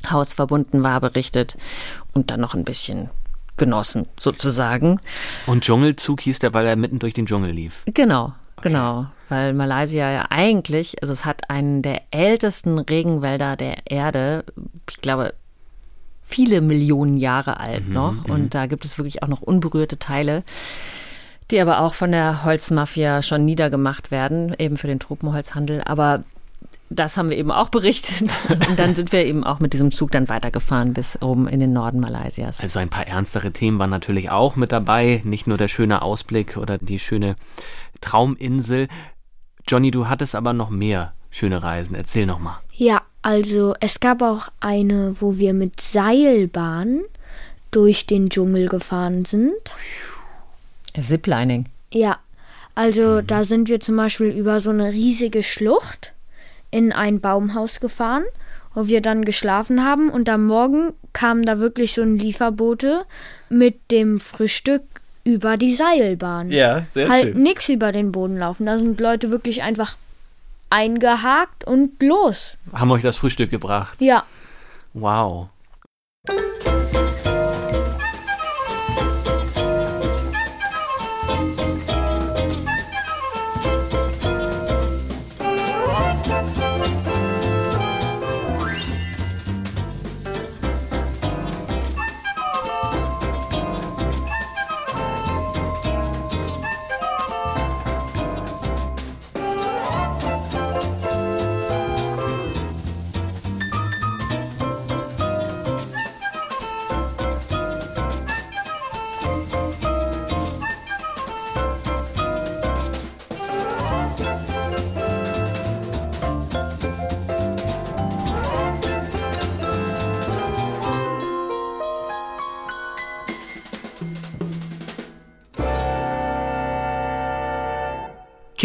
Haus 0.09 0.34
verbunden 0.34 0.84
war, 0.84 1.01
berichtet 1.01 1.57
und 2.13 2.32
dann 2.32 2.41
noch 2.41 2.53
ein 2.53 2.63
bisschen 2.63 3.09
genossen, 3.57 4.07
sozusagen. 4.20 4.99
Und 5.47 5.63
Dschungelzug 5.63 6.22
hieß 6.22 6.39
der, 6.39 6.53
weil 6.53 6.66
er 6.66 6.76
mitten 6.76 6.99
durch 6.99 7.13
den 7.13 7.26
Dschungel 7.26 7.51
lief. 7.51 7.84
Genau, 7.86 8.34
genau. 8.61 9.07
Weil 9.30 9.53
Malaysia 9.53 10.11
ja 10.11 10.26
eigentlich, 10.30 11.01
also 11.01 11.13
es 11.13 11.26
hat 11.26 11.49
einen 11.49 11.82
der 11.82 12.01
ältesten 12.11 12.78
Regenwälder 12.78 13.55
der 13.55 13.89
Erde, 13.89 14.45
ich 14.89 15.01
glaube, 15.01 15.34
viele 16.26 16.60
Millionen 16.60 17.18
Jahre 17.18 17.60
alt 17.60 17.88
noch. 17.88 18.26
Und 18.26 18.56
da 18.56 18.66
gibt 18.66 18.84
es 18.84 18.98
wirklich 18.98 19.24
auch 19.24 19.28
noch 19.28 19.42
unberührte 19.42 20.00
Teile, 20.00 20.44
die 21.52 21.62
aber 21.62 21.80
auch 21.80 21.94
von 21.94 22.12
der 22.12 22.44
Holzmafia 22.44 23.22
schon 23.22 23.46
niedergemacht 23.46 24.12
werden, 24.12 24.54
eben 24.58 24.76
für 24.76 24.88
den 24.88 25.00
Tropenholzhandel. 25.00 25.84
Aber 25.86 26.24
das 26.90 27.16
haben 27.16 27.30
wir 27.30 27.38
eben 27.38 27.52
auch 27.52 27.70
berichtet. 27.70 28.32
Und 28.70 28.80
dann 28.80 28.96
sind 28.96 29.12
wir 29.12 29.24
eben 29.24 29.44
auch 29.44 29.60
mit 29.60 29.74
diesem 29.74 29.92
Zug 29.92 30.12
dann 30.12 30.28
weitergefahren 30.28 30.94
bis 30.94 31.22
oben 31.22 31.48
in 31.48 31.60
den 31.60 31.74
Norden 31.74 32.00
Malaysias. 32.00 32.60
Also 32.60 32.80
ein 32.80 32.90
paar 32.90 33.08
ernstere 33.08 33.52
Themen 33.52 33.78
waren 33.78 33.92
natürlich 33.92 34.32
auch 34.32 34.56
mit 34.56 34.72
dabei. 34.72 35.22
Nicht 35.24 35.46
nur 35.46 35.58
der 35.58 35.68
schöne 35.68 36.02
Ausblick 36.02 36.58
oder 36.58 36.80
die 36.80 37.00
schöne 37.00 37.36
Trauminsel. 38.02 38.88
Johnny, 39.68 39.92
du 39.92 40.08
hattest 40.08 40.34
aber 40.34 40.54
noch 40.54 40.72
mehr 40.72 41.14
schöne 41.30 41.62
Reisen. 41.62 41.96
Erzähl 41.96 42.26
noch 42.26 42.40
mal. 42.40 42.60
Ja, 42.78 43.02
also 43.22 43.74
es 43.80 44.00
gab 44.00 44.22
auch 44.22 44.50
eine, 44.60 45.16
wo 45.20 45.38
wir 45.38 45.54
mit 45.54 45.82
Seilbahn 45.82 47.02
durch 47.72 48.06
den 48.06 48.30
Dschungel 48.30 48.68
gefahren 48.68 49.26
sind. 49.26 49.54
Ziplining. 51.00 51.66
Ja, 51.92 52.20
also 52.76 53.22
da 53.22 53.44
sind 53.44 53.70
wir 53.70 53.80
zum 53.80 53.96
Beispiel 53.96 54.28
über 54.28 54.60
so 54.60 54.70
eine 54.70 54.92
riesige 54.92 55.44
Schlucht 55.44 56.14
in 56.72 56.92
ein 56.92 57.22
Baumhaus 57.22 57.80
gefahren, 57.80 58.26
wo 58.74 58.88
wir 58.88 59.02
dann 59.02 59.24
geschlafen 59.24 59.84
haben 59.84 60.10
und 60.10 60.28
am 60.30 60.46
Morgen 60.46 60.94
kam 61.14 61.44
da 61.44 61.60
wirklich 61.60 61.94
so 61.94 62.02
ein 62.02 62.20
Lieferbote 62.20 63.06
mit 63.50 63.92
dem 63.92 64.20
Frühstück 64.20 64.84
über 65.24 65.58
die 65.58 65.74
Seilbahn. 65.74 66.52
Ja, 66.52 66.86
sehr 66.94 67.10
halt 67.10 67.36
nix 67.36 67.70
über 67.70 67.92
den 67.92 68.12
Boden 68.12 68.38
laufen. 68.38 68.66
Da 68.66 68.78
sind 68.78 69.00
Leute 69.00 69.32
wirklich 69.32 69.64
einfach 69.64 69.96
eingehakt 70.76 71.66
und 71.66 72.04
los. 72.04 72.58
Haben 72.74 72.92
euch 72.92 73.02
das 73.02 73.16
Frühstück 73.16 73.50
gebracht. 73.50 74.02
Ja. 74.02 74.24
Wow. 74.94 75.50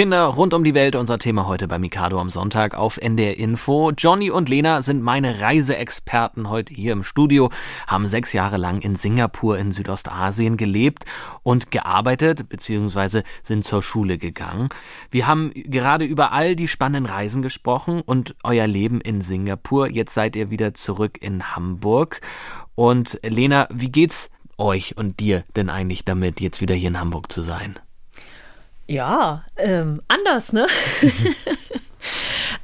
Kinder 0.01 0.24
rund 0.24 0.55
um 0.55 0.64
die 0.64 0.72
Welt, 0.72 0.96
unser 0.96 1.18
Thema 1.18 1.46
heute 1.46 1.68
bei 1.68 1.78
Mikado 1.78 2.18
am 2.18 2.30
Sonntag 2.30 2.74
auf 2.74 2.96
NDR 2.96 3.36
Info. 3.36 3.90
Johnny 3.90 4.30
und 4.30 4.48
Lena 4.48 4.80
sind 4.80 5.03
meine 5.03 5.42
Reiseexperten 5.42 6.48
heute 6.48 6.72
hier 6.72 6.94
im 6.94 7.05
Studio, 7.05 7.51
haben 7.86 8.09
sechs 8.09 8.32
Jahre 8.32 8.57
lang 8.57 8.80
in 8.80 8.96
Singapur 8.96 9.59
in 9.59 9.72
Südostasien 9.72 10.57
gelebt 10.57 11.05
und 11.42 11.70
gearbeitet, 11.70 12.48
beziehungsweise 12.48 13.24
sind 13.42 13.66
zur 13.66 13.82
Schule 13.82 14.16
gegangen. 14.16 14.70
Wir 15.11 15.26
haben 15.26 15.53
gerade 15.55 16.07
über 16.07 16.32
all 16.32 16.57
die 16.57 16.66
spannenden 16.66 17.12
Reisen 17.12 17.42
gesprochen 17.42 18.01
und 18.01 18.36
euer 18.42 18.66
Leben 18.66 19.03
in 19.03 19.20
Singapur. 19.20 19.90
Jetzt 19.90 20.14
seid 20.14 20.34
ihr 20.34 20.48
wieder 20.48 20.72
zurück 20.72 21.18
in 21.20 21.55
Hamburg. 21.55 22.22
Und 22.74 23.20
Lena, 23.22 23.68
wie 23.70 23.92
geht's 23.92 24.30
euch 24.57 24.96
und 24.96 25.20
dir 25.20 25.44
denn 25.57 25.68
eigentlich 25.68 26.07
damit, 26.07 26.40
jetzt 26.40 26.62
wieder 26.62 26.74
hier 26.74 26.88
in 26.88 27.01
Hamburg 27.01 27.30
zu 27.30 27.42
sein? 27.42 27.74
Ja, 28.91 29.45
ähm, 29.57 30.03
anders, 30.09 30.53
ne? 30.53 30.66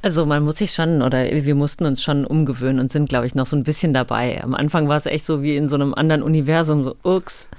Also 0.01 0.25
man 0.25 0.43
muss 0.43 0.57
sich 0.57 0.73
schon, 0.73 1.01
oder 1.01 1.23
wir 1.23 1.55
mussten 1.55 1.85
uns 1.85 2.03
schon 2.03 2.25
umgewöhnen 2.25 2.79
und 2.79 2.91
sind, 2.91 3.09
glaube 3.09 3.25
ich, 3.25 3.35
noch 3.35 3.45
so 3.45 3.55
ein 3.55 3.63
bisschen 3.63 3.93
dabei. 3.93 4.41
Am 4.43 4.53
Anfang 4.53 4.87
war 4.87 4.97
es 4.97 5.05
echt 5.05 5.25
so 5.25 5.41
wie 5.41 5.55
in 5.55 5.69
so 5.69 5.75
einem 5.75 5.93
anderen 5.93 6.23
Universum, 6.23 6.83
so, 6.83 6.95
ups, 7.03 7.49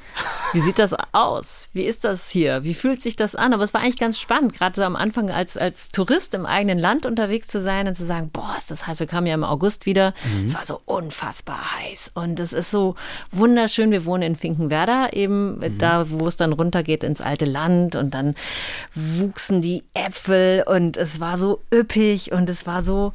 wie 0.53 0.61
sieht 0.61 0.79
das 0.79 0.95
aus? 1.13 1.69
Wie 1.73 1.83
ist 1.83 2.05
das 2.05 2.31
hier? 2.31 2.65
Wie 2.65 2.75
fühlt 2.75 3.03
sich 3.03 3.17
das 3.17 3.35
an? 3.35 3.53
Aber 3.53 3.63
es 3.63 3.75
war 3.75 3.83
eigentlich 3.83 3.99
ganz 3.99 4.19
spannend, 4.19 4.55
gerade 4.55 4.77
so 4.77 4.83
am 4.83 4.97
Anfang 4.97 5.31
als, 5.31 5.57
als 5.57 5.91
Tourist 5.91 6.33
im 6.35 6.47
eigenen 6.47 6.79
Land 6.79 7.07
unterwegs 7.07 7.49
zu 7.49 7.61
sein 7.61 7.87
und 7.87 7.95
zu 7.95 8.07
sagen, 8.07 8.31
boah, 8.33 8.55
ist 8.57 8.71
das 8.71 8.87
heiß. 8.87 8.99
Wir 8.99 9.07
kamen 9.07 9.27
ja 9.27 9.35
im 9.35 9.45
August 9.45 9.85
wieder. 9.85 10.15
Es 10.47 10.55
war 10.55 10.65
so 10.65 10.81
unfassbar 10.87 11.61
heiß. 11.79 12.13
Und 12.15 12.41
es 12.41 12.53
ist 12.53 12.71
so 12.71 12.95
wunderschön. 13.31 13.91
Wir 13.91 14.07
wohnen 14.07 14.23
in 14.23 14.37
Finkenwerder, 14.37 15.13
eben 15.13 15.61
da, 15.79 16.07
wo 16.09 16.27
es 16.27 16.37
dann 16.37 16.53
runtergeht 16.53 17.05
ins 17.05 17.21
alte 17.21 17.45
Land. 17.45 17.95
Und 17.95 18.15
dann 18.15 18.35
wuchsen 18.95 19.61
die 19.61 19.85
Äpfel 19.93 20.65
und 20.67 20.97
es 20.97 21.21
war 21.21 21.37
so 21.37 21.61
üppig 21.73 22.28
und 22.33 22.49
es 22.51 22.67
war 22.67 22.83
so 22.83 23.13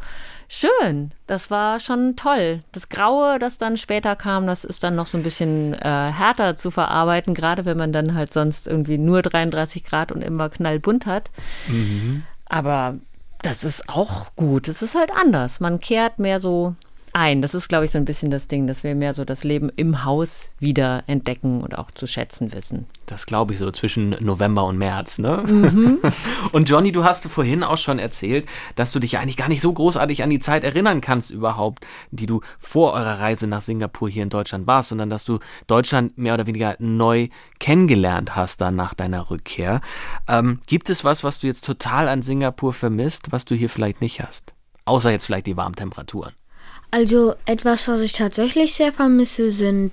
schön. 0.48 1.12
Das 1.28 1.50
war 1.50 1.80
schon 1.80 2.16
toll. 2.16 2.64
Das 2.72 2.90
Graue, 2.90 3.40
das 3.40 3.58
dann 3.58 3.78
später 3.78 4.16
kam, 4.16 4.46
das 4.48 4.64
ist 4.64 4.84
dann 4.84 4.96
noch 4.96 5.08
so 5.08 5.18
ein 5.18 5.24
bisschen 5.24 5.74
äh, 5.74 6.12
härter 6.12 6.56
zu 6.56 6.70
verarbeiten, 6.72 7.34
gerade 7.34 7.66
wenn 7.66 7.78
man 7.78 7.92
dann 7.92 8.14
halt 8.14 8.32
sonst 8.34 8.68
irgendwie 8.68 8.98
nur 8.98 9.22
33 9.22 9.84
Grad 9.84 10.12
und 10.12 10.22
immer 10.22 10.50
knallbunt 10.50 11.06
hat. 11.06 11.30
Aber 12.46 12.96
das 13.42 13.64
ist 13.64 13.90
auch 13.90 14.28
gut. 14.36 14.68
Es 14.68 14.82
ist 14.82 14.96
halt 14.96 15.12
anders. 15.12 15.60
Man 15.60 15.80
kehrt 15.80 16.20
mehr 16.20 16.40
so 16.40 16.76
ein. 17.14 17.42
Das 17.42 17.54
ist, 17.54 17.70
glaube 17.70 17.86
ich, 17.86 17.92
so 17.92 17.98
ein 17.98 18.06
bisschen 18.06 18.32
das 18.32 18.48
Ding, 18.48 18.68
dass 18.68 18.84
wir 18.84 18.96
mehr 18.96 19.14
so 19.14 19.26
das 19.26 19.44
Leben 19.44 19.72
im 19.76 20.04
Haus 20.04 20.52
wieder 20.60 21.04
entdecken 21.08 21.62
und 21.62 21.78
auch 21.78 21.92
zu 21.92 22.08
schätzen 22.08 22.54
wissen. 22.54 22.86
Das 23.06 23.26
glaube 23.26 23.54
ich 23.54 23.60
so 23.60 23.72
zwischen 23.72 24.16
November 24.20 24.66
und 24.66 24.78
März, 24.78 25.20
ne? 25.20 25.44
Mhm. 25.46 26.00
Und 26.52 26.70
Johnny, 26.70 26.92
du 26.92 27.04
hast 27.04 27.28
vorhin 27.28 27.64
auch 27.64 27.78
schon 27.78 28.00
erzählt, 28.00 28.48
dass 28.76 28.92
du 28.92 29.00
dich 29.00 29.18
eigentlich 29.18 29.38
gar 29.38 29.48
nicht 29.48 29.62
so 29.62 29.74
großartig 29.74 30.24
an 30.24 30.30
die 30.30 30.40
Zeit 30.40 30.64
erinnern 30.64 31.02
kannst 31.02 31.32
überhaupt, 31.32 31.86
die 32.12 32.26
du 32.26 32.42
vor 32.60 32.94
eurer 32.94 33.20
Reise 33.20 33.48
nach 33.48 33.62
Singapur 33.62 34.10
hier 34.10 34.24
in 34.24 34.30
Deutschland 34.30 34.68
warst, 34.68 34.90
sondern 34.90 35.10
dass 35.10 35.26
du 35.26 35.40
Deutschland 35.68 36.18
mehr 36.18 36.34
oder 36.34 36.48
weniger 36.48 36.76
neu 36.80 37.30
kennengelernt 37.60 38.36
hast 38.36 38.62
dann 38.62 38.76
nach 38.76 38.94
deiner 38.94 39.30
Rückkehr. 39.30 39.82
Ähm, 40.28 40.60
gibt 40.68 40.90
es 40.90 41.04
was, 41.04 41.24
was 41.24 41.40
du 41.40 41.48
jetzt 41.48 41.66
total 41.66 42.08
an 42.08 42.22
Singapur 42.22 42.74
vermisst, 42.74 43.32
was 43.32 43.46
du 43.46 43.56
hier 43.56 43.70
vielleicht 43.70 44.02
nicht 44.02 44.22
hast? 44.22 44.54
Außer 44.86 45.12
jetzt 45.12 45.26
vielleicht 45.26 45.48
die 45.48 45.58
warmen 45.58 45.76
Temperaturen. 45.76 46.34
Also 46.94 47.34
etwas, 47.48 47.88
was 47.88 48.02
ich 48.02 48.14
tatsächlich 48.14 48.76
sehr 48.76 48.92
vermisse, 48.92 49.50
sind 49.50 49.92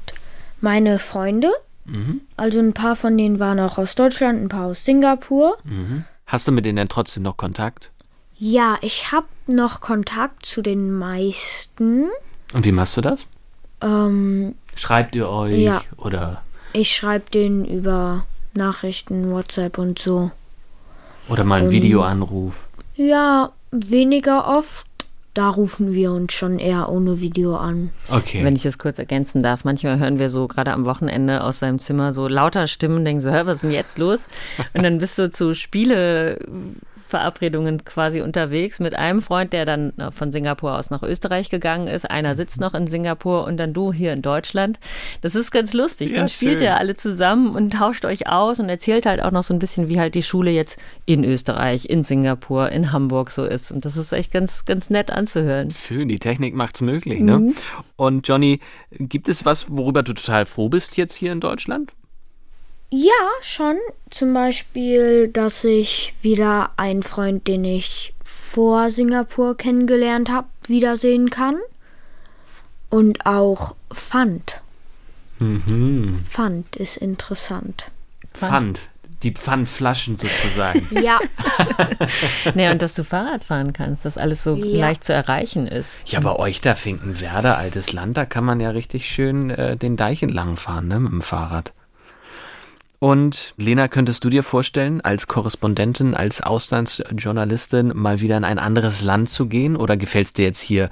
meine 0.60 0.98
Freunde. 0.98 1.50
Mhm. 1.86 2.20
Also 2.36 2.58
ein 2.58 2.74
paar 2.74 2.94
von 2.94 3.16
denen 3.16 3.38
waren 3.38 3.58
auch 3.58 3.78
aus 3.78 3.94
Deutschland, 3.94 4.42
ein 4.42 4.48
paar 4.50 4.66
aus 4.66 4.84
Singapur. 4.84 5.56
Mhm. 5.64 6.04
Hast 6.26 6.46
du 6.46 6.52
mit 6.52 6.66
denen 6.66 6.76
denn 6.76 6.88
trotzdem 6.88 7.22
noch 7.22 7.38
Kontakt? 7.38 7.90
Ja, 8.36 8.76
ich 8.82 9.12
habe 9.12 9.26
noch 9.46 9.80
Kontakt 9.80 10.44
zu 10.44 10.60
den 10.60 10.92
meisten. 10.92 12.08
Und 12.52 12.64
wie 12.66 12.72
machst 12.72 12.96
du 12.98 13.00
das? 13.00 13.24
Ähm, 13.82 14.54
Schreibt 14.74 15.16
ihr 15.16 15.28
euch 15.28 15.58
Ja. 15.58 15.82
oder, 15.96 16.42
ich 16.74 16.94
schreibe 16.94 17.30
denen 17.30 17.64
über 17.64 18.26
Nachrichten, 18.54 19.30
WhatsApp 19.32 19.78
und 19.78 19.98
so. 19.98 20.30
oder 21.28 21.44
mal 21.44 21.56
einen 21.60 21.66
Ähm, 21.66 21.72
Videoanruf? 21.72 22.68
Ja, 22.96 23.52
weniger 23.70 24.46
oft. 24.46 24.86
Da 25.32 25.48
rufen 25.48 25.92
wir 25.92 26.10
uns 26.10 26.32
schon 26.32 26.58
eher 26.58 26.88
ohne 26.88 27.20
Video 27.20 27.56
an. 27.56 27.90
Okay. 28.08 28.42
Wenn 28.42 28.56
ich 28.56 28.66
es 28.66 28.78
kurz 28.78 28.98
ergänzen 28.98 29.42
darf, 29.42 29.64
manchmal 29.64 29.98
hören 30.00 30.18
wir 30.18 30.28
so 30.28 30.48
gerade 30.48 30.72
am 30.72 30.84
Wochenende 30.84 31.44
aus 31.44 31.60
seinem 31.60 31.78
Zimmer 31.78 32.12
so 32.12 32.26
lauter 32.26 32.66
Stimmen, 32.66 33.04
denken 33.04 33.20
so, 33.20 33.30
hör, 33.30 33.46
was 33.46 33.56
ist 33.56 33.62
denn 33.62 33.70
jetzt 33.70 33.98
los? 33.98 34.26
Und 34.74 34.82
dann 34.82 34.98
bist 34.98 35.18
du 35.18 35.30
zu 35.30 35.54
Spieleverabredungen 37.10 37.84
quasi 37.84 38.20
unterwegs 38.20 38.78
mit 38.80 38.94
einem 38.94 39.20
Freund, 39.20 39.52
der 39.52 39.64
dann 39.64 39.92
von 40.10 40.30
Singapur 40.32 40.78
aus 40.78 40.90
nach 40.90 41.02
Österreich 41.02 41.50
gegangen 41.50 41.88
ist. 41.88 42.08
Einer 42.08 42.36
sitzt 42.36 42.60
noch 42.60 42.74
in 42.74 42.86
Singapur 42.86 43.44
und 43.44 43.56
dann 43.56 43.72
du 43.72 43.92
hier 43.92 44.12
in 44.12 44.22
Deutschland. 44.22 44.78
Das 45.20 45.34
ist 45.34 45.50
ganz 45.50 45.74
lustig. 45.74 46.10
Ja, 46.10 46.18
dann 46.18 46.28
spielt 46.28 46.58
schön. 46.58 46.62
ihr 46.62 46.76
alle 46.76 46.94
zusammen 46.94 47.54
und 47.54 47.72
tauscht 47.72 48.04
euch 48.04 48.28
aus 48.28 48.60
und 48.60 48.68
erzählt 48.68 49.06
halt 49.06 49.22
auch 49.22 49.32
noch 49.32 49.42
so 49.42 49.52
ein 49.52 49.58
bisschen, 49.58 49.88
wie 49.88 49.98
halt 49.98 50.14
die 50.14 50.22
Schule 50.22 50.50
jetzt 50.50 50.78
in 51.04 51.24
Österreich, 51.24 51.88
in 51.88 52.02
Singapur, 52.02 52.70
in 52.70 52.92
Hamburg 52.92 53.30
so 53.30 53.44
ist. 53.44 53.72
Und 53.72 53.84
das 53.84 53.96
ist 53.96 54.12
echt 54.12 54.32
ganz, 54.32 54.64
ganz 54.64 54.90
nett 54.90 55.10
anzuhören. 55.10 55.70
Schön, 55.70 56.08
die 56.08 56.18
Technik 56.18 56.54
macht's 56.54 56.80
möglich, 56.80 57.20
ne? 57.20 57.38
Mhm. 57.38 57.54
Und 57.96 58.28
Johnny, 58.28 58.60
gibt 58.92 59.28
es 59.28 59.44
was, 59.44 59.70
worüber 59.70 60.02
du 60.02 60.12
total 60.12 60.46
froh 60.46 60.68
bist 60.68 60.96
jetzt 60.96 61.14
hier 61.14 61.32
in 61.32 61.40
Deutschland? 61.40 61.92
Ja, 62.90 63.12
schon. 63.40 63.76
Zum 64.10 64.34
Beispiel, 64.34 65.28
dass 65.28 65.62
ich 65.64 66.14
wieder 66.22 66.70
einen 66.76 67.02
Freund, 67.02 67.46
den 67.46 67.64
ich 67.64 68.12
vor 68.24 68.90
Singapur 68.90 69.56
kennengelernt 69.56 70.28
habe, 70.30 70.48
wiedersehen 70.66 71.30
kann. 71.30 71.56
Und 72.88 73.24
auch 73.26 73.76
Pfand. 73.94 74.60
Mhm. 75.38 76.24
Pfand 76.28 76.74
ist 76.76 76.96
interessant. 76.96 77.86
Pfand. 78.34 78.88
Die 79.22 79.32
Pfandflaschen 79.32 80.16
sozusagen. 80.16 80.82
Ja. 81.02 81.18
Naja, 82.54 82.72
und 82.72 82.82
dass 82.82 82.94
du 82.94 83.04
Fahrrad 83.04 83.44
fahren 83.44 83.72
kannst, 83.72 84.04
dass 84.04 84.16
alles 84.18 84.42
so 84.42 84.56
Ja. 84.56 84.80
leicht 84.80 85.04
zu 85.04 85.12
erreichen 85.12 85.66
ist. 85.68 86.10
Ja, 86.10 86.20
bei 86.20 86.34
euch 86.34 86.60
da 86.62 86.74
Finkenwerder, 86.74 87.58
altes 87.58 87.92
Land, 87.92 88.16
da 88.16 88.24
kann 88.24 88.44
man 88.44 88.58
ja 88.60 88.70
richtig 88.70 89.06
schön 89.08 89.50
äh, 89.50 89.76
den 89.76 89.96
Deich 89.96 90.22
entlang 90.22 90.56
fahren, 90.56 90.88
ne, 90.88 90.98
mit 90.98 91.12
dem 91.12 91.22
Fahrrad. 91.22 91.72
Und 93.00 93.54
Lena, 93.56 93.88
könntest 93.88 94.24
du 94.24 94.30
dir 94.30 94.42
vorstellen, 94.42 95.00
als 95.00 95.26
Korrespondentin, 95.26 96.14
als 96.14 96.42
Auslandsjournalistin 96.42 97.92
mal 97.94 98.20
wieder 98.20 98.36
in 98.36 98.44
ein 98.44 98.58
anderes 98.58 99.02
Land 99.02 99.30
zu 99.30 99.46
gehen? 99.46 99.74
Oder 99.74 99.96
gefällt 99.96 100.26
es 100.26 100.32
dir 100.34 100.44
jetzt 100.44 100.60
hier 100.60 100.90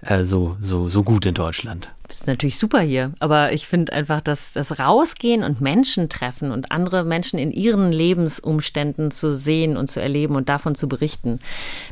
äh, 0.00 0.24
so, 0.24 0.56
so, 0.60 0.88
so 0.88 1.02
gut 1.02 1.26
in 1.26 1.34
Deutschland? 1.34 1.88
Das 2.06 2.18
ist 2.18 2.26
natürlich 2.28 2.58
super 2.58 2.80
hier, 2.80 3.12
aber 3.18 3.52
ich 3.52 3.66
finde 3.66 3.92
einfach, 3.92 4.20
dass 4.20 4.52
das 4.52 4.78
Rausgehen 4.78 5.42
und 5.42 5.60
Menschen 5.60 6.08
treffen 6.08 6.52
und 6.52 6.70
andere 6.70 7.04
Menschen 7.04 7.40
in 7.40 7.50
ihren 7.50 7.90
Lebensumständen 7.90 9.10
zu 9.10 9.32
sehen 9.32 9.76
und 9.76 9.90
zu 9.90 10.00
erleben 10.00 10.36
und 10.36 10.48
davon 10.48 10.76
zu 10.76 10.88
berichten, 10.88 11.40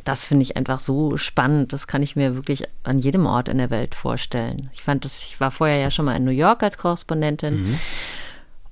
das 0.05 0.25
finde 0.25 0.43
ich 0.43 0.55
einfach 0.55 0.79
so 0.79 1.17
spannend. 1.17 1.73
Das 1.73 1.87
kann 1.87 2.01
ich 2.01 2.15
mir 2.15 2.35
wirklich 2.35 2.63
an 2.83 2.99
jedem 2.99 3.25
Ort 3.25 3.49
in 3.49 3.57
der 3.57 3.71
Welt 3.71 3.93
vorstellen. 3.93 4.69
Ich 4.73 4.83
fand 4.83 5.03
das, 5.03 5.23
ich 5.23 5.39
war 5.41 5.51
vorher 5.51 5.79
ja 5.79 5.91
schon 5.91 6.05
mal 6.05 6.15
in 6.15 6.23
New 6.23 6.31
York 6.31 6.63
als 6.63 6.77
Korrespondentin. 6.77 7.77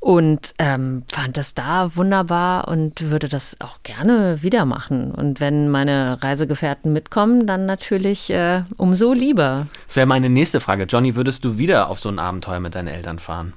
Und 0.07 0.53
ähm, 0.57 1.03
fand 1.11 1.35
das 1.35 1.53
da 1.53 1.97
wunderbar 1.97 2.69
und 2.69 3.11
würde 3.11 3.27
das 3.27 3.57
auch 3.59 3.83
gerne 3.83 4.41
wieder 4.41 4.63
machen. 4.63 5.11
Und 5.11 5.41
wenn 5.41 5.67
meine 5.67 6.23
Reisegefährten 6.23 6.93
mitkommen, 6.93 7.45
dann 7.45 7.65
natürlich 7.65 8.29
äh, 8.29 8.63
umso 8.77 9.11
lieber. 9.11 9.67
Das 9.85 9.97
wäre 9.97 10.07
meine 10.07 10.29
nächste 10.29 10.61
Frage. 10.61 10.85
Johnny, 10.85 11.15
würdest 11.15 11.43
du 11.43 11.57
wieder 11.57 11.89
auf 11.89 11.99
so 11.99 12.07
ein 12.07 12.19
Abenteuer 12.19 12.61
mit 12.61 12.73
deinen 12.73 12.87
Eltern 12.87 13.19
fahren? 13.19 13.51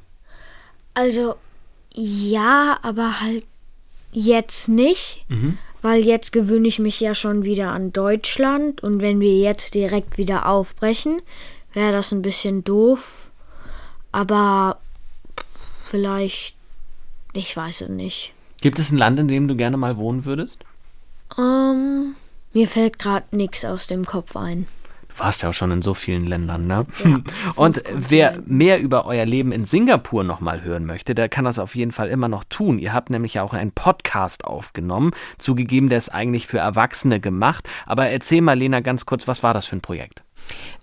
Also, 0.94 1.36
ja, 1.94 2.80
aber 2.82 3.20
halt 3.20 3.44
jetzt 4.10 4.68
nicht. 4.68 5.26
Mhm. 5.28 5.56
Weil 5.82 6.04
jetzt 6.04 6.32
gewöhne 6.32 6.66
ich 6.66 6.80
mich 6.80 6.98
ja 6.98 7.14
schon 7.14 7.44
wieder 7.44 7.70
an 7.70 7.92
Deutschland. 7.92 8.82
Und 8.82 9.00
wenn 9.00 9.20
wir 9.20 9.38
jetzt 9.38 9.74
direkt 9.76 10.18
wieder 10.18 10.48
aufbrechen, 10.48 11.22
wäre 11.74 11.92
das 11.92 12.10
ein 12.10 12.22
bisschen 12.22 12.64
doof. 12.64 13.30
Aber 14.10 14.80
vielleicht, 15.90 16.54
ich 17.32 17.56
weiß 17.56 17.82
es 17.82 17.88
nicht. 17.88 18.32
Gibt 18.60 18.78
es 18.78 18.90
ein 18.90 18.98
Land, 18.98 19.18
in 19.18 19.28
dem 19.28 19.48
du 19.48 19.56
gerne 19.56 19.76
mal 19.76 19.96
wohnen 19.96 20.24
würdest? 20.24 20.64
Ähm, 21.38 22.14
mir 22.52 22.68
fällt 22.68 22.98
gerade 22.98 23.36
nichts 23.36 23.64
aus 23.64 23.86
dem 23.86 24.04
Kopf 24.04 24.36
ein. 24.36 24.66
Du 25.08 25.18
warst 25.18 25.42
ja 25.42 25.48
auch 25.48 25.54
schon 25.54 25.72
in 25.72 25.82
so 25.82 25.92
vielen 25.92 26.24
Ländern, 26.26 26.66
ne? 26.66 26.86
Und 27.56 27.82
wer 27.92 28.38
mehr 28.46 28.80
über 28.80 29.06
euer 29.06 29.26
Leben 29.26 29.50
in 29.50 29.64
Singapur 29.64 30.22
nochmal 30.22 30.62
hören 30.62 30.86
möchte, 30.86 31.14
der 31.14 31.28
kann 31.28 31.44
das 31.44 31.58
auf 31.58 31.74
jeden 31.74 31.90
Fall 31.90 32.08
immer 32.08 32.28
noch 32.28 32.44
tun. 32.44 32.78
Ihr 32.78 32.92
habt 32.92 33.10
nämlich 33.10 33.34
ja 33.34 33.42
auch 33.42 33.52
einen 33.52 33.72
Podcast 33.72 34.44
aufgenommen. 34.44 35.10
Zugegeben, 35.38 35.88
der 35.88 35.98
ist 35.98 36.10
eigentlich 36.10 36.46
für 36.46 36.58
Erwachsene 36.58 37.18
gemacht. 37.18 37.68
Aber 37.86 38.06
erzähl 38.06 38.40
mal, 38.40 38.56
Lena, 38.56 38.80
ganz 38.80 39.04
kurz, 39.04 39.26
was 39.26 39.42
war 39.42 39.52
das 39.52 39.66
für 39.66 39.76
ein 39.76 39.82
Projekt? 39.82 40.22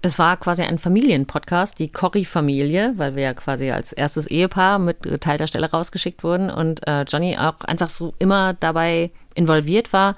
Es 0.01 0.20
war 0.20 0.38
quasi 0.38 0.63
ein 0.63 0.78
Familienpodcast, 0.78 1.80
die 1.80 1.91
Corrie-Familie, 1.91 2.93
weil 2.97 3.15
wir 3.15 3.24
ja 3.24 3.34
quasi 3.34 3.72
als 3.72 3.93
erstes 3.93 4.28
Ehepaar 4.28 4.80
mit 4.80 5.03
geteilter 5.03 5.47
Stelle 5.47 5.70
rausgeschickt 5.70 6.24
wurden 6.24 6.49
und 6.49 6.86
äh, 6.88 7.03
Johnny 7.03 7.38
auch 7.38 7.61
einfach 7.61 7.89
so 7.89 8.13
immer 8.20 8.53
dabei 8.53 9.11
involviert 9.36 9.93
war, 9.93 10.15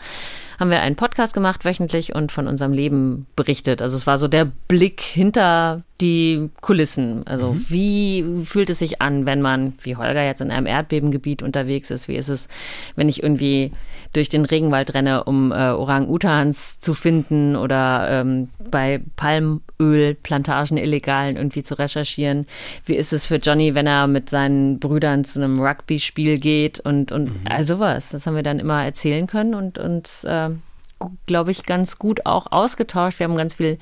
haben 0.60 0.72
wir 0.72 0.82
einen 0.82 0.96
Podcast 0.96 1.34
gemacht 1.34 1.66
wöchentlich 1.66 2.16
und 2.16 2.32
von 2.32 2.48
unserem 2.48 2.74
Leben 2.74 3.28
berichtet. 3.36 3.82
Also 3.82 3.96
es 3.96 4.08
war 4.08 4.18
so 4.18 4.28
der 4.28 4.46
Blick 4.46 5.02
hinter 5.02 5.84
die 6.02 6.50
Kulissen. 6.62 7.26
Also 7.28 7.56
wie 7.68 8.24
fühlt 8.44 8.70
es 8.70 8.80
sich 8.80 9.02
an, 9.02 9.26
wenn 9.26 9.42
man, 9.42 9.74
wie 9.84 9.96
Holger 9.96 10.24
jetzt 10.24 10.42
in 10.42 10.52
einem 10.52 10.66
Erdbebengebiet 10.66 11.44
unterwegs 11.44 11.92
ist? 11.92 12.08
Wie 12.08 12.16
ist 12.16 12.30
es, 12.30 12.48
wenn 12.96 13.10
ich 13.10 13.22
irgendwie 13.22 13.72
durch 14.14 14.30
den 14.30 14.46
Regenwald 14.46 14.94
renne, 14.94 15.24
um 15.26 15.52
äh, 15.52 15.56
Orang-Utans 15.56 16.80
zu 16.80 16.94
finden 16.94 17.56
oder 17.56 18.08
ähm, 18.10 18.50
bei 18.72 19.02
Palmölplantagen 19.16 20.78
illegalen 20.78 21.36
irgendwie 21.36 21.64
zu 21.64 21.78
recherchieren? 21.78 22.48
Wie 22.86 22.96
ist 22.96 23.14
es 23.14 23.26
für 23.26 23.36
Johnny, 23.36 23.76
wenn 23.76 23.88
er 23.88 24.08
mit 24.08 24.30
seinen 24.30 24.80
Brüdern 24.80 25.24
zu 25.24 25.42
einem 25.42 25.60
Rugby-Spiel 25.60 26.40
geht 26.40 26.80
und, 26.80 27.12
und 27.12 27.32
all 27.46 27.66
sowas? 27.66 28.10
Das 28.10 28.26
haben 28.26 28.36
wir 28.36 28.44
dann 28.44 28.60
immer 28.60 28.84
erzählen 28.84 29.28
können 29.28 29.54
und 29.54 29.78
uns, 29.78 30.24
äh, 30.24 30.50
glaube 31.26 31.52
ich, 31.52 31.66
ganz 31.66 31.98
gut 31.98 32.26
auch 32.26 32.52
ausgetauscht. 32.52 33.20
Wir 33.20 33.26
haben 33.26 33.36
ganz 33.36 33.54
viel 33.54 33.78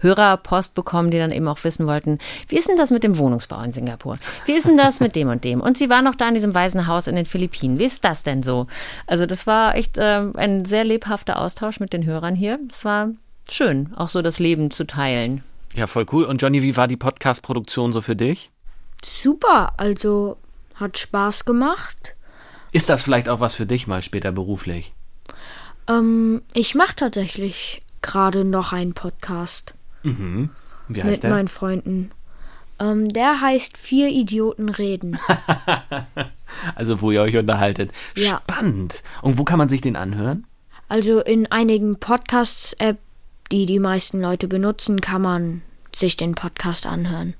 Hörerpost 0.00 0.74
bekommen, 0.74 1.10
die 1.10 1.18
dann 1.18 1.32
eben 1.32 1.48
auch 1.48 1.62
wissen 1.64 1.86
wollten, 1.86 2.18
wie 2.48 2.56
ist 2.56 2.68
denn 2.68 2.76
das 2.76 2.90
mit 2.90 3.04
dem 3.04 3.18
Wohnungsbau 3.18 3.60
in 3.62 3.72
Singapur? 3.72 4.18
Wie 4.46 4.52
ist 4.52 4.66
denn 4.66 4.76
das 4.76 5.00
mit 5.00 5.16
dem 5.16 5.28
und 5.28 5.44
dem? 5.44 5.60
Und 5.60 5.76
sie 5.76 5.90
war 5.90 6.02
noch 6.02 6.14
da 6.14 6.28
in 6.28 6.34
diesem 6.34 6.54
Waisenhaus 6.54 7.06
in 7.06 7.16
den 7.16 7.26
Philippinen. 7.26 7.78
Wie 7.78 7.84
ist 7.84 8.04
das 8.04 8.22
denn 8.22 8.42
so? 8.42 8.66
Also 9.06 9.26
das 9.26 9.46
war 9.46 9.74
echt 9.74 9.98
äh, 9.98 10.22
ein 10.36 10.64
sehr 10.64 10.84
lebhafter 10.84 11.38
Austausch 11.38 11.80
mit 11.80 11.92
den 11.92 12.04
Hörern 12.04 12.34
hier. 12.34 12.58
Es 12.68 12.84
war 12.84 13.10
schön, 13.50 13.92
auch 13.96 14.08
so 14.08 14.22
das 14.22 14.38
Leben 14.38 14.70
zu 14.70 14.86
teilen. 14.86 15.42
Ja, 15.74 15.86
voll 15.86 16.06
cool. 16.12 16.24
Und 16.24 16.40
Johnny, 16.40 16.62
wie 16.62 16.76
war 16.76 16.88
die 16.88 16.96
Podcast-Produktion 16.96 17.92
so 17.92 18.00
für 18.00 18.16
dich? 18.16 18.50
Super, 19.04 19.74
also 19.76 20.36
hat 20.76 20.98
Spaß 20.98 21.44
gemacht. 21.44 22.14
Ist 22.72 22.88
das 22.88 23.02
vielleicht 23.02 23.28
auch 23.28 23.40
was 23.40 23.54
für 23.54 23.66
dich 23.66 23.86
mal 23.86 24.02
später 24.02 24.32
beruflich? 24.32 24.92
Ähm, 25.88 26.42
ich 26.52 26.74
mache 26.74 26.96
tatsächlich 26.96 27.80
gerade 28.02 28.44
noch 28.44 28.72
einen 28.72 28.94
Podcast 28.94 29.74
Mhm. 30.04 30.50
Wie 30.88 31.02
heißt 31.02 31.10
mit 31.10 31.22
der? 31.22 31.30
meinen 31.30 31.48
Freunden. 31.48 32.10
Ähm, 32.78 33.08
der 33.08 33.40
heißt 33.40 33.76
Vier 33.78 34.08
Idioten 34.08 34.68
reden. 34.68 35.18
Also, 36.76 37.00
wo 37.02 37.10
ihr 37.10 37.20
euch 37.20 37.36
unterhaltet. 37.36 37.90
Ja. 38.14 38.40
Spannend. 38.48 39.02
Und 39.22 39.38
wo 39.38 39.44
kann 39.44 39.58
man 39.58 39.68
sich 39.68 39.80
den 39.80 39.96
anhören? 39.96 40.46
Also 40.88 41.20
in 41.20 41.50
einigen 41.50 41.96
Podcasts-App, 41.98 42.98
die 43.50 43.66
die 43.66 43.80
meisten 43.80 44.20
Leute 44.20 44.46
benutzen, 44.46 45.00
kann 45.00 45.20
man 45.22 45.62
sich 45.92 46.16
den 46.16 46.36
Podcast 46.36 46.86
anhören. 46.86 47.34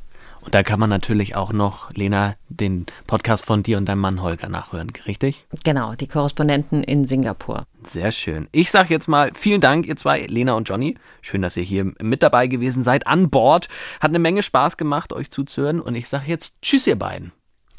Und 0.45 0.55
da 0.55 0.63
kann 0.63 0.79
man 0.79 0.91
natürlich 0.91 1.37
auch 1.37 1.53
noch, 1.53 1.91
Lena, 1.93 2.37
den 2.49 2.87
Podcast 3.07 3.47
von 3.47 3.63
dir 3.63 3.79
und 3.79 3.87
deinem 3.87 4.01
Mann 4.01 4.23
Holger 4.23 4.49
nachhören, 4.49 4.93
richtig? 5.07 5.47
Genau, 5.65 5.95
die 5.95 6.07
Korrespondenten 6.07 6.85
in 6.85 7.05
Singapur. 7.05 7.67
Sehr 7.83 8.13
schön. 8.13 8.49
Ich 8.53 8.71
sage 8.71 8.93
jetzt 8.93 9.09
mal 9.09 9.31
vielen 9.35 9.61
Dank, 9.61 9.87
ihr 9.87 9.97
zwei, 9.97 10.21
Lena 10.27 10.53
und 10.55 10.69
Johnny. 10.69 10.97
Schön, 11.23 11.43
dass 11.43 11.57
ihr 11.57 11.63
hier 11.63 11.93
mit 12.01 12.23
dabei 12.23 12.47
gewesen 12.47 12.83
seid, 12.83 13.07
an 13.07 13.31
Bord. 13.31 13.69
Hat 14.01 14.11
eine 14.11 14.19
Menge 14.19 14.43
Spaß 14.43 14.77
gemacht, 14.77 15.13
euch 15.13 15.31
zuzuhören. 15.31 15.81
Und 15.81 15.95
ich 15.95 16.09
sage 16.09 16.25
jetzt 16.27 16.61
Tschüss, 16.63 16.87
ihr 16.87 16.99
beiden. 16.99 17.33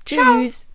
Tschüss. 0.06 0.66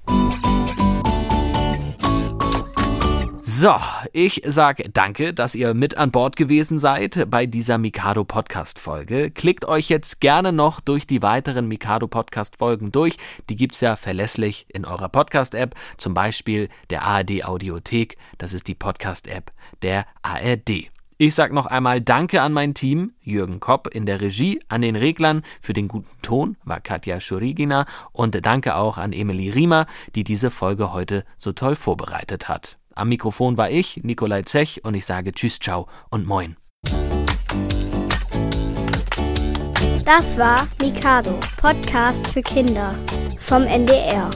So, 3.62 3.74
ich 4.14 4.40
sag 4.46 4.80
danke, 4.94 5.34
dass 5.34 5.54
ihr 5.54 5.74
mit 5.74 5.98
an 5.98 6.10
Bord 6.10 6.34
gewesen 6.34 6.78
seid 6.78 7.30
bei 7.30 7.44
dieser 7.44 7.76
Mikado 7.76 8.24
Podcast 8.24 8.78
Folge. 8.78 9.30
Klickt 9.30 9.66
euch 9.66 9.90
jetzt 9.90 10.22
gerne 10.22 10.50
noch 10.50 10.80
durch 10.80 11.06
die 11.06 11.20
weiteren 11.20 11.68
Mikado 11.68 12.08
Podcast 12.08 12.56
Folgen 12.56 12.90
durch. 12.90 13.18
Die 13.50 13.56
gibt's 13.56 13.82
ja 13.82 13.96
verlässlich 13.96 14.64
in 14.70 14.86
eurer 14.86 15.10
Podcast 15.10 15.54
App, 15.54 15.74
zum 15.98 16.14
Beispiel 16.14 16.70
der 16.88 17.02
ARD 17.02 17.44
Audiothek. 17.44 18.16
Das 18.38 18.54
ist 18.54 18.66
die 18.66 18.74
Podcast 18.74 19.28
App 19.28 19.52
der 19.82 20.06
ARD. 20.22 20.88
Ich 21.18 21.34
sag 21.34 21.52
noch 21.52 21.66
einmal 21.66 22.00
Danke 22.00 22.40
an 22.40 22.54
mein 22.54 22.72
Team, 22.72 23.12
Jürgen 23.20 23.60
Kopp 23.60 23.88
in 23.88 24.06
der 24.06 24.22
Regie, 24.22 24.58
an 24.68 24.80
den 24.80 24.96
Reglern 24.96 25.42
für 25.60 25.74
den 25.74 25.86
guten 25.86 26.22
Ton 26.22 26.56
war 26.64 26.80
Katja 26.80 27.20
Schurigina 27.20 27.84
und 28.12 28.42
danke 28.46 28.76
auch 28.76 28.96
an 28.96 29.12
Emily 29.12 29.50
Riemer, 29.50 29.84
die 30.14 30.24
diese 30.24 30.50
Folge 30.50 30.94
heute 30.94 31.26
so 31.36 31.52
toll 31.52 31.76
vorbereitet 31.76 32.48
hat. 32.48 32.79
Am 33.00 33.08
Mikrofon 33.08 33.56
war 33.56 33.70
ich, 33.70 34.04
Nikolai 34.04 34.42
Zech, 34.42 34.84
und 34.84 34.92
ich 34.92 35.06
sage 35.06 35.32
Tschüss, 35.32 35.58
ciao 35.58 35.88
und 36.10 36.26
moin. 36.26 36.58
Das 40.04 40.36
war 40.36 40.68
Mikado, 40.82 41.38
Podcast 41.56 42.28
für 42.28 42.42
Kinder 42.42 42.94
vom 43.38 43.62
NDR. 43.62 44.28